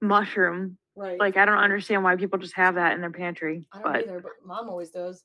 mushroom. 0.00 0.78
Right. 0.94 1.18
Like 1.18 1.36
I 1.36 1.44
don't 1.44 1.58
understand 1.58 2.02
why 2.02 2.16
people 2.16 2.38
just 2.38 2.56
have 2.56 2.76
that 2.76 2.94
in 2.94 3.00
their 3.00 3.10
pantry. 3.10 3.64
I 3.72 3.82
don't 3.82 3.92
But 3.92 4.02
either, 4.04 4.20
but 4.20 4.32
mom 4.44 4.68
always 4.68 4.90
does. 4.90 5.22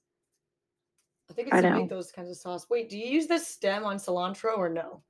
I 1.30 1.34
think 1.34 1.48
it's 1.48 1.58
I 1.58 1.62
to 1.62 1.70
know. 1.70 1.76
make 1.78 1.90
those 1.90 2.12
kinds 2.12 2.30
of 2.30 2.36
sauce. 2.36 2.68
Wait, 2.70 2.90
do 2.90 2.98
you 2.98 3.06
use 3.06 3.28
the 3.28 3.40
stem 3.40 3.86
on 3.86 3.98
cilantro 3.98 4.58
or 4.58 4.70
no? 4.70 5.02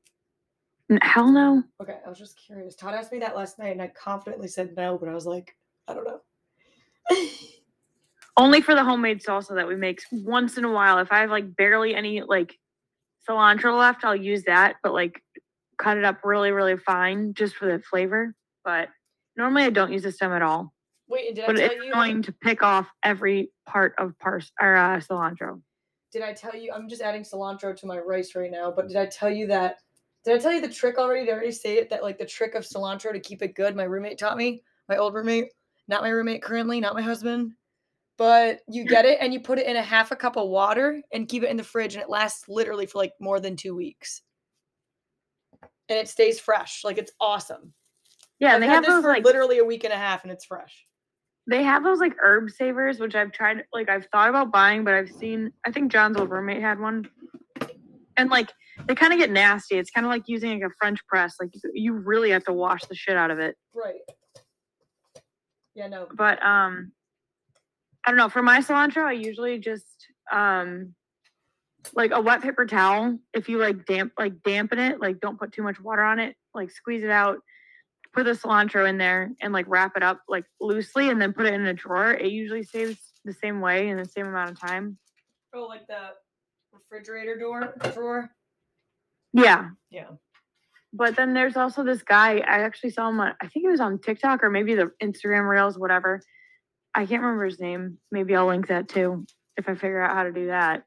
hell 1.01 1.31
no. 1.31 1.63
Okay, 1.81 1.97
I 2.05 2.09
was 2.09 2.19
just 2.19 2.37
curious. 2.37 2.75
Todd 2.75 2.93
asked 2.93 3.11
me 3.11 3.19
that 3.19 3.35
last 3.35 3.57
night, 3.57 3.71
and 3.71 3.81
I 3.81 3.87
confidently 3.87 4.49
said 4.49 4.75
no, 4.75 4.97
but 4.97 5.07
I 5.07 5.13
was 5.13 5.25
like, 5.25 5.55
I 5.87 5.93
don't 5.93 6.05
know. 6.05 6.19
Only 8.37 8.61
for 8.61 8.75
the 8.75 8.83
homemade 8.83 9.21
salsa 9.21 9.55
that 9.55 9.67
we 9.67 9.75
make 9.75 10.01
once 10.11 10.57
in 10.57 10.65
a 10.65 10.71
while. 10.71 10.99
If 10.99 11.11
I 11.11 11.19
have 11.19 11.29
like 11.29 11.55
barely 11.55 11.93
any 11.93 12.21
like 12.21 12.57
cilantro 13.27 13.77
left, 13.77 14.03
I'll 14.03 14.15
use 14.15 14.43
that, 14.43 14.77
but 14.83 14.93
like 14.93 15.21
cut 15.77 15.97
it 15.97 16.05
up 16.05 16.19
really, 16.23 16.51
really 16.51 16.77
fine 16.77 17.33
just 17.33 17.55
for 17.55 17.65
the 17.65 17.83
flavor. 17.83 18.33
But 18.63 18.89
normally 19.35 19.63
I 19.63 19.69
don't 19.69 19.91
use 19.91 20.03
the 20.03 20.11
stem 20.11 20.31
at 20.31 20.41
all. 20.41 20.73
Wait, 21.09 21.35
did 21.35 21.43
I 21.43 21.47
But 21.47 21.57
tell 21.57 21.65
it's 21.71 21.75
you? 21.85 21.91
annoying 21.91 22.21
to 22.23 22.31
pick 22.31 22.63
off 22.63 22.87
every 23.03 23.51
part 23.65 23.93
of 23.97 24.17
pars 24.19 24.51
or 24.61 24.75
uh, 24.75 24.97
cilantro. 24.99 25.61
Did 26.13 26.21
I 26.21 26.33
tell 26.33 26.55
you? 26.55 26.71
I'm 26.73 26.87
just 26.87 27.01
adding 27.01 27.23
cilantro 27.23 27.75
to 27.75 27.85
my 27.85 27.97
rice 27.97 28.33
right 28.35 28.51
now. 28.51 28.71
But 28.71 28.87
did 28.87 28.97
I 28.97 29.07
tell 29.07 29.29
you 29.29 29.47
that? 29.47 29.77
Did 30.23 30.35
I 30.35 30.37
tell 30.39 30.53
you 30.53 30.61
the 30.61 30.69
trick 30.69 30.97
already? 30.97 31.25
Did 31.25 31.31
I 31.31 31.33
already 31.35 31.51
say 31.51 31.77
it? 31.77 31.89
That 31.89 32.03
like 32.03 32.17
the 32.17 32.25
trick 32.25 32.55
of 32.55 32.63
cilantro 32.63 33.11
to 33.11 33.19
keep 33.19 33.41
it 33.41 33.55
good. 33.55 33.75
My 33.75 33.83
roommate 33.83 34.17
taught 34.17 34.37
me. 34.37 34.63
My 34.87 34.97
old 34.97 35.13
roommate, 35.13 35.49
not 35.87 36.01
my 36.01 36.09
roommate 36.09 36.43
currently, 36.43 36.79
not 36.79 36.95
my 36.95 37.01
husband. 37.01 37.53
But 38.21 38.59
you 38.69 38.85
get 38.85 39.05
it 39.11 39.17
and 39.19 39.33
you 39.33 39.39
put 39.39 39.57
it 39.57 39.65
in 39.65 39.75
a 39.75 39.81
half 39.81 40.11
a 40.11 40.15
cup 40.15 40.37
of 40.37 40.47
water 40.47 41.01
and 41.11 41.27
keep 41.27 41.41
it 41.41 41.49
in 41.49 41.57
the 41.57 41.63
fridge, 41.63 41.95
and 41.95 42.03
it 42.03 42.09
lasts 42.09 42.47
literally 42.47 42.85
for 42.85 42.99
like 42.99 43.13
more 43.19 43.39
than 43.39 43.55
two 43.55 43.75
weeks. 43.75 44.21
And 45.89 45.97
it 45.97 46.07
stays 46.07 46.39
fresh. 46.39 46.83
Like 46.83 46.99
it's 46.99 47.11
awesome. 47.19 47.73
Yeah, 48.39 48.53
and 48.53 48.61
they 48.61 48.67
have 48.67 48.83
this 48.83 48.91
those 48.93 49.01
for 49.01 49.09
like 49.09 49.23
literally 49.23 49.57
a 49.57 49.65
week 49.65 49.85
and 49.85 49.91
a 49.91 49.97
half, 49.97 50.21
and 50.21 50.31
it's 50.31 50.45
fresh. 50.45 50.85
they 51.49 51.63
have 51.63 51.83
those 51.83 51.99
like 51.99 52.13
herb 52.21 52.51
savers, 52.51 52.99
which 52.99 53.15
I've 53.15 53.31
tried 53.31 53.63
like 53.73 53.89
I've 53.89 54.05
thought 54.11 54.29
about 54.29 54.51
buying, 54.51 54.83
but 54.83 54.93
I've 54.93 55.09
seen 55.09 55.51
I 55.65 55.71
think 55.71 55.91
John's 55.91 56.15
old 56.15 56.29
roommate 56.29 56.61
had 56.61 56.79
one. 56.79 57.09
And 58.17 58.29
like 58.29 58.51
they 58.85 58.93
kind 58.93 59.13
of 59.13 59.17
get 59.17 59.31
nasty. 59.31 59.79
It's 59.79 59.89
kind 59.89 60.05
of 60.05 60.11
like 60.11 60.25
using 60.27 60.51
like 60.51 60.69
a 60.69 60.73
French 60.79 60.99
press. 61.07 61.37
Like 61.41 61.49
you 61.73 61.93
really 61.93 62.29
have 62.29 62.43
to 62.43 62.53
wash 62.53 62.85
the 62.85 62.93
shit 62.93 63.17
out 63.17 63.31
of 63.31 63.39
it. 63.39 63.55
Right. 63.73 64.01
Yeah, 65.73 65.87
no. 65.87 66.07
But 66.15 66.43
um 66.45 66.91
I 68.05 68.11
don't 68.11 68.17
know, 68.17 68.29
for 68.29 68.41
my 68.41 68.59
cilantro 68.59 69.03
I 69.03 69.13
usually 69.13 69.59
just 69.59 69.85
um 70.31 70.95
like 71.93 72.11
a 72.13 72.21
wet 72.21 72.41
paper 72.41 72.65
towel, 72.65 73.17
if 73.33 73.49
you 73.49 73.57
like 73.57 73.85
damp 73.85 74.13
like 74.17 74.43
dampen 74.43 74.79
it, 74.79 74.99
like 74.99 75.19
don't 75.19 75.39
put 75.39 75.51
too 75.51 75.63
much 75.63 75.79
water 75.79 76.03
on 76.03 76.19
it, 76.19 76.35
like 76.53 76.71
squeeze 76.71 77.03
it 77.03 77.09
out, 77.09 77.39
put 78.13 78.25
the 78.25 78.31
cilantro 78.31 78.87
in 78.87 78.97
there 78.97 79.31
and 79.41 79.53
like 79.53 79.65
wrap 79.67 79.93
it 79.95 80.03
up 80.03 80.21
like 80.27 80.45
loosely 80.59 81.09
and 81.09 81.21
then 81.21 81.33
put 81.33 81.45
it 81.45 81.53
in 81.53 81.65
a 81.65 81.73
drawer. 81.73 82.11
It 82.11 82.31
usually 82.31 82.63
saves 82.63 82.97
the 83.25 83.33
same 83.33 83.61
way 83.61 83.89
in 83.89 83.97
the 83.97 84.05
same 84.05 84.27
amount 84.27 84.51
of 84.51 84.59
time. 84.59 84.97
Oh, 85.53 85.65
like 85.65 85.87
the 85.87 86.11
refrigerator 86.71 87.37
door 87.37 87.73
drawer. 87.93 88.31
Yeah. 89.33 89.69
Yeah. 89.89 90.07
But 90.93 91.15
then 91.15 91.33
there's 91.33 91.55
also 91.55 91.83
this 91.83 92.03
guy. 92.03 92.39
I 92.39 92.59
actually 92.59 92.89
saw 92.89 93.09
him 93.09 93.19
on, 93.19 93.33
I 93.41 93.47
think 93.47 93.65
it 93.65 93.71
was 93.71 93.79
on 93.79 93.99
TikTok 93.99 94.43
or 94.43 94.49
maybe 94.49 94.75
the 94.75 94.91
Instagram 95.01 95.47
Reels, 95.47 95.77
whatever. 95.77 96.21
I 96.93 97.05
can't 97.05 97.21
remember 97.21 97.45
his 97.45 97.59
name. 97.59 97.97
Maybe 98.11 98.35
I'll 98.35 98.47
link 98.47 98.67
that 98.67 98.87
too 98.89 99.25
if 99.57 99.67
I 99.69 99.75
figure 99.75 100.01
out 100.01 100.15
how 100.15 100.23
to 100.23 100.31
do 100.31 100.47
that. 100.47 100.83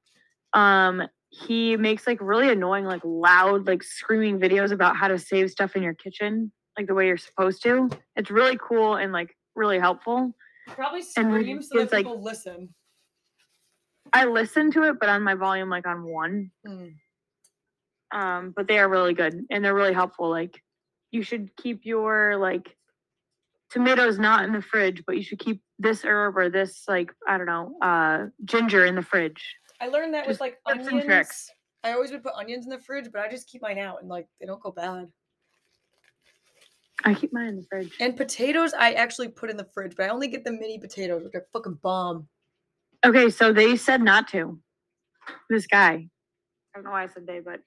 Um, 0.53 1.03
he 1.31 1.77
makes 1.77 2.07
like 2.07 2.19
really 2.21 2.51
annoying, 2.51 2.85
like 2.85 3.01
loud, 3.05 3.67
like 3.67 3.83
screaming 3.83 4.39
videos 4.39 4.71
about 4.71 4.97
how 4.97 5.09
to 5.09 5.19
save 5.19 5.51
stuff 5.51 5.75
in 5.77 5.83
your 5.83 5.95
kitchen, 5.95 6.53
like 6.79 6.87
the 6.87 6.95
way 6.95 7.07
you're 7.07 7.17
supposed 7.17 7.63
to. 7.65 7.91
It's 8.17 8.31
really 8.31 8.59
cool 8.61 8.97
and 8.97 9.13
like 9.13 9.35
really 9.57 9.79
helpful. 9.79 10.33
Probably 10.69 11.01
And 11.17 11.65
so 11.65 11.79
that 11.79 11.83
it's 11.85 11.93
like- 11.93 12.05
people 12.07 12.23
listen. 12.23 12.75
I 14.13 14.27
listen 14.27 14.71
to 14.73 14.85
it, 14.85 15.01
but 15.01 15.09
on 15.09 15.23
my 15.23 15.35
volume, 15.35 15.69
like 15.71 15.87
on 15.87 16.05
one. 16.05 16.51
Mm. 16.67 16.95
um 18.13 18.53
but 18.55 18.69
they 18.69 18.79
are 18.79 18.89
really 18.89 19.15
good 19.15 19.45
and 19.51 19.65
they're 19.65 19.75
really 19.75 19.95
helpful 19.95 20.29
like 20.31 20.63
you 21.11 21.23
should 21.23 21.57
keep 21.57 21.85
your 21.85 22.37
like 22.37 22.77
tomatoes 23.75 24.19
not 24.19 24.45
in 24.45 24.53
the 24.53 24.63
fridge 24.63 25.03
but 25.07 25.17
you 25.17 25.23
should 25.23 25.39
keep 25.41 25.61
this 25.79 26.03
herb 26.05 26.37
or 26.39 26.49
this 26.49 26.85
like 26.89 27.11
i 27.29 27.37
don't 27.37 27.47
know 27.47 27.77
uh 27.83 28.27
ginger 28.45 28.87
in 28.87 28.95
the 28.95 29.03
fridge 29.03 29.43
I 29.81 29.89
learned 29.89 30.15
that 30.15 30.27
with 30.29 30.41
like 30.41 30.59
tips 30.67 30.79
and 30.87 30.89
onions. 30.89 31.05
tricks. 31.05 31.51
I 31.83 31.93
always 31.93 32.11
would 32.13 32.23
put 32.23 32.33
onions 32.35 32.65
in 32.65 32.71
the 32.71 32.79
fridge, 32.79 33.09
but 33.13 33.21
I 33.21 33.29
just 33.29 33.49
keep 33.49 33.61
mine 33.61 33.77
out 33.79 33.97
and 34.01 34.09
like 34.09 34.27
they 34.41 34.47
don't 34.47 34.63
go 34.63 34.71
bad. 34.71 35.09
i 37.05 37.13
keep 37.13 37.33
mine 37.33 37.49
in 37.49 37.57
the 37.57 37.67
fridge 37.69 37.93
And 38.01 38.17
potatoes, 38.17 38.73
I 38.73 38.93
actually 38.93 39.29
put 39.29 39.51
in 39.51 39.57
the 39.57 39.67
fridge, 39.75 39.95
but 39.97 40.05
I 40.07 40.09
only 40.11 40.29
get 40.29 40.45
the 40.45 40.53
mini 40.53 40.79
potatoes, 40.79 41.23
which 41.25 41.35
are 41.35 41.45
fucking 41.53 41.79
bomb. 41.83 42.29
okay 43.05 43.29
so 43.29 43.53
they 43.53 43.77
said 43.77 44.01
not 44.01 44.29
to 44.29 44.59
this 45.51 45.67
guy 45.67 45.93
i 45.95 46.09
don't 46.75 46.85
know 46.85 46.91
why 46.93 47.03
i 47.03 47.09
said 47.09 47.27
they 47.27 47.41
but 47.41 47.61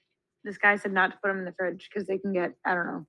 this 0.44 0.58
guy 0.58 0.74
said 0.76 0.92
not 0.92 1.12
to 1.12 1.18
put 1.22 1.28
them 1.28 1.38
in 1.38 1.44
the 1.44 1.52
fridge 1.58 1.88
because 1.88 2.06
they 2.08 2.18
can 2.18 2.32
get 2.32 2.52
i 2.64 2.74
don't 2.74 2.86
know 2.86 3.06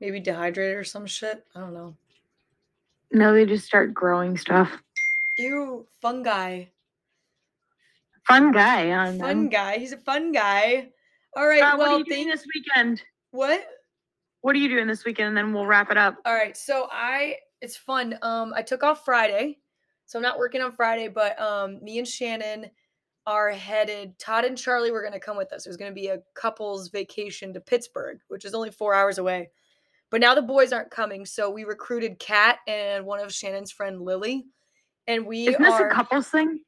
Maybe 0.00 0.20
dehydrated 0.20 0.76
or 0.76 0.84
some 0.84 1.06
shit. 1.06 1.44
I 1.54 1.60
don't 1.60 1.74
know. 1.74 1.94
no 3.12 3.32
they 3.32 3.46
just 3.46 3.64
start 3.66 3.94
growing 3.94 4.36
stuff 4.36 4.70
Ew, 5.38 5.86
fungi. 6.00 6.64
fun 8.26 8.52
guy 8.52 8.90
on 8.92 9.18
Fun 9.18 9.48
guy. 9.48 9.78
He's 9.78 9.92
a 9.92 9.98
fun 9.98 10.32
guy. 10.32 10.88
All 11.36 11.46
right. 11.46 11.62
uh, 11.62 11.76
what 11.76 11.86
are 11.86 11.90
well, 11.90 11.98
you 11.98 12.04
doing 12.04 12.28
this 12.28 12.46
weekend 12.54 13.02
what? 13.30 13.64
what 14.40 14.54
are 14.56 14.58
you 14.58 14.68
doing 14.68 14.86
this 14.86 15.04
weekend 15.04 15.28
and 15.28 15.36
then 15.36 15.52
we'll 15.52 15.66
wrap 15.66 15.90
it 15.90 15.96
up 15.98 16.16
All 16.24 16.34
right, 16.34 16.56
so 16.56 16.88
I 16.90 17.36
it's 17.62 17.76
fun. 17.76 18.18
Um, 18.22 18.52
I 18.54 18.60
took 18.62 18.82
off 18.82 19.04
Friday, 19.04 19.58
so 20.04 20.18
I'm 20.18 20.22
not 20.22 20.38
working 20.38 20.60
on 20.60 20.72
Friday, 20.72 21.08
but 21.08 21.40
um, 21.40 21.82
me 21.82 21.98
and 21.98 22.06
Shannon 22.06 22.66
are 23.26 23.50
headed. 23.50 24.18
Todd 24.18 24.44
and 24.44 24.56
Charlie 24.58 24.90
were 24.90 25.02
gonna 25.02 25.18
come 25.18 25.36
with 25.38 25.52
us. 25.54 25.64
It 25.66 25.70
was 25.70 25.76
gonna 25.78 25.92
be 25.92 26.08
a 26.08 26.18
couple's 26.34 26.88
vacation 26.88 27.52
to 27.54 27.60
Pittsburgh, 27.60 28.18
which 28.28 28.44
is 28.44 28.54
only 28.54 28.70
four 28.70 28.94
hours 28.94 29.18
away. 29.18 29.50
But 30.10 30.20
now 30.20 30.34
the 30.34 30.42
boys 30.42 30.72
aren't 30.72 30.90
coming, 30.90 31.26
so 31.26 31.50
we 31.50 31.64
recruited 31.64 32.18
Kat 32.18 32.58
and 32.66 33.04
one 33.04 33.20
of 33.20 33.32
Shannon's 33.32 33.72
friend 33.72 34.00
Lily, 34.00 34.46
and 35.06 35.26
we 35.26 35.48
isn't 35.48 35.62
this 35.62 35.72
are 35.72 35.88
a 35.88 35.94
couples 35.94 36.28
thing 36.28 36.60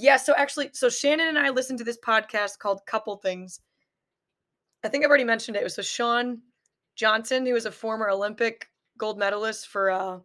yeah, 0.00 0.16
so 0.16 0.34
actually, 0.34 0.70
so 0.72 0.88
Shannon 0.88 1.28
and 1.28 1.38
I 1.38 1.50
listened 1.50 1.78
to 1.80 1.84
this 1.84 1.98
podcast 1.98 2.58
called 2.58 2.86
Couple 2.86 3.16
Things. 3.16 3.60
I 4.82 4.88
think 4.88 5.04
I've 5.04 5.10
already 5.10 5.24
mentioned 5.24 5.56
it. 5.56 5.60
It 5.60 5.64
was 5.64 5.76
with 5.76 5.86
Shawn 5.86 6.40
Johnson, 6.96 7.44
who 7.44 7.52
was 7.52 7.66
a 7.66 7.70
former 7.70 8.08
Olympic 8.08 8.68
gold 8.96 9.18
medalist 9.18 9.68
for 9.68 9.90
uh, 9.90 10.18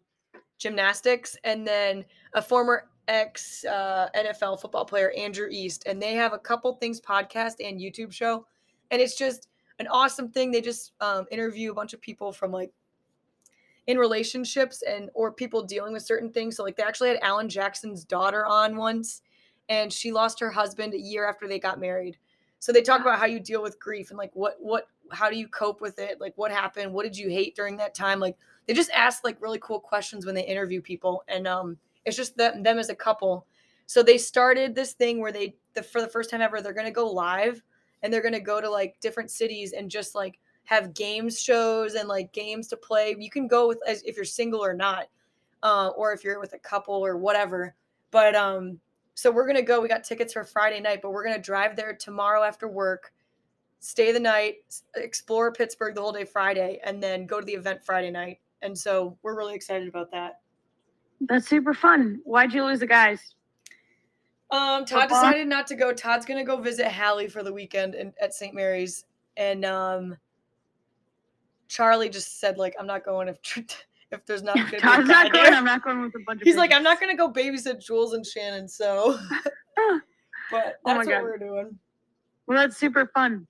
gymnastics, 0.60 1.36
and 1.44 1.68
then 1.68 2.06
a 2.34 2.42
former 2.42 2.90
ex 3.10 3.66
uh, 3.66 4.08
NFL 4.16 4.62
football 4.62 4.86
player, 4.86 5.12
Andrew 5.12 5.50
East. 5.52 5.84
And 5.88 6.02
they 6.02 6.14
have 6.14 6.32
a 6.32 6.40
Couple 6.40 6.74
Things 6.76 7.02
podcast 7.02 7.56
and 7.60 7.80
YouTube 7.80 8.14
show. 8.14 8.46
And 8.92 9.02
it's 9.02 9.18
just 9.18 9.50
an 9.80 9.88
awesome 9.88 10.30
thing. 10.30 10.52
They 10.52 10.62
just 10.62 10.94
um, 11.02 11.26
interview 11.32 11.72
a 11.72 11.76
bunch 11.76 11.94
of 11.94 12.02
people 12.02 12.32
from 12.32 12.52
like 12.52 12.72
in 13.88 13.98
relationships 13.98 14.82
and 14.82 15.10
or 15.14 15.32
people 15.32 15.64
dealing 15.64 15.94
with 15.94 16.04
certain 16.04 16.32
things. 16.32 16.58
So 16.58 16.64
like 16.64 16.76
they 16.76 16.84
actually 16.84 17.10
had 17.10 17.20
Alan 17.22 17.50
Jackson's 17.50 18.04
daughter 18.04 18.46
on 18.46 18.76
once 18.76 19.22
and 19.70 19.92
she 19.92 20.12
lost 20.12 20.40
her 20.40 20.52
husband 20.52 20.94
a 20.94 21.00
year 21.00 21.28
after 21.28 21.48
they 21.48 21.60
got 21.60 21.80
married. 21.80 22.18
So 22.60 22.72
they 22.72 22.82
talk 22.82 23.02
about 23.02 23.20
how 23.20 23.26
you 23.26 23.40
deal 23.40 23.62
with 23.62 23.80
grief 23.80 24.10
and 24.10 24.18
like 24.18 24.32
what 24.34 24.58
what 24.60 24.88
how 25.12 25.30
do 25.30 25.38
you 25.38 25.48
cope 25.48 25.82
with 25.82 26.00
it? 26.00 26.20
Like 26.20 26.34
what 26.36 26.52
happened? 26.52 26.92
What 26.92 27.04
did 27.04 27.18
you 27.18 27.30
hate 27.30 27.56
during 27.56 27.78
that 27.78 27.94
time? 27.94 28.20
Like 28.20 28.38
they 28.66 28.74
just 28.74 28.90
ask 28.92 29.24
like 29.24 29.42
really 29.42 29.60
cool 29.62 29.80
questions 29.80 30.26
when 30.26 30.34
they 30.34 30.46
interview 30.46 30.82
people 30.82 31.24
and 31.28 31.48
um 31.48 31.78
it's 32.06 32.18
just 32.18 32.38
them, 32.38 32.64
them 32.64 32.80
as 32.80 32.90
a 32.90 32.96
couple. 32.96 33.46
So 33.88 34.02
they 34.02 34.18
started 34.18 34.74
this 34.74 34.94
thing 34.94 35.20
where 35.20 35.32
they 35.32 35.56
the 35.76 35.84
for 35.84 36.02
the 36.02 36.08
first 36.08 36.32
time 36.32 36.42
ever 36.42 36.62
they're 36.62 36.74
going 36.74 36.86
to 36.88 36.92
go 36.92 37.08
live 37.08 37.62
and 38.06 38.14
they're 38.14 38.22
going 38.22 38.34
to 38.36 38.40
go 38.40 38.62
to 38.62 38.70
like 38.70 39.00
different 39.00 39.32
cities 39.32 39.74
and 39.74 39.90
just 39.90 40.14
like 40.14 40.38
have 40.66 40.94
games 40.94 41.42
shows 41.42 41.96
and 41.96 42.08
like 42.08 42.32
games 42.34 42.68
to 42.68 42.78
play. 42.78 43.16
You 43.18 43.32
can 43.32 43.48
go 43.48 43.68
with 43.68 43.80
as 43.88 44.04
if 44.04 44.16
you're 44.16 44.26
single 44.26 44.64
or 44.64 44.76
not, 44.76 45.08
uh, 45.64 45.88
or 45.98 46.14
if 46.14 46.24
you're 46.24 46.40
with 46.40 46.54
a 46.54 46.60
couple 46.60 46.94
or 46.94 47.18
whatever. 47.18 47.74
But 48.12 48.36
um, 48.36 48.80
so 49.16 49.32
we're 49.32 49.48
gonna 49.48 49.64
go. 49.64 49.82
We 49.82 49.88
got 49.88 50.04
tickets 50.04 50.34
for 50.34 50.44
Friday 50.44 50.80
night, 50.80 51.00
but 51.02 51.14
we're 51.14 51.24
gonna 51.24 51.42
drive 51.42 51.76
there 51.76 51.96
tomorrow 51.96 52.44
after 52.44 52.68
work, 52.68 53.12
stay 53.80 54.12
the 54.12 54.20
night, 54.20 54.58
explore 54.96 55.52
Pittsburgh 55.52 55.96
the 55.96 56.02
whole 56.02 56.12
day 56.12 56.26
Friday, 56.26 56.80
and 56.84 57.02
then 57.02 57.26
go 57.26 57.40
to 57.40 57.46
the 57.46 57.54
event 57.54 57.84
Friday 57.84 58.12
night. 58.12 58.40
And 58.62 58.78
so 58.78 59.18
we're 59.24 59.36
really 59.36 59.56
excited 59.56 59.88
about 59.88 60.12
that. 60.12 60.42
That's 61.22 61.48
super 61.48 61.74
fun. 61.74 62.20
Why'd 62.24 62.54
you 62.54 62.66
lose 62.66 62.82
the 62.82 62.88
guys? 62.88 63.34
Um, 64.56 64.86
Todd 64.86 65.10
decided 65.10 65.48
not 65.50 65.68
to 65.68 65.76
go. 65.76 65.92
Todd's 65.92 66.26
gonna 66.26 66.46
go 66.46 66.56
visit 66.58 66.88
Hallie 66.88 67.28
for 67.28 67.44
the 67.44 67.52
weekend 67.52 67.94
in, 67.94 68.14
at 68.22 68.34
St. 68.34 68.56
Mary's, 68.56 69.04
and 69.36 69.66
um, 69.66 70.16
Charlie 71.68 72.08
just 72.10 72.40
said 72.40 72.58
like, 72.58 72.74
"I'm 72.80 72.88
not 72.88 73.04
going 73.04 73.28
if 73.28 73.38
if 74.12 74.26
there's 74.26 74.44
not 74.44 74.56
gonna 74.56 74.78
a 74.78 74.80
Todd's 74.80 75.10
not 75.10 75.34
going. 75.34 75.44
there." 75.46 75.54
I'm 75.54 75.66
not 75.66 75.84
going 75.84 76.02
with 76.02 76.16
a 76.16 76.20
bunch 76.26 76.42
of. 76.42 76.46
He's 76.46 76.56
like, 76.56 76.74
"I'm 76.74 76.84
not 76.84 77.02
gonna 77.02 77.18
go 77.18 77.30
babysit 77.30 77.86
Jules 77.86 78.14
and 78.14 78.26
Shannon." 78.26 78.70
So, 78.70 79.20
but 79.76 80.80
Oh 80.86 80.94
that's 80.94 80.98
what 81.00 81.08
God. 81.08 81.24
we're 81.24 81.38
doing. 81.38 81.78
Well, 82.48 82.58
that's 82.58 82.78
super 82.78 83.12
fun. 83.14 83.46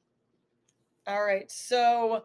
All 1.05 1.23
right, 1.23 1.51
so 1.51 2.23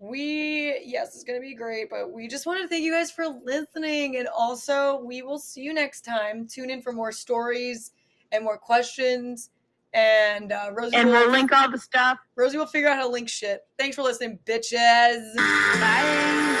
we 0.00 0.80
yes, 0.84 1.14
it's 1.14 1.22
gonna 1.22 1.38
be 1.38 1.54
great, 1.54 1.90
but 1.90 2.10
we 2.10 2.26
just 2.26 2.44
want 2.44 2.60
to 2.60 2.66
thank 2.66 2.82
you 2.82 2.90
guys 2.90 3.12
for 3.12 3.28
listening, 3.28 4.16
and 4.16 4.26
also 4.26 5.00
we 5.04 5.22
will 5.22 5.38
see 5.38 5.60
you 5.60 5.72
next 5.72 6.00
time. 6.00 6.48
Tune 6.48 6.70
in 6.70 6.82
for 6.82 6.92
more 6.92 7.12
stories 7.12 7.92
and 8.32 8.44
more 8.44 8.58
questions. 8.58 9.50
And 9.94 10.52
uh, 10.52 10.70
Rosie, 10.74 10.96
And 10.96 11.08
will, 11.08 11.20
we'll 11.20 11.30
link 11.30 11.52
all 11.52 11.70
the 11.70 11.78
stuff. 11.78 12.18
Rosie 12.36 12.58
will 12.58 12.66
figure 12.66 12.88
out 12.88 12.96
how 12.96 13.04
to 13.04 13.08
link 13.08 13.28
shit. 13.28 13.60
Thanks 13.78 13.96
for 13.96 14.02
listening, 14.02 14.38
bitches. 14.44 15.34
Bye. 15.36 16.56